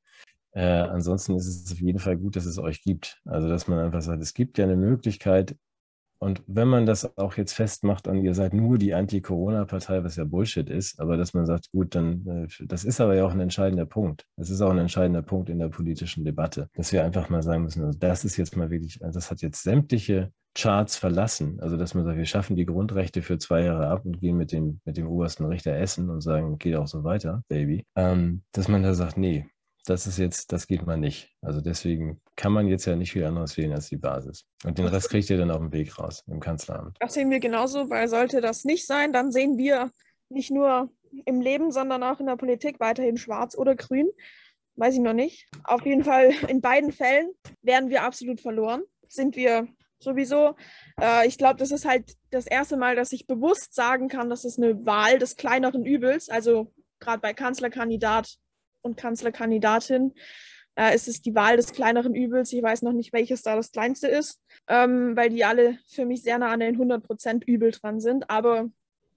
Äh, 0.52 0.62
ansonsten 0.64 1.36
ist 1.36 1.48
es 1.48 1.72
auf 1.72 1.80
jeden 1.80 2.00
Fall 2.00 2.18
gut, 2.18 2.36
dass 2.36 2.46
es 2.46 2.58
euch 2.60 2.82
gibt. 2.82 3.22
Also, 3.26 3.48
dass 3.50 3.68
man 3.68 3.80
einfach 3.80 4.02
sagt, 4.02 4.22
es 4.22 4.34
gibt 4.34 4.58
ja 4.58 4.66
eine 4.66 4.76
Möglichkeit. 4.76 5.56
Und 6.20 6.44
wenn 6.48 6.68
man 6.68 6.86
das 6.86 7.18
auch 7.18 7.38
jetzt 7.38 7.54
festmacht 7.54 8.08
an, 8.08 8.18
ihr 8.18 8.34
seid 8.34 8.54
nur 8.54 8.78
die 8.78 8.94
Anti-Corona-Partei, 8.94 10.04
was 10.04 10.18
ja 10.18 10.26
Bullshit 10.26 10.70
ist, 10.70 11.00
aber 11.00 11.16
dass 11.16 11.34
man 11.34 11.46
sagt, 11.46 11.72
gut, 11.72 11.96
dann, 11.96 12.28
äh, 12.28 12.66
das 12.66 12.84
ist 12.84 13.00
aber 13.00 13.16
ja 13.16 13.26
auch 13.26 13.32
ein 13.32 13.40
entscheidender 13.40 13.86
Punkt. 13.86 14.26
Das 14.36 14.50
ist 14.50 14.62
auch 14.62 14.72
ein 14.72 14.78
entscheidender 14.78 15.22
Punkt 15.22 15.50
in 15.50 15.60
der 15.60 15.70
politischen 15.70 16.26
Debatte, 16.26 16.70
dass 16.74 16.92
wir 16.92 17.06
einfach 17.06 17.30
mal 17.30 17.42
sagen 17.42 17.64
müssen, 17.64 17.84
also 17.84 17.98
das 17.98 18.26
ist 18.26 18.38
jetzt 18.38 18.58
mal 18.58 18.70
wirklich, 18.70 19.00
das 19.00 19.32
hat 19.32 19.42
jetzt 19.42 19.64
sämtliche 19.64 20.32
Charts 20.56 20.98
verlassen. 20.98 21.60
Also 21.62 21.78
dass 21.78 21.94
man 21.94 22.04
sagt, 22.04 22.18
wir 22.18 22.26
schaffen 22.26 22.56
die 22.56 22.66
Grundrechte 22.66 23.22
für 23.22 23.38
zwei 23.38 23.64
Jahre 23.64 23.88
ab 23.88 24.06
und 24.06 24.20
gehen 24.20 24.36
mit 24.36 24.52
dem, 24.52 24.82
mit 24.84 24.98
dem 24.98 25.08
obersten 25.08 25.46
Richter 25.46 25.76
essen 25.76 26.10
und 26.10 26.22
sagen, 26.22 26.58
geht 26.58 26.76
auch 26.76 26.88
so 26.88 27.04
weiter, 27.04 27.44
Baby. 27.48 27.86
Ähm, 27.96 28.44
dass 28.52 28.68
man 28.68 28.84
da 28.84 28.94
sagt, 28.94 29.18
nee, 29.18 29.46
das 29.86 30.08
ist 30.08 30.18
jetzt, 30.18 30.52
das 30.52 30.68
geht 30.68 30.86
mal 30.86 30.98
nicht. 30.98 31.34
Also 31.42 31.62
deswegen 31.62 32.22
kann 32.36 32.52
man 32.52 32.68
jetzt 32.68 32.86
ja 32.86 32.96
nicht 32.96 33.12
viel 33.12 33.26
anderes 33.26 33.58
wählen 33.58 33.74
als 33.74 33.90
die 33.90 33.98
Basis. 33.98 34.46
Und 34.64 34.78
den 34.78 34.88
Rest 34.88 35.10
kriegt 35.10 35.30
ihr 35.30 35.38
dann 35.38 35.52
auf 35.52 35.60
dem 35.60 35.72
Weg 35.72 35.98
raus 35.98 36.24
im 36.28 36.40
Kanzleramt. 36.40 36.98
Das 37.00 37.14
sehen 37.14 37.30
wir 37.30 37.40
genauso, 37.40 37.90
weil 37.90 38.08
sollte 38.08 38.42
das 38.42 38.66
nicht 38.66 38.86
sein, 38.86 39.14
dann 39.14 39.32
sehen 39.32 39.58
wir 39.58 39.92
nicht 40.30 40.52
nur 40.52 40.92
im 41.26 41.42
Leben, 41.42 41.72
sondern 41.72 42.04
auch 42.04 42.20
in 42.20 42.28
der 42.28 42.36
Politik 42.36 42.80
weiterhin 42.80 43.18
schwarz 43.18 43.58
oder 43.58 43.76
grün. 43.76 44.10
weiß 44.76 44.94
ich 44.94 45.02
noch 45.02 45.14
nicht. 45.14 45.48
Auf 45.64 45.86
jeden 45.86 46.04
Fall 46.04 46.32
in 46.48 46.62
beiden 46.62 46.92
Fällen 46.92 47.32
werden 47.62 47.90
wir 47.90 48.04
absolut 48.04 48.42
verloren. 48.42 48.84
Sind 49.08 49.36
wir 49.36 49.68
sowieso. 50.00 50.56
Äh, 51.02 51.28
ich 51.28 51.38
glaube, 51.38 51.58
das 51.58 51.72
ist 51.72 51.86
halt 51.86 52.16
das 52.32 52.46
erste 52.46 52.78
Mal, 52.78 52.96
dass 52.96 53.12
ich 53.12 53.28
bewusst 53.28 53.74
sagen 53.74 54.08
kann, 54.08 54.30
dass 54.30 54.46
es 54.46 54.58
eine 54.58 54.86
Wahl 54.86 55.20
des 55.20 55.36
kleineren 55.36 55.86
Übels, 55.86 56.30
also 56.30 56.72
gerade 57.00 57.20
bei 57.20 57.34
Kanzlerkandidat 57.34 58.38
und 58.82 58.98
Kanzlerkandidatin, 58.98 60.14
äh, 60.76 60.96
ist 60.96 61.08
es 61.08 61.22
die 61.22 61.36
Wahl 61.36 61.58
des 61.58 61.74
kleineren 61.74 62.16
Übels. 62.16 62.54
Ich 62.54 62.64
weiß 62.64 62.82
noch 62.84 62.94
nicht, 62.94 63.14
welches 63.14 63.42
da 63.42 63.56
das 63.56 63.72
kleinste 63.72 64.08
ist, 64.08 64.42
ähm, 64.68 65.16
weil 65.16 65.30
die 65.30 65.44
alle 65.44 65.78
für 65.88 66.06
mich 66.06 66.24
sehr 66.24 66.40
nah 66.40 66.52
an 66.52 66.62
den 66.62 66.78
100% 66.78 67.44
Übel 67.46 67.72
dran 67.72 68.00
sind. 68.00 68.30
Aber 68.30 68.70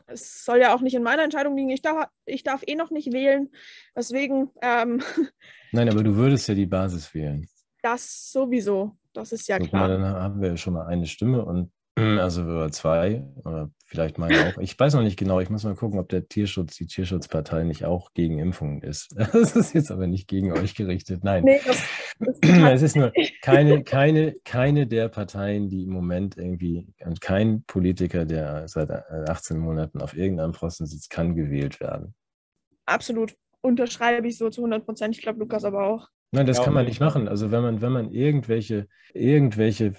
es 0.07 0.45
soll 0.45 0.59
ja 0.59 0.75
auch 0.75 0.81
nicht 0.81 0.95
in 0.95 1.03
meiner 1.03 1.23
Entscheidung 1.23 1.57
liegen. 1.57 1.71
Ich 1.71 1.83
darf, 1.83 2.09
ich 2.27 2.43
darf 2.43 2.63
eh 2.67 2.75
noch 2.75 2.91
nicht 2.91 3.13
wählen. 3.13 3.51
Deswegen. 3.97 4.51
Ähm, 4.61 5.03
Nein, 5.73 5.89
aber 5.89 6.03
du 6.03 6.17
würdest 6.17 6.49
ja 6.49 6.55
die 6.55 6.67
Basis 6.67 7.15
wählen. 7.15 7.47
Das 7.83 8.31
sowieso. 8.31 8.97
Das 9.13 9.33
ist 9.33 9.49
ja 9.49 9.59
Guck 9.59 9.69
klar. 9.69 9.89
Mal, 9.89 9.99
dann 9.99 10.05
haben 10.05 10.41
wir 10.41 10.51
ja 10.51 10.57
schon 10.57 10.75
mal 10.75 10.87
eine 10.87 11.07
Stimme 11.07 11.45
und 11.45 11.71
also 11.95 12.43
über 12.43 12.71
zwei 12.73 13.23
oder 13.45 13.71
vielleicht 13.85 14.17
meine 14.17 14.49
auch. 14.49 14.59
Ich 14.59 14.79
weiß 14.79 14.95
noch 14.95 15.03
nicht 15.03 15.19
genau. 15.19 15.41
Ich 15.41 15.51
muss 15.51 15.65
mal 15.65 15.75
gucken, 15.75 16.01
ob 16.01 16.09
der 16.09 16.27
Tierschutz, 16.27 16.77
die 16.77 16.87
Tierschutzpartei 16.87 17.65
nicht 17.65 17.85
auch 17.85 18.15
gegen 18.15 18.39
Impfungen 18.39 18.81
ist. 18.83 19.15
Das 19.33 19.57
ist 19.57 19.75
jetzt 19.75 19.91
aber 19.91 20.07
nicht 20.07 20.29
gegen 20.29 20.53
euch 20.53 20.75
gerichtet. 20.75 21.23
Nein. 21.23 21.45
Nee, 21.45 21.61
das, 21.65 21.83
das 22.19 22.39
es 22.73 22.83
ist 22.83 22.97
nur 22.97 23.13
keine, 23.43 23.85
keine, 23.85 24.35
keine 24.45 24.87
der 24.87 25.09
Parteien, 25.09 25.69
die 25.69 25.83
im 25.83 25.91
Moment 25.91 26.39
irgendwie 26.39 26.87
und 27.05 27.21
kein 27.21 27.65
Politiker, 27.65 28.25
der 28.25 28.69
seit 28.69 28.91
18 28.91 29.59
Monaten 29.59 30.01
auf 30.01 30.17
irgendeinem 30.17 30.53
Posten 30.53 30.87
sitzt, 30.87 31.11
kann 31.11 31.35
gewählt 31.35 31.81
werden. 31.81 32.15
Absolut. 32.87 33.35
Unterschreibe 33.61 34.27
ich 34.27 34.39
so 34.39 34.49
zu 34.49 34.63
100 34.63 34.85
Prozent. 34.85 35.17
Ich 35.17 35.23
glaube, 35.23 35.41
Lukas 35.41 35.65
aber 35.65 35.85
auch. 35.85 36.09
Nein, 36.35 36.47
das 36.47 36.59
ja, 36.59 36.65
kann 36.65 36.73
man 36.73 36.87
nicht 36.87 37.01
machen. 37.01 37.29
Also 37.29 37.51
wenn 37.51 37.63
man, 37.63 37.83
wenn 37.83 37.93
man 37.93 38.11
irgendwelche, 38.11 38.89
irgendwelche 39.13 39.93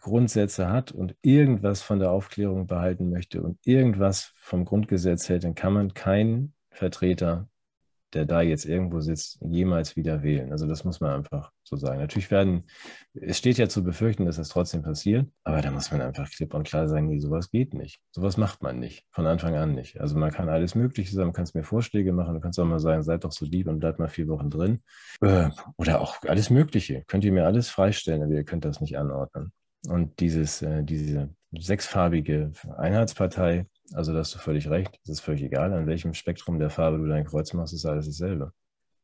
Grundsätze 0.00 0.68
hat 0.68 0.92
und 0.92 1.16
irgendwas 1.22 1.80
von 1.80 1.98
der 1.98 2.10
Aufklärung 2.10 2.66
behalten 2.66 3.08
möchte 3.08 3.42
und 3.42 3.58
irgendwas 3.64 4.34
vom 4.36 4.66
Grundgesetz 4.66 5.30
hält, 5.30 5.44
dann 5.44 5.54
kann 5.54 5.72
man 5.72 5.94
keinen 5.94 6.52
Vertreter 6.70 7.48
der 8.14 8.24
da 8.24 8.40
jetzt 8.40 8.64
irgendwo 8.64 9.00
sitzt, 9.00 9.38
jemals 9.42 9.96
wieder 9.96 10.22
wählen. 10.22 10.52
Also 10.52 10.66
das 10.66 10.84
muss 10.84 11.00
man 11.00 11.12
einfach 11.12 11.52
so 11.62 11.76
sagen. 11.76 12.00
Natürlich 12.00 12.30
werden, 12.30 12.64
es 13.14 13.38
steht 13.38 13.58
ja 13.58 13.68
zu 13.68 13.84
befürchten, 13.84 14.24
dass 14.24 14.36
das 14.36 14.48
trotzdem 14.48 14.82
passiert, 14.82 15.28
aber 15.44 15.60
da 15.60 15.70
muss 15.70 15.90
man 15.90 16.00
einfach 16.00 16.30
klipp 16.30 16.54
und 16.54 16.66
klar 16.66 16.88
sagen, 16.88 17.08
nee, 17.08 17.18
sowas 17.18 17.50
geht 17.50 17.74
nicht. 17.74 18.00
Sowas 18.12 18.36
macht 18.36 18.62
man 18.62 18.78
nicht, 18.78 19.04
von 19.10 19.26
Anfang 19.26 19.56
an 19.56 19.74
nicht. 19.74 20.00
Also 20.00 20.16
man 20.18 20.30
kann 20.30 20.48
alles 20.48 20.74
Mögliche 20.74 21.12
sagen, 21.12 21.28
man 21.28 21.34
kann 21.34 21.48
mir 21.54 21.64
Vorschläge 21.64 22.12
machen, 22.12 22.34
du 22.34 22.40
kannst 22.40 22.58
auch 22.58 22.64
mal 22.64 22.80
sagen, 22.80 23.02
seid 23.02 23.24
doch 23.24 23.32
so 23.32 23.44
lieb 23.44 23.68
und 23.68 23.80
bleibt 23.80 23.98
mal 23.98 24.08
vier 24.08 24.28
Wochen 24.28 24.50
drin. 24.50 24.82
Äh, 25.20 25.50
oder 25.76 26.00
auch 26.00 26.22
alles 26.22 26.50
Mögliche. 26.50 27.04
Könnt 27.06 27.24
ihr 27.24 27.32
mir 27.32 27.46
alles 27.46 27.68
freistellen, 27.68 28.22
aber 28.22 28.32
ihr 28.32 28.44
könnt 28.44 28.64
das 28.64 28.80
nicht 28.80 28.98
anordnen. 28.98 29.52
Und 29.86 30.20
dieses, 30.20 30.62
äh, 30.62 30.82
diese 30.82 31.30
sechsfarbige 31.52 32.52
Einheitspartei, 32.76 33.66
also 33.94 34.12
da 34.12 34.20
hast 34.20 34.34
du 34.34 34.38
völlig 34.38 34.68
recht. 34.68 34.98
Es 35.04 35.10
ist 35.10 35.20
völlig 35.20 35.42
egal, 35.42 35.72
an 35.72 35.86
welchem 35.86 36.14
Spektrum 36.14 36.58
der 36.58 36.70
Farbe 36.70 36.98
du 36.98 37.06
dein 37.06 37.24
Kreuz 37.24 37.52
machst, 37.52 37.74
ist 37.74 37.86
alles 37.86 38.06
dasselbe. 38.06 38.52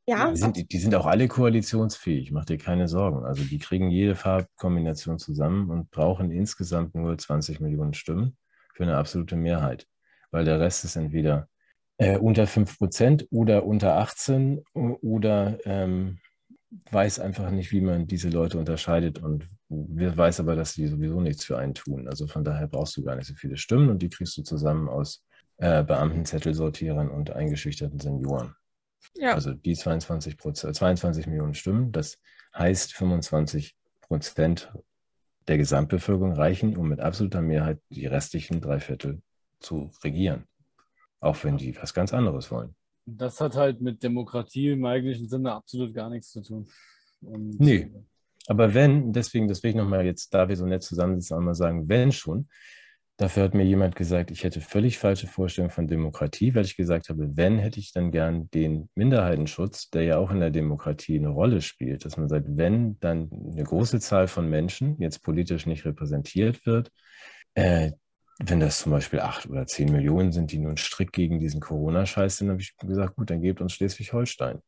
Ja. 0.07 0.31
Die 0.31 0.37
sind, 0.37 0.73
die 0.73 0.79
sind 0.79 0.95
auch 0.95 1.07
alle 1.07 1.29
koalitionsfähig, 1.29 2.31
mach 2.31 2.45
dir 2.45 2.59
keine 2.59 2.89
Sorgen. 2.89 3.25
Also 3.25 3.43
die 3.43 3.59
kriegen 3.59 3.91
jede 3.91 4.15
Farbkombination 4.15 5.19
zusammen 5.19 5.71
und 5.71 5.91
brauchen 5.91 6.31
insgesamt 6.31 6.95
nur 6.95 7.17
20 7.17 7.61
Millionen 7.61 7.95
Stimmen 7.95 8.37
für 8.75 8.83
eine 8.83 8.97
absolute 8.97 9.37
Mehrheit. 9.37 9.87
Weil 10.31 10.45
der 10.45 10.61
Rest 10.61 10.85
ist 10.85 10.97
entweder 10.97 11.49
äh, 11.97 12.19
unter 12.19 12.47
5 12.47 12.79
Prozent 12.79 13.27
oder 13.31 13.65
unter 13.65 13.97
18 13.97 14.63
oder 14.75 15.59
ähm, 15.65 16.19
weiß 16.91 17.21
einfach 17.21 17.51
nicht, 17.51 17.73
wie 17.73 17.81
man 17.81 18.07
diese 18.07 18.29
Leute 18.29 18.59
unterscheidet 18.59 19.19
und 19.19 19.49
weiß 19.69 20.41
aber, 20.41 20.57
dass 20.57 20.75
die 20.75 20.87
sowieso 20.87 21.21
nichts 21.21 21.45
für 21.45 21.59
einen 21.59 21.75
tun. 21.75 22.09
Also 22.09 22.27
von 22.27 22.45
daher 22.45 22.69
brauchst 22.69 22.97
du 22.97 23.03
gar 23.03 23.17
nicht 23.17 23.27
so 23.27 23.35
viele 23.35 23.57
Stimmen 23.57 23.91
und 23.91 24.01
die 24.01 24.09
kriegst 24.09 24.37
du 24.37 24.43
zusammen 24.43 24.89
aus 24.89 25.25
äh, 25.59 25.83
Beamtenzettelsortierern 25.83 27.11
und 27.11 27.31
eingeschüchterten 27.31 28.01
Senioren. 28.01 28.55
Ja. 29.15 29.35
Also 29.35 29.53
die 29.53 29.75
22, 29.75 30.37
22 30.39 31.27
Millionen 31.27 31.55
Stimmen, 31.55 31.93
das 31.93 32.19
heißt 32.57 32.95
25 32.95 33.77
Prozent 34.01 34.73
der 35.47 35.59
Gesamtbevölkerung 35.59 36.33
reichen, 36.33 36.77
um 36.77 36.89
mit 36.89 37.01
absoluter 37.01 37.43
Mehrheit 37.43 37.81
die 37.91 38.07
restlichen 38.07 38.61
drei 38.61 38.81
Viertel 38.81 39.23
zu 39.61 39.91
regieren. 40.03 40.45
Auch 41.21 41.43
wenn 41.45 41.57
die 41.57 41.77
was 41.77 41.95
ganz 41.95 42.13
anderes 42.13 42.51
wollen. 42.51 42.75
Das 43.07 43.41
hat 43.41 43.57
halt 43.57 43.81
mit 43.81 44.03
Demokratie 44.03 44.71
im 44.71 44.85
eigentlichen 44.85 45.29
Sinne 45.29 45.53
absolut 45.53 45.95
gar 45.95 46.11
nichts 46.11 46.31
zu 46.31 46.43
tun. 46.43 46.67
Und 47.21 47.61
nee. 47.61 47.91
Aber 48.47 48.75
wenn, 48.75 49.13
deswegen, 49.13 49.49
das 49.49 49.63
will 49.63 49.71
ich 49.71 49.77
nochmal 49.77 50.05
jetzt, 50.05 50.33
da 50.35 50.49
wir 50.49 50.57
so 50.57 50.67
nett 50.67 50.83
zusammensitzen, 50.83 51.37
einmal 51.37 51.55
sagen, 51.55 51.89
wenn 51.89 52.13
schon, 52.13 52.49
dafür 53.17 53.45
hat 53.45 53.55
mir 53.55 53.65
jemand 53.65 53.97
gesagt, 53.97 54.31
ich 54.31 54.45
hätte 54.45 54.61
völlig 54.61 54.99
falsche 54.99 55.27
Vorstellungen 55.27 55.71
von 55.71 55.87
Demokratie, 55.87 56.55
weil 56.55 56.65
ich 56.65 56.77
gesagt 56.77 57.09
habe, 57.09 57.37
wenn, 57.37 57.59
hätte 57.59 57.79
ich 57.79 57.93
dann 57.93 58.11
gern 58.11 58.51
den 58.51 58.89
Minderheitenschutz, 58.95 59.91
der 59.91 60.03
ja 60.03 60.19
auch 60.19 60.31
in 60.31 60.41
der 60.41 60.51
Demokratie 60.51 61.19
eine 61.19 61.29
Rolle 61.29 61.63
spielt, 61.63 62.05
dass 62.05 62.17
man 62.17 62.29
sagt, 62.29 62.47
wenn 62.49 62.99
dann 63.01 63.31
eine 63.53 63.63
große 63.65 64.01
Zahl 64.01 64.29
von 64.29 64.49
Menschen 64.49 65.01
jetzt 65.01 65.23
politisch 65.23 65.67
nicht 65.67 65.85
repräsentiert 65.85 66.67
wird, 66.67 66.91
äh, 67.55 67.93
wenn 68.39 68.61
das 68.61 68.81
zum 68.81 68.93
Beispiel 68.93 69.21
acht 69.21 69.49
oder 69.49 69.67
zehn 69.67 69.93
Millionen 69.93 70.33
sind, 70.33 70.51
die 70.51 70.59
nun 70.59 70.77
strikt 70.77 71.13
gegen 71.13 71.39
diesen 71.39 71.61
Corona-Scheiß 71.61 72.39
sind, 72.39 72.51
habe 72.51 72.61
ich 72.61 72.77
gesagt, 72.77 73.17
gut, 73.17 73.31
dann 73.31 73.43
gebt 73.43 73.61
uns 73.61 73.73
Schleswig-Holstein. 73.75 74.61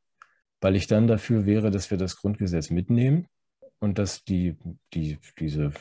Weil 0.61 0.77
ich 0.77 0.87
dann 0.87 1.07
dafür 1.07 1.47
wäre, 1.47 1.71
dass 1.71 1.91
wir 1.91 1.99
das 1.99 2.17
Grundgesetz 2.17 2.71
mitnehmen 2.71 3.27
und 3.81 3.99
dass 3.99 4.25
die, 4.25 4.57
die, 4.95 5.19
diese 5.39 5.73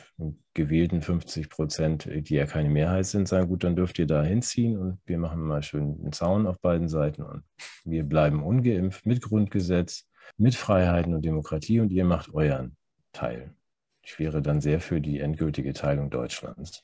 gewählten 0.52 1.00
50 1.00 1.48
Prozent, 1.48 2.08
die 2.10 2.34
ja 2.34 2.46
keine 2.46 2.68
Mehrheit 2.68 3.06
sind, 3.06 3.28
sagen, 3.28 3.48
gut, 3.48 3.64
dann 3.64 3.76
dürft 3.76 3.98
ihr 3.98 4.06
da 4.06 4.22
hinziehen 4.22 4.76
und 4.76 4.98
wir 5.06 5.18
machen 5.18 5.40
mal 5.40 5.62
schön 5.62 5.98
einen 6.00 6.12
Zaun 6.12 6.46
auf 6.46 6.60
beiden 6.60 6.88
Seiten 6.88 7.22
und 7.22 7.42
wir 7.84 8.04
bleiben 8.04 8.42
ungeimpft 8.42 9.06
mit 9.06 9.22
Grundgesetz, 9.22 10.06
mit 10.36 10.56
Freiheiten 10.56 11.14
und 11.14 11.24
Demokratie 11.24 11.80
und 11.80 11.90
ihr 11.90 12.04
macht 12.04 12.34
euren 12.34 12.76
Teil. 13.12 13.54
Ich 14.02 14.18
wäre 14.18 14.42
dann 14.42 14.60
sehr 14.60 14.80
für 14.80 15.00
die 15.00 15.20
endgültige 15.20 15.72
Teilung 15.72 16.10
Deutschlands. 16.10 16.82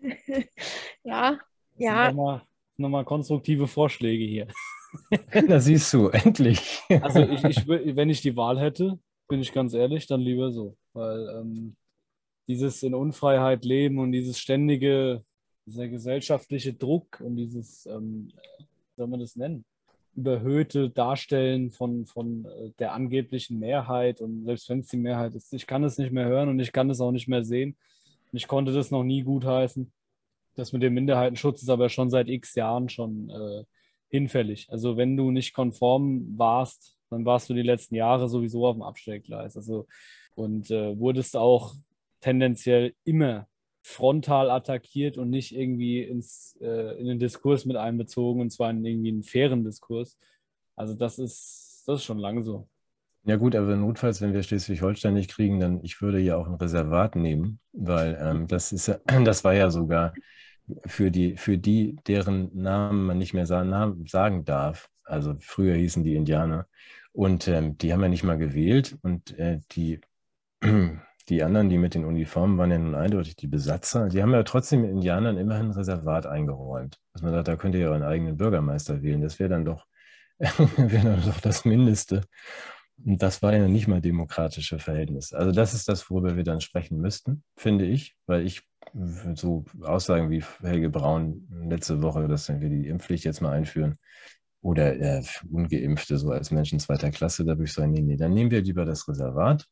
ja, 1.04 1.38
ja. 1.76 2.12
Nochmal, 2.12 2.42
nochmal 2.76 3.04
konstruktive 3.04 3.66
Vorschläge 3.66 4.24
hier. 4.24 4.48
Da 5.48 5.60
siehst 5.60 5.92
du, 5.94 6.08
endlich. 6.08 6.80
Also 7.00 7.20
ich, 7.20 7.44
ich, 7.44 7.68
wenn 7.68 8.10
ich 8.10 8.22
die 8.22 8.34
Wahl 8.34 8.58
hätte, 8.58 8.98
bin 9.28 9.40
ich 9.40 9.52
ganz 9.52 9.72
ehrlich, 9.72 10.08
dann 10.08 10.20
lieber 10.20 10.50
so. 10.50 10.76
Weil 10.94 11.28
ähm, 11.28 11.76
dieses 12.48 12.82
in 12.82 12.94
Unfreiheit 12.94 13.64
leben 13.64 14.00
und 14.00 14.10
dieses 14.10 14.40
ständige, 14.40 15.22
dieser 15.64 15.86
gesellschaftliche 15.86 16.74
Druck 16.74 17.20
und 17.20 17.36
dieses, 17.36 17.86
ähm, 17.86 18.32
wie 18.58 18.96
soll 18.96 19.06
man 19.06 19.20
das 19.20 19.36
nennen? 19.36 19.64
überhöhte 20.14 20.90
Darstellen 20.90 21.70
von, 21.70 22.06
von 22.06 22.44
äh, 22.44 22.70
der 22.78 22.92
angeblichen 22.92 23.58
Mehrheit 23.58 24.20
und 24.20 24.44
selbst 24.44 24.68
wenn 24.68 24.80
es 24.80 24.88
die 24.88 24.96
Mehrheit 24.96 25.34
ist, 25.34 25.52
ich 25.54 25.66
kann 25.66 25.84
es 25.84 25.98
nicht 25.98 26.12
mehr 26.12 26.26
hören 26.26 26.48
und 26.48 26.60
ich 26.60 26.72
kann 26.72 26.90
es 26.90 27.00
auch 27.00 27.12
nicht 27.12 27.28
mehr 27.28 27.44
sehen. 27.44 27.76
Ich 28.32 28.48
konnte 28.48 28.72
das 28.72 28.90
noch 28.90 29.04
nie 29.04 29.22
gutheißen. 29.22 29.92
Das 30.56 30.72
mit 30.72 30.82
dem 30.82 30.94
Minderheitenschutz 30.94 31.62
ist 31.62 31.68
aber 31.68 31.88
schon 31.88 32.10
seit 32.10 32.28
x 32.28 32.54
Jahren 32.54 32.88
schon 32.88 33.30
äh, 33.30 33.64
hinfällig. 34.08 34.68
Also 34.70 34.96
wenn 34.96 35.16
du 35.16 35.30
nicht 35.30 35.54
konform 35.54 36.38
warst, 36.38 36.96
dann 37.10 37.24
warst 37.24 37.48
du 37.48 37.54
die 37.54 37.62
letzten 37.62 37.94
Jahre 37.94 38.28
sowieso 38.28 38.66
auf 38.66 38.76
dem 38.76 38.82
Abstellgleis. 38.82 39.56
Also 39.56 39.86
und 40.34 40.70
äh, 40.70 40.98
wurdest 40.98 41.36
auch 41.36 41.74
tendenziell 42.20 42.94
immer 43.04 43.48
frontal 43.82 44.50
attackiert 44.50 45.16
und 45.16 45.30
nicht 45.30 45.54
irgendwie 45.54 46.02
ins, 46.02 46.56
äh, 46.60 46.98
in 47.00 47.06
den 47.06 47.18
Diskurs 47.18 47.64
mit 47.64 47.76
einbezogen 47.76 48.40
und 48.40 48.50
zwar 48.50 48.70
in 48.70 48.84
irgendwie 48.84 49.10
einen 49.10 49.22
fairen 49.22 49.64
Diskurs. 49.64 50.18
Also 50.76 50.94
das 50.94 51.18
ist, 51.18 51.84
das 51.86 52.00
ist 52.00 52.04
schon 52.04 52.18
lange 52.18 52.42
so. 52.42 52.68
Ja 53.24 53.36
gut, 53.36 53.54
aber 53.54 53.76
notfalls, 53.76 54.20
wenn 54.22 54.32
wir 54.32 54.42
Schleswig-Holstein 54.42 55.12
nicht 55.14 55.30
kriegen, 55.30 55.60
dann 55.60 55.80
ich 55.84 56.00
würde 56.00 56.18
ja 56.20 56.36
auch 56.36 56.46
ein 56.46 56.54
Reservat 56.54 57.16
nehmen, 57.16 57.60
weil 57.72 58.18
ähm, 58.20 58.46
das 58.46 58.72
ist 58.72 58.88
das 59.24 59.44
war 59.44 59.52
ja 59.54 59.70
sogar 59.70 60.14
für 60.86 61.10
die, 61.10 61.36
für 61.36 61.58
die, 61.58 61.96
deren 62.06 62.50
Namen 62.54 63.06
man 63.06 63.18
nicht 63.18 63.34
mehr 63.34 63.46
sagen, 63.46 64.44
darf. 64.44 64.88
Also 65.04 65.36
früher 65.40 65.74
hießen 65.74 66.04
die 66.04 66.14
Indianer. 66.14 66.66
Und 67.12 67.48
ähm, 67.48 67.76
die 67.78 67.92
haben 67.92 68.02
ja 68.02 68.08
nicht 68.08 68.24
mal 68.24 68.38
gewählt. 68.38 68.96
Und 69.02 69.36
äh, 69.38 69.60
die, 69.72 70.00
die 71.28 71.42
anderen, 71.42 71.68
die 71.68 71.78
mit 71.78 71.94
den 71.94 72.04
Uniformen 72.04 72.58
waren 72.58 72.70
ja 72.70 72.78
nun 72.78 72.94
eindeutig 72.94 73.36
die 73.36 73.48
Besatzer. 73.48 74.08
Die 74.08 74.22
haben 74.22 74.32
ja 74.32 74.42
trotzdem 74.42 74.84
Indianern 74.84 75.36
immerhin 75.36 75.66
ein 75.66 75.72
Reservat 75.72 76.26
eingeräumt. 76.26 77.00
Dass 77.12 77.22
man 77.22 77.32
sagt, 77.32 77.48
da 77.48 77.56
könnt 77.56 77.74
ihr 77.74 77.82
ja 77.82 77.88
euren 77.88 78.02
eigenen 78.02 78.36
Bürgermeister 78.36 79.02
wählen. 79.02 79.20
Das 79.20 79.38
wäre 79.38 79.50
dann 79.50 79.64
doch, 79.64 79.86
wäre 80.38 81.04
dann 81.04 81.22
doch 81.22 81.40
das 81.40 81.64
Mindeste. 81.64 82.22
Und 83.04 83.22
das 83.22 83.42
war 83.42 83.54
ja 83.54 83.66
nicht 83.66 83.88
mal 83.88 84.00
demokratische 84.00 84.78
Verhältnisse. 84.78 85.38
Also 85.38 85.52
das 85.52 85.74
ist 85.74 85.88
das, 85.88 86.10
worüber 86.10 86.36
wir 86.36 86.44
dann 86.44 86.60
sprechen 86.60 86.98
müssten, 86.98 87.42
finde 87.56 87.86
ich, 87.86 88.16
weil 88.26 88.44
ich 88.44 88.62
so 89.34 89.64
Aussagen 89.82 90.30
wie 90.30 90.42
Helge 90.60 90.90
Braun 90.90 91.48
letzte 91.68 92.02
Woche, 92.02 92.28
dass 92.28 92.48
wir 92.48 92.68
die 92.68 92.88
Impfpflicht 92.88 93.24
jetzt 93.24 93.40
mal 93.40 93.52
einführen, 93.52 93.98
oder 94.62 94.94
äh, 94.98 95.22
Ungeimpfte 95.50 96.18
so 96.18 96.30
als 96.30 96.50
Menschen 96.50 96.78
zweiter 96.78 97.10
Klasse, 97.10 97.44
da 97.44 97.52
würde 97.52 97.64
ich 97.64 97.72
sagen, 97.72 97.92
nee, 97.92 98.02
nee, 98.02 98.16
dann 98.16 98.34
nehmen 98.34 98.50
wir 98.50 98.60
lieber 98.60 98.84
das 98.84 99.08
Reservat. 99.08 99.66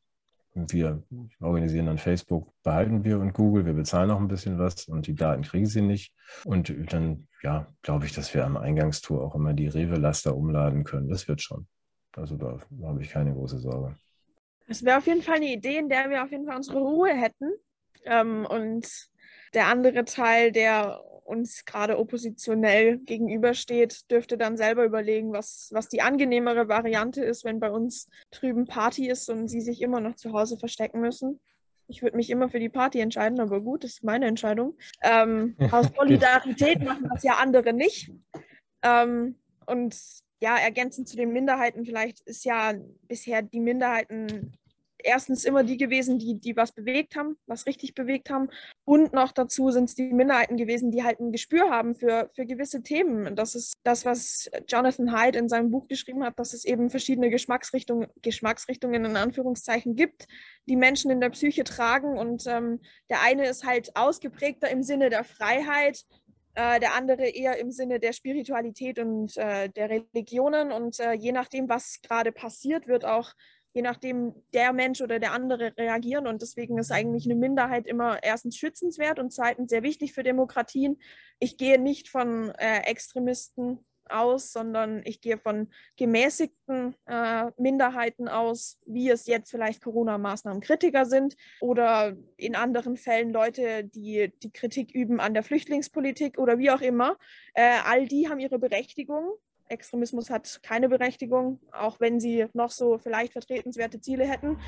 Wir 0.55 1.03
organisieren 1.41 1.87
dann 1.87 1.99
Facebook, 1.99 2.53
behalten 2.65 3.05
wir 3.05 3.21
und 3.21 3.33
Google, 3.33 3.67
wir 3.67 3.75
bezahlen 3.75 4.09
noch 4.09 4.19
ein 4.19 4.29
bisschen 4.29 4.59
was 4.59 4.89
und 4.89 5.07
die 5.07 5.15
Daten 5.15 5.43
kriegen 5.43 5.67
sie 5.67 5.83
nicht. 5.83 6.15
Und 6.45 6.75
dann, 6.91 7.29
ja, 7.43 7.73
glaube 7.83 8.07
ich, 8.07 8.13
dass 8.13 8.35
wir 8.35 8.45
am 8.45 8.57
Eingangstor 8.57 9.23
auch 9.23 9.35
immer 9.35 9.53
die 9.53 9.69
Rewe-Laster 9.69 10.35
umladen 10.35 10.85
können. 10.85 11.09
Das 11.09 11.29
wird 11.29 11.43
schon. 11.43 11.69
Also 12.19 12.37
da, 12.37 12.59
da 12.71 12.89
habe 12.89 13.03
ich 13.03 13.11
keine 13.11 13.33
große 13.33 13.59
Sorge. 13.59 13.97
Das 14.67 14.85
wäre 14.85 14.99
auf 14.99 15.07
jeden 15.07 15.23
Fall 15.23 15.37
eine 15.37 15.53
Idee, 15.53 15.79
in 15.79 15.89
der 15.89 16.11
wir 16.11 16.23
auf 16.23 16.31
jeden 16.31 16.47
Fall 16.47 16.57
unsere 16.57 16.81
Ruhe 16.81 17.11
hätten. 17.11 17.53
Ähm, 18.05 18.47
und 18.47 19.09
der 19.55 19.67
andere 19.67 20.05
Teil, 20.05 20.53
der 20.53 21.03
uns 21.25 21.65
gerade 21.65 21.99
oppositionell 21.99 22.99
gegenübersteht, 22.99 24.11
dürfte 24.11 24.39
dann 24.39 24.57
selber 24.57 24.85
überlegen, 24.85 25.33
was, 25.33 25.69
was 25.73 25.89
die 25.89 26.01
angenehmere 26.01 26.69
Variante 26.69 27.23
ist, 27.23 27.45
wenn 27.45 27.61
bei 27.61 27.71
uns 27.71 28.09
drüben 28.31 28.67
Party 28.67 29.09
ist 29.09 29.29
und 29.29 29.49
sie 29.49 29.61
sich 29.61 29.83
immer 29.83 30.01
noch 30.01 30.17
zu 30.17 30.33
Hause 30.33 30.59
verstecken 30.59 31.01
müssen. 31.01 31.39
Ich 31.87 32.03
würde 32.03 32.17
mich 32.17 32.31
immer 32.31 32.49
für 32.49 32.61
die 32.61 32.69
Party 32.69 33.01
entscheiden, 33.01 33.41
aber 33.41 33.61
gut, 33.61 33.85
das 33.85 33.93
ist 33.93 34.05
meine 34.05 34.27
Entscheidung. 34.27 34.77
Ähm, 35.03 35.57
aus 35.71 35.89
Solidarität 35.95 36.83
machen 36.83 37.09
das 37.13 37.23
ja 37.23 37.35
andere 37.35 37.73
nicht. 37.73 38.11
Ähm, 38.83 39.37
und 39.67 39.95
ja, 40.41 40.57
ergänzend 40.57 41.09
zu 41.09 41.17
den 41.17 41.33
Minderheiten, 41.33 41.85
vielleicht 41.85 42.21
ist 42.21 42.45
ja 42.45 42.75
bisher 43.09 43.43
die 43.43 43.61
Minderheiten 43.61 44.59
erstens 45.03 45.45
immer 45.45 45.65
die 45.65 45.77
gewesen, 45.77 46.19
die, 46.19 46.39
die 46.39 46.57
was 46.57 46.73
bewegt 46.73 47.17
haben, 47.17 47.37
was 47.47 47.67
richtig 47.67 47.95
bewegt 47.95 48.31
haben. 48.31 48.49
Und 48.85 49.13
noch 49.13 49.33
dazu 49.33 49.71
sind 49.71 49.85
es 49.85 49.95
die 49.95 50.13
Minderheiten 50.13 50.57
gewesen, 50.57 50.91
die 50.91 51.05
halt 51.05 51.21
ein 51.21 51.33
Gespür 51.33 51.71
haben 51.71 51.95
für, 51.95 52.31
für 52.35 52.47
gewisse 52.47 52.83
Themen. 52.83 53.37
Das 53.37 53.55
ist 53.55 53.75
das, 53.85 54.05
was 54.05 54.51
Jonathan 54.67 55.13
Hyde 55.17 55.39
in 55.39 55.49
seinem 55.49 55.71
Buch 55.71 55.89
geschrieben 55.89 56.25
hat, 56.25 56.39
dass 56.39 56.53
es 56.53 56.65
eben 56.65 56.91
verschiedene 56.91 57.31
Geschmacksrichtungen, 57.31 58.09
Geschmacksrichtungen 58.23 59.05
in 59.05 59.17
Anführungszeichen 59.17 59.97
gibt, 59.97 60.27
die 60.67 60.77
Menschen 60.77 61.11
in 61.11 61.21
der 61.21 61.31
Psyche 61.31 61.65
tragen. 61.65 62.19
Und 62.19 62.47
ähm, 62.47 62.81
der 63.09 63.23
eine 63.23 63.47
ist 63.47 63.65
halt 63.65 63.97
ausgeprägter 63.97 64.69
im 64.69 64.83
Sinne 64.83 65.11
der 65.11 65.25
Freiheit, 65.25 66.05
äh, 66.59 66.81
der 66.81 66.95
andere 66.95 67.29
eher 67.29 67.57
im 67.59 67.71
Sinne 67.71 68.01
der 68.01 68.13
Spiritualität 68.13 68.99
und 68.99 69.37
äh, 69.37 69.69
der 69.69 69.91
Religionen. 69.91 70.73
Und 70.73 70.99
äh, 70.99 71.13
je 71.13 71.31
nachdem, 71.31 71.69
was 71.69 72.01
gerade 72.03 72.33
passiert, 72.33 72.89
wird 72.89 73.05
auch 73.05 73.33
je 73.75 73.83
nachdem 73.83 74.35
der 74.53 74.73
Mensch 74.73 75.01
oder 75.01 75.21
der 75.21 75.33
andere 75.33 75.73
reagieren. 75.77 76.27
Und 76.27 76.43
deswegen 76.43 76.77
ist 76.79 76.91
eigentlich 76.91 77.27
eine 77.27 77.37
Minderheit 77.37 77.87
immer 77.87 78.21
erstens 78.25 78.57
schützenswert 78.57 79.21
und 79.21 79.33
zweitens 79.33 79.71
sehr 79.71 79.85
wichtig 79.85 80.15
für 80.15 80.25
Demokratien. 80.25 80.99
Ich 81.39 81.59
gehe 81.59 81.81
nicht 81.81 82.09
von 82.09 82.51
äh, 82.59 82.81
Extremisten 82.87 83.87
aus, 84.11 84.53
sondern 84.53 85.03
ich 85.05 85.21
gehe 85.21 85.39
von 85.39 85.69
gemäßigten 85.97 86.95
äh, 87.07 87.51
Minderheiten 87.57 88.29
aus, 88.29 88.79
wie 88.87 89.11
es 89.11 89.27
jetzt 89.27 89.51
vielleicht 89.51 89.83
Corona-Maßnahmen 89.83 90.61
Kritiker 90.61 91.07
sind 91.07 91.37
oder 91.61 92.17
in 92.37 92.57
anderen 92.57 92.97
Fällen 92.97 93.33
Leute, 93.33 93.85
die 93.85 94.33
die 94.43 94.53
Kritik 94.53 94.95
üben 94.95 95.21
an 95.21 95.35
der 95.35 95.43
Flüchtlingspolitik 95.43 96.39
oder 96.39 96.59
wie 96.59 96.71
auch 96.71 96.81
immer. 96.81 97.17
Äh, 97.55 97.79
all 97.85 98.07
die 98.07 98.29
haben 98.29 98.41
ihre 98.41 98.59
Berechtigung 98.59 99.33
Extremismus 99.71 100.31
hat 100.31 100.61
keine 100.63 100.89
Berechtigung, 100.89 101.61
auch 101.73 102.01
wenn 102.01 102.21
sie 102.21 102.47
noch 102.53 102.71
so 102.71 102.99
vielleicht 102.99 103.33
vertretenswerte 103.33 104.01
Ziele 104.01 104.25
hätten. 104.25 104.59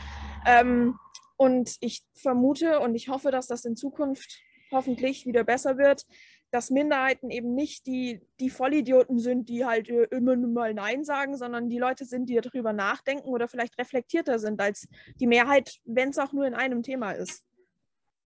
Ähm, 0.47 0.99
und 1.37 1.77
ich 1.81 2.05
vermute 2.15 2.81
und 2.81 2.95
ich 2.95 3.09
hoffe, 3.09 3.31
dass 3.31 3.47
das 3.47 3.65
in 3.65 3.77
Zukunft 3.77 4.43
hoffentlich 4.71 5.27
wieder 5.27 5.43
besser 5.45 5.79
wird, 5.79 6.07
dass 6.51 6.71
Minderheiten 6.71 7.31
eben 7.31 7.55
nicht 7.55 7.87
die, 7.87 8.21
die 8.41 8.51
Vollidioten 8.51 9.19
sind, 9.19 9.49
die 9.49 9.65
halt 9.65 9.89
äh, 9.89 10.05
immer 10.11 10.37
nur 10.37 10.51
mal 10.51 10.75
Nein 10.75 11.05
sagen, 11.05 11.37
sondern 11.37 11.69
die 11.69 11.79
Leute 11.79 12.05
sind, 12.05 12.29
die 12.29 12.41
darüber 12.41 12.73
nachdenken 12.73 13.29
oder 13.29 13.49
vielleicht 13.49 13.79
reflektierter 13.79 14.39
sind 14.39 14.61
als 14.61 14.89
die 15.17 15.27
Mehrheit, 15.27 15.77
wenn 15.85 16.11
es 16.11 16.19
auch 16.19 16.33
nur 16.33 16.47
in 16.47 16.55
einem 16.55 16.83
Thema 16.83 17.13
ist. 17.13 17.45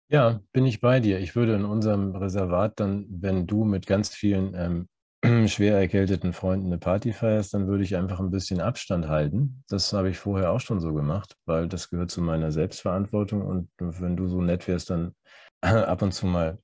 Ja, 0.10 0.42
bin 0.52 0.66
ich 0.66 0.80
bei 0.80 1.00
dir. 1.00 1.20
Ich 1.20 1.36
würde 1.36 1.56
in 1.56 1.66
unserem 1.66 2.16
Reservat 2.16 2.80
dann, 2.80 3.08
wenn 3.10 3.48
du 3.48 3.64
mit 3.64 3.88
ganz 3.88 4.10
vielen 4.10 4.88
ähm, 5.24 5.48
schwer 5.48 5.78
erkälteten 5.78 6.34
Freunden 6.34 6.68
eine 6.68 6.78
Party 6.78 7.14
feierst, 7.14 7.54
dann 7.54 7.68
würde 7.68 7.84
ich 7.84 7.96
einfach 7.96 8.20
ein 8.20 8.30
bisschen 8.30 8.60
Abstand 8.60 9.08
halten. 9.08 9.64
Das 9.70 9.92
habe 9.94 10.10
ich 10.10 10.20
vorher 10.20 10.52
auch 10.52 10.60
schon 10.60 10.80
so 10.80 10.94
gemacht, 10.94 11.36
weil 11.46 11.68
das 11.68 11.90
gehört 11.90 12.12
zu 12.12 12.22
meiner 12.22 12.52
Selbstverantwortung. 12.52 13.42
Und 13.42 13.70
wenn 13.78 14.16
du 14.16 14.28
so 14.28 14.42
nett 14.42 14.68
wärst, 14.68 14.90
dann 14.90 15.16
ab 15.62 16.02
und 16.02 16.14
zu 16.14 16.28
mal 16.28 16.60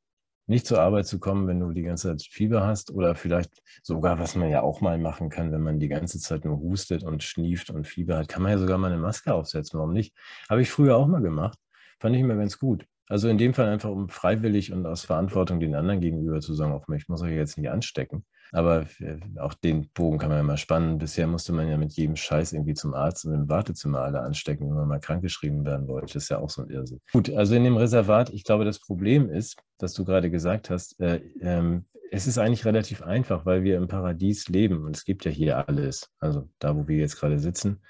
nicht 0.50 0.66
zur 0.66 0.82
Arbeit 0.82 1.06
zu 1.06 1.20
kommen, 1.20 1.48
wenn 1.48 1.60
du 1.60 1.72
die 1.72 1.84
ganze 1.84 2.10
Zeit 2.10 2.24
Fieber 2.24 2.66
hast 2.66 2.92
oder 2.92 3.16
vielleicht 3.16 3.62
sogar, 3.84 4.20
was 4.20 4.36
man 4.36 4.50
ja 4.50 4.62
auch 4.62 4.82
mal 4.82 4.98
machen 4.98 5.30
kann, 5.30 5.52
wenn 5.52 5.62
man 5.62 5.80
die 5.80 5.88
ganze 5.88 6.20
Zeit 6.20 6.44
nur 6.44 6.60
hustet 6.60 7.04
und 7.04 7.24
schnieft 7.24 7.70
und 7.70 7.88
Fieber 7.88 8.18
hat, 8.18 8.28
kann 8.28 8.42
man 8.42 8.52
ja 8.52 8.58
sogar 8.58 8.78
mal 8.78 8.92
eine 8.92 9.02
Maske 9.02 9.34
aufsetzen. 9.34 9.78
Warum 9.80 9.94
nicht? 9.94 10.16
Habe 10.50 10.62
ich 10.62 10.72
früher 10.72 10.98
auch 10.98 11.08
mal 11.08 11.22
gemacht. 11.22 11.58
Fand 12.00 12.16
ich 12.16 12.22
immer 12.22 12.36
ganz 12.36 12.58
gut. 12.58 12.86
Also 13.08 13.28
in 13.28 13.38
dem 13.38 13.54
Fall 13.54 13.68
einfach, 13.68 13.90
um 13.90 14.10
freiwillig 14.10 14.72
und 14.72 14.86
aus 14.86 15.06
Verantwortung 15.06 15.60
den 15.60 15.76
anderen 15.76 16.00
gegenüber 16.02 16.42
zu 16.42 16.54
sagen, 16.54 16.74
auch 16.74 16.88
ich 16.90 17.10
muss 17.10 17.22
euch 17.22 17.32
jetzt 17.32 17.58
nicht 17.58 17.70
anstecken. 17.70 18.26
Aber 18.52 18.88
äh, 19.00 19.18
auch 19.40 19.54
den 19.54 19.90
Bogen 19.90 20.18
kann 20.18 20.30
man 20.30 20.38
ja 20.40 20.44
mal 20.44 20.58
spannen. 20.58 20.98
Bisher 20.98 21.28
musste 21.28 21.54
man 21.54 21.68
ja 21.68 21.78
mit 21.78 21.94
jedem 21.94 22.16
Scheiß 22.16 22.54
irgendwie 22.54 22.74
zum 22.74 22.94
Arzt 22.94 23.26
und 23.26 23.34
im 23.34 23.50
Wartezimmer 23.50 24.02
alle 24.02 24.22
anstecken, 24.22 24.70
wenn 24.70 24.76
man 24.76 24.88
mal 24.88 25.00
krankgeschrieben 25.00 25.66
werden 25.66 25.88
wollte. 25.88 26.14
Das 26.14 26.24
ist 26.24 26.30
ja 26.30 26.40
auch 26.40 26.50
so 26.50 26.64
ein 26.64 26.70
Irrsinn. 26.70 27.00
Gut, 27.12 27.30
also 27.32 27.56
in 27.56 27.64
dem 27.64 27.78
Reservat, 27.78 28.32
ich 28.32 28.44
glaube, 28.44 28.66
das 28.66 28.80
Problem 28.80 29.30
ist, 29.30 29.58
was 29.80 29.94
du 29.94 30.04
gerade 30.04 30.32
gesagt 30.32 30.70
hast, 30.70 31.00
äh, 31.00 31.22
ähm, 31.42 31.86
es 32.12 32.28
ist 32.28 32.38
eigentlich 32.38 32.66
relativ 32.66 33.04
einfach, 33.04 33.46
weil 33.46 33.64
wir 33.64 33.78
im 33.78 33.88
Paradies 33.88 34.48
leben 34.48 34.84
und 34.84 34.96
es 34.96 35.06
gibt 35.06 35.26
ja 35.26 35.32
hier 35.32 35.68
alles. 35.68 36.10
Also 36.20 36.50
da, 36.60 36.76
wo 36.76 36.88
wir 36.88 36.98
jetzt 36.98 37.20
gerade 37.20 37.40
sitzen. 37.40 37.82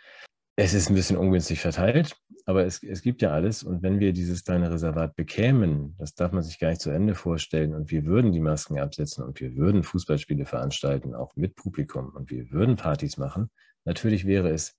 Es 0.58 0.74
ist 0.74 0.90
ein 0.90 0.96
bisschen 0.96 1.16
ungünstig 1.16 1.62
verteilt, 1.62 2.18
aber 2.50 2.66
es, 2.66 2.82
es 2.82 3.04
gibt 3.04 3.22
ja 3.22 3.30
alles. 3.30 3.62
Und 3.62 3.84
wenn 3.84 4.00
wir 4.00 4.12
dieses 4.12 4.44
kleine 4.44 4.72
Reservat 4.72 5.16
bekämen, 5.16 5.94
das 6.00 6.16
darf 6.16 6.32
man 6.32 6.42
sich 6.42 6.58
gar 6.58 6.70
nicht 6.70 6.82
zu 6.82 6.90
Ende 6.90 7.14
vorstellen, 7.14 7.76
und 7.76 7.92
wir 7.92 8.06
würden 8.06 8.32
die 8.32 8.40
Masken 8.40 8.80
absetzen 8.80 9.24
und 9.24 9.40
wir 9.40 9.56
würden 9.56 9.84
Fußballspiele 9.84 10.48
veranstalten, 10.48 11.14
auch 11.14 11.36
mit 11.36 11.54
Publikum, 11.54 12.10
und 12.10 12.32
wir 12.32 12.50
würden 12.50 12.76
Partys 12.76 13.18
machen, 13.18 13.52
natürlich 13.86 14.26
wäre 14.26 14.50
es 14.50 14.76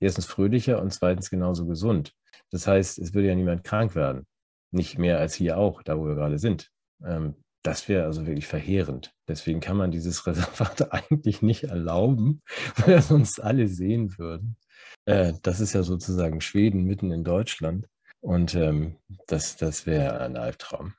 erstens 0.00 0.26
fröhlicher 0.26 0.82
und 0.82 0.92
zweitens 0.92 1.30
genauso 1.30 1.64
gesund. 1.64 2.12
Das 2.50 2.66
heißt, 2.66 2.98
es 2.98 3.14
würde 3.14 3.28
ja 3.28 3.34
niemand 3.34 3.64
krank 3.64 3.94
werden. 3.94 4.26
Nicht 4.70 4.98
mehr 4.98 5.18
als 5.18 5.32
hier 5.32 5.56
auch, 5.56 5.82
da 5.82 5.96
wo 5.96 6.06
wir 6.06 6.16
gerade 6.16 6.38
sind. 6.38 6.68
Ähm, 7.02 7.36
das 7.62 7.88
wäre 7.88 8.04
also 8.04 8.26
wirklich 8.26 8.46
verheerend. 8.46 9.14
Deswegen 9.28 9.60
kann 9.60 9.78
man 9.78 9.90
dieses 9.90 10.26
Reservat 10.26 10.92
eigentlich 10.92 11.40
nicht 11.40 11.64
erlauben, 11.64 12.42
weil 12.84 13.00
sonst 13.00 13.42
alle 13.42 13.66
sehen 13.66 14.18
würden. 14.18 14.58
Äh, 15.06 15.34
das 15.42 15.60
ist 15.60 15.74
ja 15.74 15.82
sozusagen 15.82 16.40
Schweden 16.40 16.84
mitten 16.84 17.10
in 17.10 17.24
Deutschland. 17.24 17.86
Und 18.20 18.54
ähm, 18.54 18.96
das, 19.26 19.56
das 19.56 19.86
wäre 19.86 20.20
ein 20.20 20.36
Albtraum. 20.36 20.94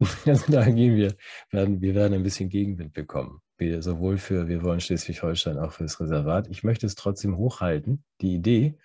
Also 0.26 0.52
da 0.52 0.68
gehen 0.68 0.96
wir, 0.96 1.14
werden, 1.50 1.80
wir 1.80 1.94
werden 1.94 2.14
ein 2.14 2.24
bisschen 2.24 2.48
Gegenwind 2.48 2.92
bekommen. 2.92 3.40
Wir, 3.56 3.80
sowohl 3.80 4.18
für 4.18 4.48
Wir 4.48 4.62
wollen 4.62 4.80
Schleswig-Holstein, 4.80 5.58
auch 5.58 5.72
für 5.72 5.84
das 5.84 6.00
Reservat. 6.00 6.48
Ich 6.48 6.64
möchte 6.64 6.86
es 6.86 6.96
trotzdem 6.96 7.36
hochhalten, 7.36 8.04
die 8.20 8.34
Idee, 8.34 8.76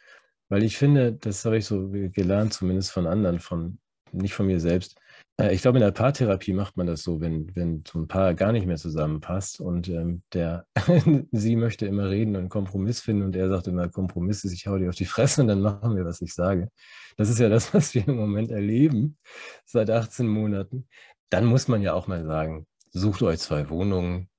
weil 0.49 0.63
ich 0.63 0.77
finde, 0.77 1.13
das 1.13 1.43
habe 1.45 1.57
ich 1.57 1.65
so 1.65 1.89
gelernt, 1.89 2.53
zumindest 2.53 2.91
von 2.91 3.07
anderen, 3.07 3.39
von, 3.39 3.79
nicht 4.11 4.33
von 4.33 4.45
mir 4.45 4.59
selbst, 4.59 4.99
ich 5.47 5.61
glaube, 5.61 5.77
in 5.77 5.83
der 5.83 5.91
Paartherapie 5.91 6.53
macht 6.53 6.75
man 6.75 6.87
das 6.87 7.03
so, 7.03 7.21
wenn, 7.21 7.55
wenn 7.55 7.83
so 7.87 7.99
ein 7.99 8.07
Paar 8.07 8.33
gar 8.33 8.51
nicht 8.51 8.65
mehr 8.67 8.75
zusammenpasst 8.75 9.61
und 9.61 9.87
ähm, 9.87 10.21
der, 10.33 10.65
sie 11.31 11.55
möchte 11.55 11.85
immer 11.85 12.09
reden 12.09 12.35
und 12.35 12.49
Kompromiss 12.49 12.99
finden 12.99 13.23
und 13.23 13.35
er 13.35 13.47
sagt 13.47 13.67
immer, 13.67 13.87
Kompromiss 13.87 14.43
ist, 14.43 14.51
ich 14.51 14.67
hau 14.67 14.77
dir 14.77 14.89
auf 14.89 14.95
die 14.95 15.05
Fresse 15.05 15.41
und 15.41 15.47
dann 15.47 15.61
machen 15.61 15.95
wir, 15.95 16.03
was 16.03 16.21
ich 16.21 16.33
sage. 16.33 16.69
Das 17.15 17.29
ist 17.29 17.39
ja 17.39 17.47
das, 17.47 17.73
was 17.73 17.93
wir 17.95 18.07
im 18.07 18.17
Moment 18.17 18.51
erleben 18.51 19.17
seit 19.65 19.89
18 19.89 20.27
Monaten. 20.27 20.87
Dann 21.29 21.45
muss 21.45 21.67
man 21.67 21.81
ja 21.81 21.93
auch 21.93 22.07
mal 22.07 22.25
sagen, 22.25 22.67
sucht 22.91 23.21
euch 23.21 23.39
zwei 23.39 23.69
Wohnungen, 23.69 24.29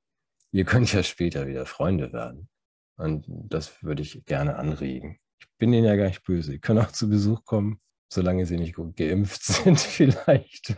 ihr 0.53 0.65
könnt 0.65 0.93
ja 0.93 1.03
später 1.03 1.47
wieder 1.47 1.65
Freunde 1.65 2.13
werden. 2.13 2.49
Und 2.97 3.25
das 3.27 3.83
würde 3.83 4.03
ich 4.03 4.25
gerne 4.27 4.57
anregen. 4.57 5.19
Ich 5.41 5.49
bin 5.57 5.73
Ihnen 5.73 5.87
ja 5.87 5.97
gar 5.97 6.09
nicht 6.09 6.25
böse. 6.25 6.53
Ihr 6.53 6.59
könnt 6.59 6.81
auch 6.81 6.93
zu 6.93 7.09
Besuch 7.09 7.45
kommen 7.45 7.81
solange 8.13 8.45
sie 8.45 8.59
nicht 8.59 8.75
gut 8.75 8.97
geimpft 8.97 9.45
sind, 9.45 9.79
vielleicht. 9.81 10.77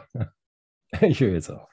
Ich 1.00 1.20
höre 1.20 1.32
jetzt 1.32 1.50
auf. 1.50 1.68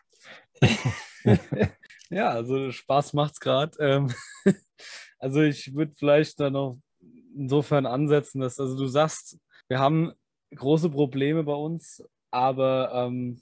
ja, 2.10 2.30
also 2.30 2.72
Spaß 2.72 3.14
macht's 3.14 3.40
gerade. 3.40 3.78
Ähm, 3.80 4.14
also 5.20 5.42
ich 5.42 5.74
würde 5.76 5.94
vielleicht 5.96 6.40
da 6.40 6.50
noch 6.50 6.80
insofern 7.36 7.86
ansetzen, 7.86 8.40
dass 8.40 8.60
also 8.60 8.78
du 8.78 8.88
sagst, 8.88 9.38
wir 9.68 9.80
haben 9.80 10.14
große 10.56 10.90
Probleme 10.90 11.44
bei 11.44 11.54
uns, 11.54 12.04
aber 12.32 12.92
ähm, 12.94 13.42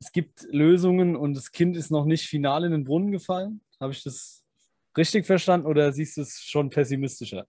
es 0.00 0.12
gibt 0.12 0.46
Lösungen 0.50 1.16
und 1.16 1.34
das 1.34 1.52
Kind 1.52 1.76
ist 1.76 1.90
noch 1.90 2.04
nicht 2.04 2.26
final 2.26 2.64
in 2.64 2.72
den 2.72 2.84
Brunnen 2.84 3.12
gefallen. 3.12 3.60
Habe 3.80 3.92
ich 3.92 4.02
das 4.02 4.44
richtig 4.96 5.26
verstanden 5.26 5.66
oder 5.66 5.92
siehst 5.92 6.16
du 6.16 6.22
es 6.22 6.40
schon 6.40 6.70
pessimistischer? 6.70 7.46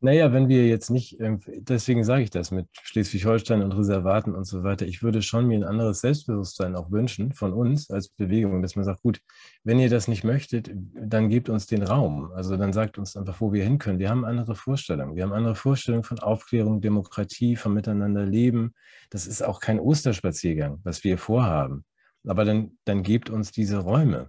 Naja, 0.00 0.32
wenn 0.34 0.48
wir 0.48 0.66
jetzt 0.66 0.90
nicht, 0.90 1.16
deswegen 1.18 2.04
sage 2.04 2.24
ich 2.24 2.30
das 2.30 2.50
mit 2.50 2.66
Schleswig-Holstein 2.82 3.62
und 3.62 3.72
Reservaten 3.72 4.34
und 4.34 4.44
so 4.44 4.62
weiter, 4.62 4.86
ich 4.86 5.02
würde 5.02 5.22
schon 5.22 5.46
mir 5.46 5.56
ein 5.58 5.64
anderes 5.64 6.00
Selbstbewusstsein 6.00 6.76
auch 6.76 6.90
wünschen 6.90 7.32
von 7.32 7.54
uns 7.54 7.90
als 7.90 8.10
Bewegung, 8.10 8.60
dass 8.60 8.76
man 8.76 8.84
sagt, 8.84 9.02
gut, 9.02 9.20
wenn 9.62 9.78
ihr 9.78 9.88
das 9.88 10.06
nicht 10.06 10.22
möchtet, 10.22 10.70
dann 10.74 11.30
gebt 11.30 11.48
uns 11.48 11.66
den 11.66 11.82
Raum. 11.82 12.30
Also 12.34 12.58
dann 12.58 12.74
sagt 12.74 12.98
uns 12.98 13.16
einfach, 13.16 13.40
wo 13.40 13.54
wir 13.54 13.64
hin 13.64 13.78
können. 13.78 13.98
Wir 13.98 14.10
haben 14.10 14.26
andere 14.26 14.54
Vorstellungen. 14.54 15.16
Wir 15.16 15.22
haben 15.22 15.32
andere 15.32 15.54
Vorstellungen 15.54 16.04
von 16.04 16.18
Aufklärung, 16.18 16.82
Demokratie, 16.82 17.56
von 17.56 17.72
Miteinander 17.72 18.26
leben. 18.26 18.74
Das 19.08 19.26
ist 19.26 19.42
auch 19.42 19.58
kein 19.58 19.80
Osterspaziergang, 19.80 20.80
was 20.84 21.02
wir 21.04 21.16
vorhaben. 21.16 21.84
Aber 22.26 22.44
dann, 22.44 22.76
dann 22.84 23.02
gebt 23.02 23.30
uns 23.30 23.52
diese 23.52 23.78
Räume. 23.78 24.28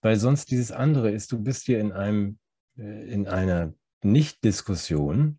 Weil 0.00 0.16
sonst 0.16 0.50
dieses 0.50 0.72
andere 0.72 1.10
ist, 1.10 1.32
du 1.32 1.42
bist 1.42 1.66
hier 1.66 1.80
in 1.80 1.92
einem, 1.92 2.38
äh, 2.78 3.12
in 3.12 3.28
einer 3.28 3.74
nicht-Diskussion 4.04 5.38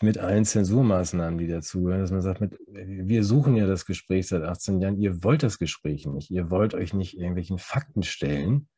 mit 0.00 0.18
allen 0.18 0.44
Zensurmaßnahmen, 0.44 1.38
die 1.38 1.48
dazugehören, 1.48 2.00
dass 2.00 2.10
man 2.10 2.22
sagt, 2.22 2.40
mit, 2.40 2.58
wir 2.66 3.24
suchen 3.24 3.56
ja 3.56 3.66
das 3.66 3.84
Gespräch 3.84 4.28
seit 4.28 4.42
18 4.42 4.80
Jahren, 4.80 4.98
ihr 4.98 5.22
wollt 5.22 5.42
das 5.42 5.58
Gespräch 5.58 6.06
nicht, 6.06 6.30
ihr 6.30 6.50
wollt 6.50 6.74
euch 6.74 6.94
nicht 6.94 7.18
irgendwelchen 7.18 7.58
Fakten 7.58 8.02
stellen, 8.02 8.68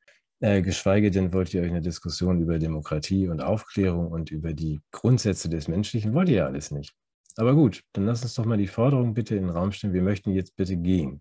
äh, 0.40 0.62
geschweige 0.62 1.10
denn 1.10 1.32
wollt 1.32 1.54
ihr 1.54 1.62
euch 1.62 1.70
eine 1.70 1.82
Diskussion 1.82 2.40
über 2.40 2.58
Demokratie 2.58 3.28
und 3.28 3.40
Aufklärung 3.40 4.08
und 4.10 4.30
über 4.30 4.54
die 4.54 4.80
Grundsätze 4.90 5.48
des 5.48 5.68
Menschlichen, 5.68 6.14
wollt 6.14 6.28
ihr 6.28 6.36
ja 6.36 6.46
alles 6.46 6.70
nicht. 6.72 6.94
Aber 7.36 7.54
gut, 7.54 7.82
dann 7.92 8.06
lass 8.06 8.22
uns 8.22 8.34
doch 8.34 8.44
mal 8.44 8.58
die 8.58 8.66
Forderung 8.66 9.14
bitte 9.14 9.36
in 9.36 9.42
den 9.42 9.50
Raum 9.50 9.70
stellen, 9.70 9.94
wir 9.94 10.02
möchten 10.02 10.32
jetzt 10.32 10.56
bitte 10.56 10.76
gehen. 10.76 11.20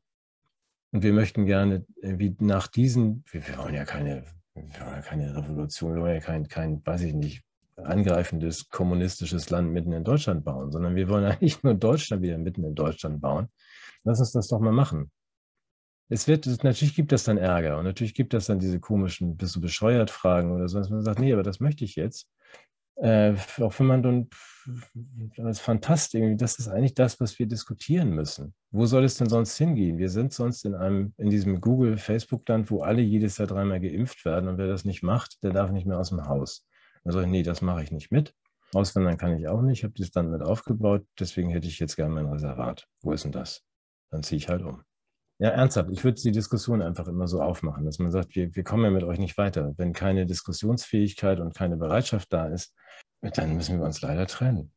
Und 0.92 1.04
wir 1.04 1.14
möchten 1.14 1.46
gerne, 1.46 1.86
wie 2.02 2.36
nach 2.40 2.68
diesen, 2.68 3.26
wir, 3.30 3.42
wollen 3.58 3.76
ja 3.76 3.84
keine 3.84 4.24
ja 4.56 5.02
keine 5.02 5.36
Revolution, 5.36 5.96
wir 5.96 6.02
wollen 6.02 6.16
ja 6.16 6.22
kein, 6.22 6.48
kein, 6.48 6.86
weiß 6.86 7.02
ich 7.02 7.14
nicht, 7.14 7.44
angreifendes 7.78 8.70
kommunistisches 8.70 9.50
Land 9.50 9.72
mitten 9.72 9.92
in 9.92 10.04
Deutschland 10.04 10.46
bauen, 10.46 10.72
sondern 10.72 10.96
wir 10.96 11.10
wollen 11.10 11.26
eigentlich 11.32 11.62
nur 11.64 11.74
Deutschland 11.74 12.24
wieder 12.24 12.38
mitten 12.38 12.64
in 12.64 12.76
Deutschland 12.76 13.22
bauen. 13.22 13.50
Lass 14.04 14.20
uns 14.20 14.32
das 14.32 14.48
doch 14.48 14.60
mal 14.60 14.72
machen. 14.72 15.12
Es 16.08 16.28
wird, 16.28 16.46
natürlich 16.64 16.96
gibt 16.96 17.12
es 17.14 17.24
dann 17.24 17.38
Ärger 17.38 17.80
und 17.80 17.86
natürlich 17.86 18.14
gibt 18.14 18.36
es 18.36 18.46
dann 18.46 18.60
diese 18.60 18.80
komischen, 18.80 19.38
bist 19.38 19.56
du 19.56 19.62
bescheuert 19.62 20.12
Fragen 20.12 20.52
oder 20.52 20.68
so, 20.68 20.78
dass 20.78 20.90
man 20.90 21.02
sagt, 21.02 21.20
nee, 21.20 21.34
aber 21.34 21.42
das 21.42 21.60
möchte 21.60 21.84
ich 21.84 21.96
jetzt. 21.96 22.30
Äh, 22.98 23.34
auch 23.60 23.78
wenn 23.80 23.88
man 23.88 24.04
dann 24.04 24.30
als 25.38 25.60
Fantast 25.60 26.16
irgendwie, 26.16 26.38
das 26.38 26.60
ist 26.60 26.70
eigentlich 26.70 26.94
das, 26.94 27.20
was 27.20 27.38
wir 27.38 27.46
diskutieren 27.46 28.12
müssen. 28.12 28.54
Wo 28.72 28.86
soll 28.86 29.04
es 29.04 29.18
denn 29.18 29.30
sonst 29.30 29.58
hingehen? 29.58 29.98
Wir 29.98 30.10
sind 30.10 30.34
sonst 30.34 30.66
in 30.66 30.76
einem, 30.76 31.14
in 31.18 31.30
diesem 31.30 31.60
Google, 31.60 31.98
Facebook-Land, 31.98 32.72
wo 32.72 32.82
alle 32.82 33.02
jedes 33.02 33.38
Jahr 33.38 33.48
dreimal 33.48 33.82
geimpft 33.82 34.24
werden 34.24 34.48
und 34.48 34.58
wer 34.58 34.68
das 34.68 34.86
nicht 34.86 35.04
macht, 35.04 35.44
der 35.44 35.52
darf 35.52 35.72
nicht 35.72 35.86
mehr 35.86 36.00
aus 36.00 36.10
dem 36.10 36.26
Haus. 36.26 36.66
Ich, 37.04 37.16
nee, 37.16 37.44
das 37.44 37.62
mache 37.62 37.84
ich 37.84 37.92
nicht 37.92 38.12
mit. 38.12 38.34
Auswandern 38.74 39.18
kann 39.18 39.38
ich 39.38 39.48
auch 39.48 39.62
nicht, 39.62 39.80
ich 39.80 39.84
habe 39.84 39.94
das 39.98 40.12
dann 40.12 40.32
mit 40.32 40.42
aufgebaut, 40.42 41.06
deswegen 41.20 41.50
hätte 41.50 41.68
ich 41.68 41.80
jetzt 41.80 41.96
gerne 41.96 42.14
mein 42.14 42.26
Reservat. 42.26 42.88
Wo 43.02 43.12
ist 43.12 43.24
denn 43.24 43.32
das? 43.32 43.64
Dann 44.10 44.24
ziehe 44.24 44.38
ich 44.38 44.50
halt 44.50 44.64
um. 44.64 44.84
Ja, 45.38 45.50
ernsthaft, 45.50 45.90
ich 45.92 46.04
würde 46.04 46.22
die 46.22 46.32
Diskussion 46.32 46.82
einfach 46.82 47.08
immer 47.08 47.28
so 47.28 47.42
aufmachen, 47.42 47.84
dass 47.84 48.00
man 48.00 48.12
sagt, 48.12 48.36
wir, 48.36 48.56
wir 48.56 48.64
kommen 48.64 48.86
ja 48.86 48.90
mit 48.90 49.04
euch 49.04 49.20
nicht 49.20 49.38
weiter. 49.38 49.74
Wenn 49.78 49.92
keine 49.92 50.26
Diskussionsfähigkeit 50.26 51.42
und 51.42 51.54
keine 51.54 51.76
Bereitschaft 51.76 52.32
da 52.32 52.48
ist, 52.48 52.74
dann 53.22 53.56
müssen 53.56 53.80
wir 53.80 53.86
uns 53.86 54.02
leider 54.02 54.28
trennen. 54.28 54.72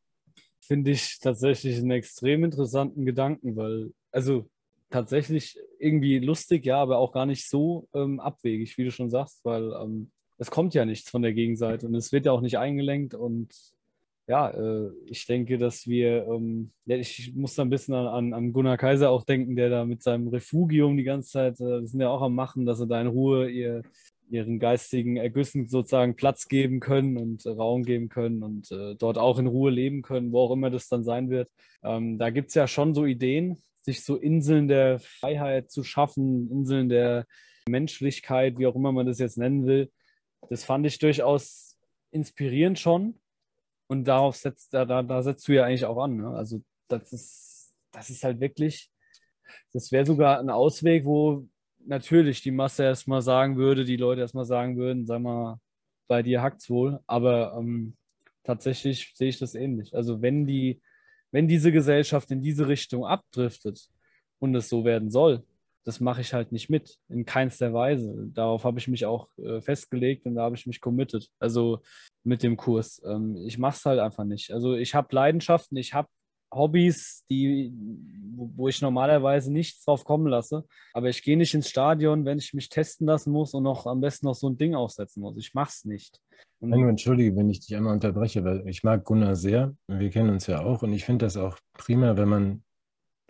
Finde 0.59 0.91
ich 0.91 1.19
tatsächlich 1.19 1.77
einen 1.77 1.91
extrem 1.91 2.43
interessanten 2.43 3.05
Gedanken, 3.05 3.55
weil, 3.55 3.93
also 4.11 4.49
tatsächlich 4.89 5.57
irgendwie 5.79 6.19
lustig, 6.19 6.65
ja, 6.65 6.81
aber 6.81 6.97
auch 6.97 7.13
gar 7.13 7.25
nicht 7.25 7.47
so 7.47 7.87
ähm, 7.93 8.19
abwegig, 8.19 8.77
wie 8.77 8.83
du 8.83 8.91
schon 8.91 9.09
sagst, 9.09 9.45
weil 9.45 9.71
ähm, 9.81 10.11
es 10.37 10.51
kommt 10.51 10.73
ja 10.73 10.85
nichts 10.85 11.09
von 11.09 11.21
der 11.21 11.33
Gegenseite 11.33 11.87
und 11.87 11.95
es 11.95 12.11
wird 12.11 12.25
ja 12.25 12.31
auch 12.31 12.41
nicht 12.41 12.57
eingelenkt 12.57 13.13
und 13.13 13.53
ja, 14.29 14.51
äh, 14.51 14.91
ich 15.07 15.25
denke, 15.25 15.57
dass 15.57 15.87
wir, 15.87 16.27
ähm, 16.27 16.71
ich 16.85 17.33
muss 17.33 17.55
da 17.55 17.63
ein 17.63 17.71
bisschen 17.71 17.95
an, 17.95 18.31
an, 18.31 18.53
Gunnar 18.53 18.77
Kaiser 18.77 19.09
auch 19.09 19.23
denken, 19.23 19.55
der 19.55 19.71
da 19.71 19.85
mit 19.85 20.03
seinem 20.03 20.27
Refugium 20.27 20.97
die 20.97 21.03
ganze 21.03 21.31
Zeit, 21.31 21.59
äh, 21.59 21.83
sind 21.87 21.99
ja 21.99 22.09
auch 22.09 22.21
am 22.21 22.35
Machen, 22.35 22.67
dass 22.67 22.77
sie 22.77 22.85
da 22.85 23.01
in 23.01 23.07
Ruhe 23.07 23.49
ihr, 23.49 23.81
ihren 24.29 24.59
geistigen 24.59 25.17
Ergüssen 25.17 25.67
sozusagen 25.67 26.15
Platz 26.15 26.47
geben 26.47 26.79
können 26.79 27.17
und 27.17 27.43
äh, 27.47 27.49
Raum 27.49 27.83
geben 27.83 28.09
können 28.09 28.43
und 28.43 28.71
äh, 28.71 28.93
dort 28.93 29.17
auch 29.17 29.39
in 29.39 29.47
Ruhe 29.47 29.71
leben 29.71 30.03
können, 30.03 30.31
wo 30.31 30.41
auch 30.41 30.51
immer 30.51 30.69
das 30.69 30.87
dann 30.89 31.03
sein 31.03 31.31
wird. 31.31 31.49
Ähm, 31.81 32.19
da 32.19 32.29
gibt 32.29 32.49
es 32.49 32.53
ja 32.53 32.67
schon 32.67 32.93
so 32.93 33.05
Ideen, 33.05 33.57
sich 33.81 34.03
so 34.03 34.15
Inseln 34.15 34.67
der 34.67 34.99
Freiheit 34.99 35.71
zu 35.71 35.83
schaffen, 35.83 36.51
Inseln 36.51 36.87
der 36.87 37.25
Menschlichkeit, 37.67 38.59
wie 38.59 38.67
auch 38.67 38.75
immer 38.75 38.91
man 38.91 39.07
das 39.07 39.17
jetzt 39.17 39.39
nennen 39.39 39.65
will. 39.65 39.89
Das 40.51 40.63
fand 40.63 40.85
ich 40.85 40.99
durchaus 40.99 41.79
inspirierend 42.11 42.77
schon. 42.77 43.15
Und 43.89 44.05
darauf 44.05 44.35
setzt, 44.35 44.71
da, 44.73 44.85
da, 44.85 45.01
da 45.01 45.23
setzt 45.23 45.47
du 45.47 45.53
ja 45.53 45.65
eigentlich 45.65 45.85
auch 45.85 45.97
an. 45.97 46.17
Ne? 46.17 46.29
Also 46.29 46.61
das 46.87 47.11
ist, 47.11 47.73
das 47.91 48.11
ist 48.11 48.23
halt 48.23 48.39
wirklich, 48.39 48.91
das 49.73 49.91
wäre 49.91 50.05
sogar 50.05 50.39
ein 50.39 50.51
Ausweg, 50.51 51.05
wo 51.05 51.47
natürlich 51.79 52.43
die 52.43 52.51
Masse 52.51 52.83
erstmal 52.83 53.23
sagen 53.23 53.57
würde, 53.57 53.85
die 53.85 53.97
Leute 53.97 54.21
erstmal 54.21 54.45
sagen 54.45 54.77
würden, 54.77 55.07
sag 55.07 55.21
mal, 55.21 55.59
bei 56.07 56.21
dir 56.21 56.43
hackt's 56.43 56.69
wohl. 56.69 56.99
Aber 57.07 57.55
ähm, 57.57 57.95
tatsächlich 58.43 59.11
sehe 59.15 59.29
ich 59.29 59.39
das 59.39 59.55
ähnlich. 59.55 59.95
Also 59.95 60.21
wenn 60.21 60.45
die, 60.45 60.81
wenn 61.31 61.47
diese 61.47 61.71
Gesellschaft 61.71 62.29
in 62.29 62.43
diese 62.43 62.67
Richtung 62.67 63.05
abdriftet 63.05 63.89
und 64.37 64.53
es 64.53 64.69
so 64.69 64.85
werden 64.85 65.09
soll, 65.09 65.43
das 65.85 65.99
mache 65.99 66.21
ich 66.21 66.33
halt 66.33 66.51
nicht 66.51 66.69
mit, 66.69 66.97
in 67.07 67.25
keinster 67.25 67.73
Weise. 67.73 68.13
Darauf 68.33 68.63
habe 68.63 68.79
ich 68.79 68.87
mich 68.87 69.05
auch 69.05 69.27
äh, 69.37 69.61
festgelegt 69.61 70.25
und 70.25 70.35
da 70.35 70.43
habe 70.43 70.55
ich 70.55 70.67
mich 70.67 70.81
committed. 70.81 71.29
Also 71.39 71.81
mit 72.23 72.43
dem 72.43 72.57
Kurs. 72.57 73.01
Ähm, 73.05 73.37
ich 73.45 73.57
mache 73.57 73.77
es 73.77 73.85
halt 73.85 73.99
einfach 73.99 74.25
nicht. 74.25 74.51
Also 74.51 74.75
ich 74.75 74.93
habe 74.93 75.15
Leidenschaften, 75.15 75.77
ich 75.77 75.93
habe 75.93 76.09
Hobbys, 76.51 77.23
die, 77.29 77.71
wo 78.35 78.67
ich 78.67 78.81
normalerweise 78.81 79.53
nichts 79.53 79.85
drauf 79.85 80.03
kommen 80.03 80.27
lasse. 80.27 80.65
Aber 80.93 81.09
ich 81.09 81.21
gehe 81.21 81.37
nicht 81.37 81.53
ins 81.53 81.69
Stadion, 81.69 82.25
wenn 82.25 82.39
ich 82.39 82.53
mich 82.53 82.69
testen 82.69 83.07
lassen 83.07 83.31
muss 83.31 83.53
und 83.53 83.63
noch 83.63 83.85
am 83.85 84.01
besten 84.01 84.25
noch 84.25 84.35
so 84.35 84.49
ein 84.49 84.57
Ding 84.57 84.75
aufsetzen 84.75 85.21
muss. 85.21 85.37
Ich 85.37 85.53
mache 85.53 85.69
es 85.69 85.85
nicht. 85.85 86.19
Und 86.59 86.69
Nein, 86.69 86.89
entschuldige, 86.89 87.35
wenn 87.35 87.49
ich 87.49 87.61
dich 87.61 87.75
einmal 87.75 87.93
unterbreche, 87.93 88.43
weil 88.43 88.67
ich 88.67 88.83
mag 88.83 89.05
Gunnar 89.05 89.35
sehr. 89.35 89.75
Wir 89.87 90.09
kennen 90.09 90.29
uns 90.29 90.47
ja 90.47 90.63
auch 90.63 90.81
und 90.81 90.91
ich 90.91 91.05
finde 91.05 91.25
das 91.25 91.37
auch 91.37 91.57
prima, 91.73 92.17
wenn 92.17 92.29
man 92.29 92.63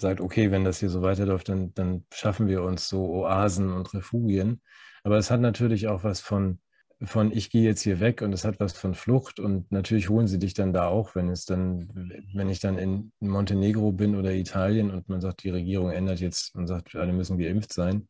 sagt, 0.02 0.22
okay, 0.22 0.52
wenn 0.52 0.64
das 0.64 0.80
hier 0.80 0.90
so 0.90 1.02
weiterläuft, 1.02 1.50
dann, 1.50 1.74
dann 1.74 2.06
schaffen 2.14 2.48
wir 2.48 2.64
uns 2.64 2.88
so 2.90 3.06
Oasen 3.10 3.72
und 3.74 3.94
Refugien. 3.94 4.62
Aber 5.04 5.18
es 5.18 5.32
hat 5.32 5.42
natürlich 5.42 5.88
auch 5.88 6.04
was 6.04 6.20
von, 6.22 6.60
von 7.02 7.32
ich 7.32 7.50
gehe 7.50 7.64
jetzt 7.64 7.82
hier 7.82 8.00
weg 8.00 8.22
und 8.22 8.34
es 8.34 8.44
hat 8.46 8.60
was 8.60 8.74
von 8.74 8.94
Flucht 8.94 9.40
und 9.40 9.72
natürlich 9.72 10.10
holen 10.10 10.28
sie 10.28 10.40
dich 10.40 10.54
dann 10.54 10.74
da 10.74 10.88
auch, 10.88 11.16
wenn 11.16 11.30
es 11.30 11.46
dann, 11.46 11.90
wenn 12.34 12.50
ich 12.50 12.60
dann 12.60 12.78
in 12.78 13.12
Montenegro 13.20 13.92
bin 13.92 14.16
oder 14.16 14.34
Italien 14.34 14.92
und 14.92 15.08
man 15.10 15.22
sagt, 15.22 15.44
die 15.44 15.50
Regierung 15.50 15.92
ändert 15.92 16.20
jetzt 16.20 16.56
und 16.56 16.68
sagt, 16.68 16.96
alle 16.96 17.14
müssen 17.14 17.38
geimpft 17.38 17.74
sein, 17.74 18.08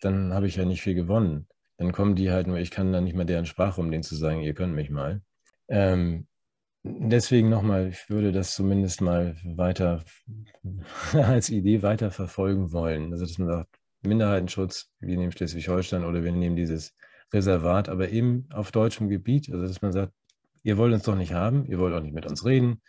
dann 0.00 0.34
habe 0.34 0.46
ich 0.48 0.56
ja 0.56 0.64
nicht 0.64 0.82
viel 0.82 0.94
gewonnen. 0.94 1.46
Dann 1.78 1.92
kommen 1.92 2.16
die 2.16 2.30
halt 2.30 2.46
nur, 2.46 2.58
ich 2.58 2.70
kann 2.70 2.92
dann 2.92 3.04
nicht 3.04 3.16
mehr 3.16 3.24
deren 3.24 3.46
Sprache, 3.46 3.80
um 3.80 3.90
denen 3.90 4.02
zu 4.02 4.16
sagen, 4.16 4.40
ihr 4.40 4.54
könnt 4.54 4.74
mich 4.74 4.90
mal. 4.90 5.22
Ähm, 5.68 6.26
Deswegen 6.84 7.48
nochmal, 7.48 7.88
ich 7.88 8.10
würde 8.10 8.32
das 8.32 8.54
zumindest 8.54 9.00
mal 9.00 9.36
weiter 9.44 10.04
als 11.12 11.48
Idee 11.48 11.82
weiter 11.82 12.10
verfolgen 12.10 12.72
wollen. 12.72 13.12
Also, 13.12 13.24
dass 13.24 13.38
man 13.38 13.48
sagt, 13.48 13.78
Minderheitenschutz, 14.02 14.90
wir 14.98 15.16
nehmen 15.16 15.30
Schleswig-Holstein 15.30 16.04
oder 16.04 16.24
wir 16.24 16.32
nehmen 16.32 16.56
dieses 16.56 16.94
Reservat, 17.32 17.88
aber 17.88 18.10
eben 18.10 18.48
auf 18.52 18.72
deutschem 18.72 19.08
Gebiet. 19.08 19.48
Also, 19.52 19.66
dass 19.66 19.80
man 19.80 19.92
sagt, 19.92 20.12
ihr 20.64 20.76
wollt 20.76 20.92
uns 20.92 21.04
doch 21.04 21.14
nicht 21.14 21.32
haben, 21.32 21.64
ihr 21.66 21.78
wollt 21.78 21.94
auch 21.94 22.02
nicht 22.02 22.14
mit 22.14 22.26
uns 22.26 22.44
reden. 22.44 22.82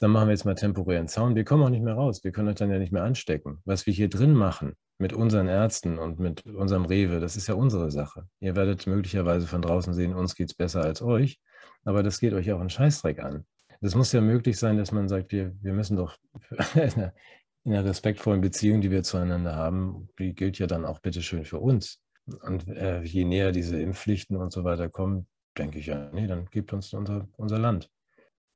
Dann 0.00 0.10
machen 0.10 0.28
wir 0.28 0.32
jetzt 0.32 0.44
mal 0.44 0.54
temporären 0.54 1.08
Zaun. 1.08 1.34
Wir 1.34 1.44
kommen 1.44 1.62
auch 1.62 1.70
nicht 1.70 1.82
mehr 1.82 1.94
raus. 1.94 2.22
Wir 2.22 2.32
können 2.32 2.48
euch 2.48 2.54
dann 2.56 2.70
ja 2.70 2.78
nicht 2.78 2.92
mehr 2.92 3.04
anstecken. 3.04 3.58
Was 3.64 3.86
wir 3.86 3.92
hier 3.92 4.08
drin 4.08 4.32
machen, 4.32 4.74
mit 4.98 5.12
unseren 5.12 5.48
Ärzten 5.48 5.98
und 5.98 6.18
mit 6.18 6.44
unserem 6.44 6.84
Rewe, 6.84 7.20
das 7.20 7.36
ist 7.36 7.46
ja 7.46 7.54
unsere 7.54 7.90
Sache. 7.90 8.26
Ihr 8.40 8.56
werdet 8.56 8.86
möglicherweise 8.86 9.46
von 9.46 9.62
draußen 9.62 9.94
sehen, 9.94 10.14
uns 10.14 10.34
geht 10.34 10.50
es 10.50 10.54
besser 10.54 10.82
als 10.82 11.02
euch 11.02 11.40
aber 11.84 12.02
das 12.02 12.20
geht 12.20 12.32
euch 12.32 12.52
auch 12.52 12.60
einen 12.60 12.70
Scheißdreck 12.70 13.20
an. 13.20 13.46
Das 13.80 13.94
muss 13.94 14.12
ja 14.12 14.20
möglich 14.20 14.58
sein, 14.58 14.76
dass 14.76 14.92
man 14.92 15.08
sagt, 15.08 15.32
wir, 15.32 15.54
wir 15.62 15.72
müssen 15.72 15.96
doch 15.96 16.16
in 16.50 16.58
einer, 16.80 17.14
in 17.64 17.72
einer 17.72 17.84
respektvollen 17.84 18.40
Beziehung, 18.40 18.80
die 18.80 18.90
wir 18.90 19.02
zueinander 19.02 19.54
haben, 19.54 20.08
die 20.18 20.34
gilt 20.34 20.58
ja 20.58 20.66
dann 20.66 20.84
auch 20.84 20.98
bitteschön 21.00 21.44
für 21.44 21.60
uns. 21.60 22.00
Und 22.42 22.68
äh, 22.68 23.02
je 23.02 23.24
näher 23.24 23.52
diese 23.52 23.80
Impfpflichten 23.80 24.36
und 24.36 24.52
so 24.52 24.64
weiter 24.64 24.88
kommen, 24.88 25.26
denke 25.56 25.78
ich 25.78 25.86
ja, 25.86 26.10
nee, 26.12 26.26
dann 26.26 26.46
gibt 26.50 26.72
uns 26.72 26.92
unser, 26.92 27.26
unser 27.36 27.58
Land. 27.58 27.88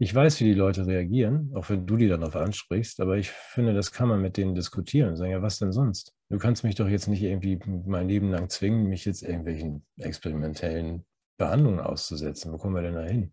Ich 0.03 0.12
weiß, 0.12 0.40
wie 0.40 0.46
die 0.46 0.55
Leute 0.55 0.84
reagieren, 0.84 1.53
auch 1.55 1.70
wenn 1.70 1.86
du 1.86 1.96
die 1.96 2.09
darauf 2.09 2.34
ansprichst, 2.34 2.98
aber 3.00 3.18
ich 3.18 3.30
finde, 3.30 3.72
das 3.72 3.92
kann 3.92 4.09
man 4.09 4.20
mit 4.20 4.36
denen 4.36 4.57
diskutieren 4.57 5.11
und 5.11 5.16
sagen, 5.16 5.30
ja, 5.30 5.42
was 5.42 5.61
denn 5.61 5.70
sonst? 5.70 6.12
Du 6.28 6.38
kannst 6.38 6.64
mich 6.64 6.74
doch 6.74 6.88
jetzt 6.88 7.07
nicht 7.07 7.22
irgendwie 7.22 7.61
mein 7.86 8.09
Leben 8.09 8.32
lang 8.32 8.48
zwingen, 8.48 8.88
mich 8.88 9.05
jetzt 9.05 9.22
irgendwelchen 9.22 9.86
experimentellen 9.98 11.05
Behandlungen 11.38 11.78
auszusetzen. 11.78 12.50
Wo 12.50 12.59
kommen 12.59 12.74
wir 12.74 12.82
denn 12.82 12.96
da 12.96 13.03
hin? 13.03 13.32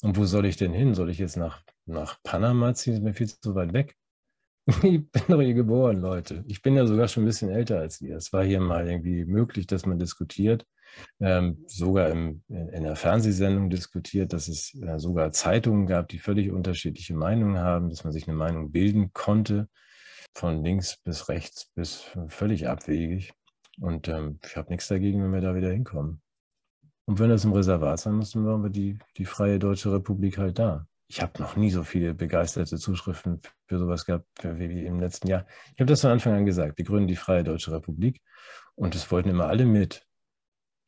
Und 0.00 0.16
wo 0.16 0.24
soll 0.24 0.46
ich 0.46 0.56
denn 0.56 0.72
hin? 0.72 0.94
Soll 0.94 1.10
ich 1.10 1.18
jetzt 1.18 1.36
nach, 1.36 1.62
nach 1.84 2.16
Panama 2.22 2.72
ziehen? 2.72 2.94
Das 2.94 3.00
ist 3.00 3.04
mir 3.04 3.12
viel 3.12 3.28
zu 3.28 3.54
weit 3.54 3.74
weg. 3.74 3.94
ich 4.82 5.10
bin 5.10 5.22
doch 5.28 5.42
hier 5.42 5.52
geboren, 5.52 6.00
Leute. 6.00 6.42
Ich 6.46 6.62
bin 6.62 6.74
ja 6.74 6.86
sogar 6.86 7.08
schon 7.08 7.24
ein 7.24 7.26
bisschen 7.26 7.50
älter 7.50 7.80
als 7.80 8.00
ihr. 8.00 8.16
Es 8.16 8.32
war 8.32 8.42
hier 8.42 8.60
mal 8.60 8.88
irgendwie 8.88 9.26
möglich, 9.26 9.66
dass 9.66 9.84
man 9.84 9.98
diskutiert. 9.98 10.64
Ähm, 11.20 11.64
sogar 11.66 12.10
im, 12.10 12.42
in 12.48 12.74
einer 12.74 12.96
Fernsehsendung 12.96 13.70
diskutiert, 13.70 14.32
dass 14.32 14.48
es 14.48 14.74
äh, 14.74 14.98
sogar 14.98 15.32
Zeitungen 15.32 15.86
gab, 15.86 16.08
die 16.08 16.18
völlig 16.18 16.50
unterschiedliche 16.50 17.14
Meinungen 17.14 17.58
haben, 17.58 17.90
dass 17.90 18.04
man 18.04 18.12
sich 18.12 18.28
eine 18.28 18.36
Meinung 18.36 18.72
bilden 18.72 19.12
konnte, 19.12 19.68
von 20.34 20.62
links 20.64 20.98
bis 21.04 21.28
rechts 21.28 21.70
bis 21.74 22.10
völlig 22.28 22.68
abwegig. 22.68 23.32
Und 23.80 24.08
ähm, 24.08 24.38
ich 24.44 24.56
habe 24.56 24.70
nichts 24.70 24.88
dagegen, 24.88 25.22
wenn 25.22 25.32
wir 25.32 25.40
da 25.40 25.54
wieder 25.54 25.70
hinkommen. 25.70 26.20
Und 27.06 27.18
wenn 27.18 27.30
das 27.30 27.44
im 27.44 27.52
Reservat 27.52 28.00
sein 28.00 28.14
muss, 28.14 28.32
dann 28.32 28.44
waren 28.44 28.62
wir 28.62 28.70
die, 28.70 28.98
die 29.16 29.24
Freie 29.24 29.58
Deutsche 29.58 29.92
Republik 29.92 30.36
halt 30.36 30.58
da. 30.58 30.86
Ich 31.10 31.22
habe 31.22 31.40
noch 31.40 31.56
nie 31.56 31.70
so 31.70 31.82
viele 31.84 32.12
begeisterte 32.12 32.76
Zuschriften 32.76 33.40
für 33.66 33.78
sowas 33.78 34.04
gehabt 34.04 34.26
wie 34.42 34.84
im 34.84 35.00
letzten 35.00 35.28
Jahr. 35.28 35.46
Ich 35.74 35.80
habe 35.80 35.86
das 35.86 36.02
von 36.02 36.10
Anfang 36.10 36.34
an 36.34 36.44
gesagt. 36.44 36.76
Wir 36.76 36.84
gründen 36.84 37.08
die 37.08 37.16
Freie 37.16 37.44
Deutsche 37.44 37.72
Republik 37.72 38.20
und 38.74 38.94
es 38.94 39.10
wollten 39.10 39.30
immer 39.30 39.46
alle 39.46 39.64
mit. 39.64 40.06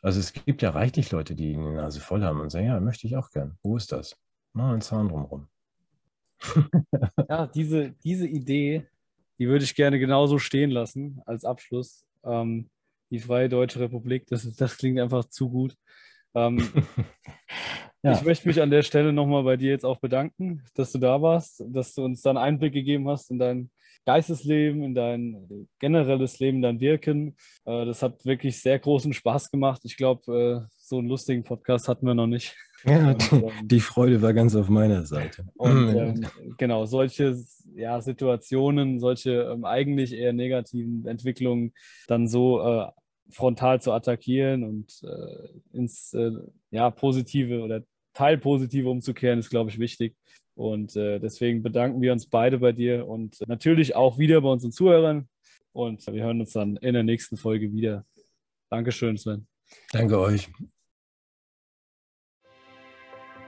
Also 0.03 0.19
es 0.21 0.33
gibt 0.33 0.63
ja 0.63 0.71
reichlich 0.71 1.11
Leute, 1.11 1.35
die 1.35 1.53
die 1.53 1.57
Nase 1.57 2.01
voll 2.01 2.23
haben 2.25 2.41
und 2.41 2.51
sagen, 2.51 2.67
ja, 2.67 2.81
möchte 2.81 3.07
ich 3.07 3.17
auch 3.17 3.31
gern. 3.31 3.59
Wo 3.63 3.77
ist 3.77 3.93
das? 3.93 4.17
Mal 4.53 4.73
einen 4.73 4.81
Zaun 4.81 5.09
drumherum. 5.09 5.49
ja, 7.29 7.47
diese, 7.47 7.93
diese 8.03 8.27
Idee, 8.27 8.87
die 9.39 9.49
würde 9.49 9.65
ich 9.65 9.75
gerne 9.75 9.99
genauso 9.99 10.39
stehen 10.39 10.71
lassen 10.71 11.21
als 11.27 11.45
Abschluss. 11.45 12.07
Ähm, 12.25 12.71
die 13.11 13.19
Freie 13.19 13.49
Deutsche 13.49 13.81
Republik, 13.81 14.27
das, 14.29 14.55
das 14.55 14.77
klingt 14.77 14.99
einfach 15.01 15.25
zu 15.27 15.51
gut. 15.51 15.77
Ähm, 16.35 16.59
ja. 18.03 18.13
Ich 18.13 18.23
möchte 18.23 18.49
mich 18.49 18.61
an 18.63 18.71
der 18.71 18.83
Stelle 18.83 19.13
nochmal 19.13 19.43
bei 19.43 19.57
dir 19.57 19.71
jetzt 19.71 19.85
auch 19.85 19.99
bedanken, 19.99 20.63
dass 20.75 20.93
du 20.93 20.99
da 20.99 21.21
warst, 21.21 21.65
dass 21.69 21.95
du 21.95 22.05
uns 22.05 22.23
dann 22.23 22.39
Einblick 22.39 22.73
gegeben 22.73 23.09
hast 23.09 23.31
in 23.31 23.39
dein 23.39 23.71
Geistesleben, 24.07 24.83
in 24.83 24.95
dein 24.95 25.69
generelles 25.79 26.39
Leben, 26.39 26.63
dein 26.63 26.81
Wirken. 26.81 27.37
Äh, 27.65 27.85
das 27.85 28.03
hat 28.03 28.25
wirklich 28.25 28.61
sehr 28.61 28.79
großen 28.79 29.13
Spaß 29.13 29.51
gemacht. 29.51 29.83
Ich 29.85 29.97
glaube, 29.97 30.67
äh, 30.67 30.75
so 30.79 30.99
einen 30.99 31.09
lustigen 31.09 31.45
Podcast 31.45 31.89
hatten 31.89 32.07
wir 32.07 32.15
noch 32.15 32.27
nicht. 32.27 32.57
Ja, 32.87 33.11
und, 33.11 33.33
ähm, 33.35 33.51
die 33.63 33.81
Freude 33.81 34.23
war 34.23 34.33
ganz 34.33 34.57
auf 34.57 34.71
meiner 34.71 35.05
Seite. 35.05 35.45
Und 35.59 35.95
ähm, 35.95 36.27
genau, 36.57 36.87
solche 36.87 37.37
ja, 37.75 38.01
Situationen, 38.01 38.99
solche 38.99 39.51
ähm, 39.53 39.67
eigentlich 39.67 40.15
eher 40.15 40.33
negativen 40.33 41.07
Entwicklungen 41.07 41.75
dann 42.09 42.27
so 42.27 42.63
äh, 42.63 42.87
frontal 43.31 43.83
zu 43.83 43.93
attackieren 43.93 44.65
und 44.65 45.03
äh, 45.03 45.77
ins 45.77 46.15
äh, 46.15 46.31
ja, 46.71 46.91
Positive 46.91 47.61
oder 47.61 47.83
Teilpositive 48.15 48.89
umzukehren, 48.89 49.39
ist, 49.39 49.51
glaube 49.51 49.69
ich, 49.69 49.79
wichtig. 49.79 50.17
Und 50.61 50.95
äh, 50.95 51.19
deswegen 51.19 51.63
bedanken 51.63 52.03
wir 52.03 52.13
uns 52.13 52.27
beide 52.27 52.59
bei 52.59 52.73
dir 52.73 53.09
und 53.09 53.39
natürlich 53.49 53.97
auch 53.97 54.19
wieder 54.19 54.43
bei 54.43 54.51
unseren 54.51 54.73
Zuhörern. 54.73 55.27
Und 55.73 56.07
wir 56.07 56.23
hören 56.23 56.41
uns 56.41 56.53
dann 56.53 56.77
in 56.77 56.93
der 56.93 57.03
nächsten 57.03 57.39
Folge 57.39 57.73
wieder. 57.73 58.05
Dankeschön, 58.69 59.17
Sven. 59.17 59.47
Danke 59.91 60.19
euch. 60.19 60.49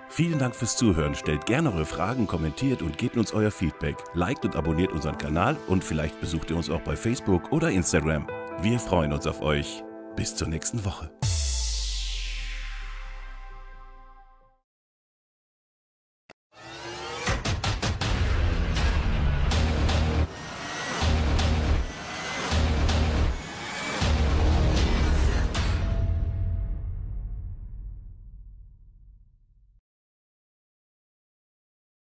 Vielen 0.08 0.38
Dank 0.38 0.54
fürs 0.56 0.78
Zuhören. 0.78 1.14
Stellt 1.14 1.44
gerne 1.44 1.70
eure 1.72 1.84
Fragen, 1.84 2.26
kommentiert 2.26 2.80
und 2.80 2.96
gebt 2.96 3.18
uns 3.18 3.34
euer 3.34 3.50
Feedback. 3.50 3.96
Liked 4.14 4.46
und 4.46 4.56
abonniert 4.56 4.92
unseren 4.92 5.18
Kanal 5.18 5.58
und 5.68 5.84
vielleicht 5.84 6.18
besucht 6.18 6.48
ihr 6.48 6.56
uns 6.56 6.70
auch 6.70 6.80
bei 6.80 6.96
Facebook 6.96 7.52
oder 7.52 7.70
Instagram. 7.70 8.26
Wir 8.62 8.78
freuen 8.78 9.12
uns 9.12 9.26
auf 9.26 9.42
euch. 9.42 9.82
Bis 10.16 10.34
zur 10.34 10.48
nächsten 10.48 10.82
Woche. 10.86 11.10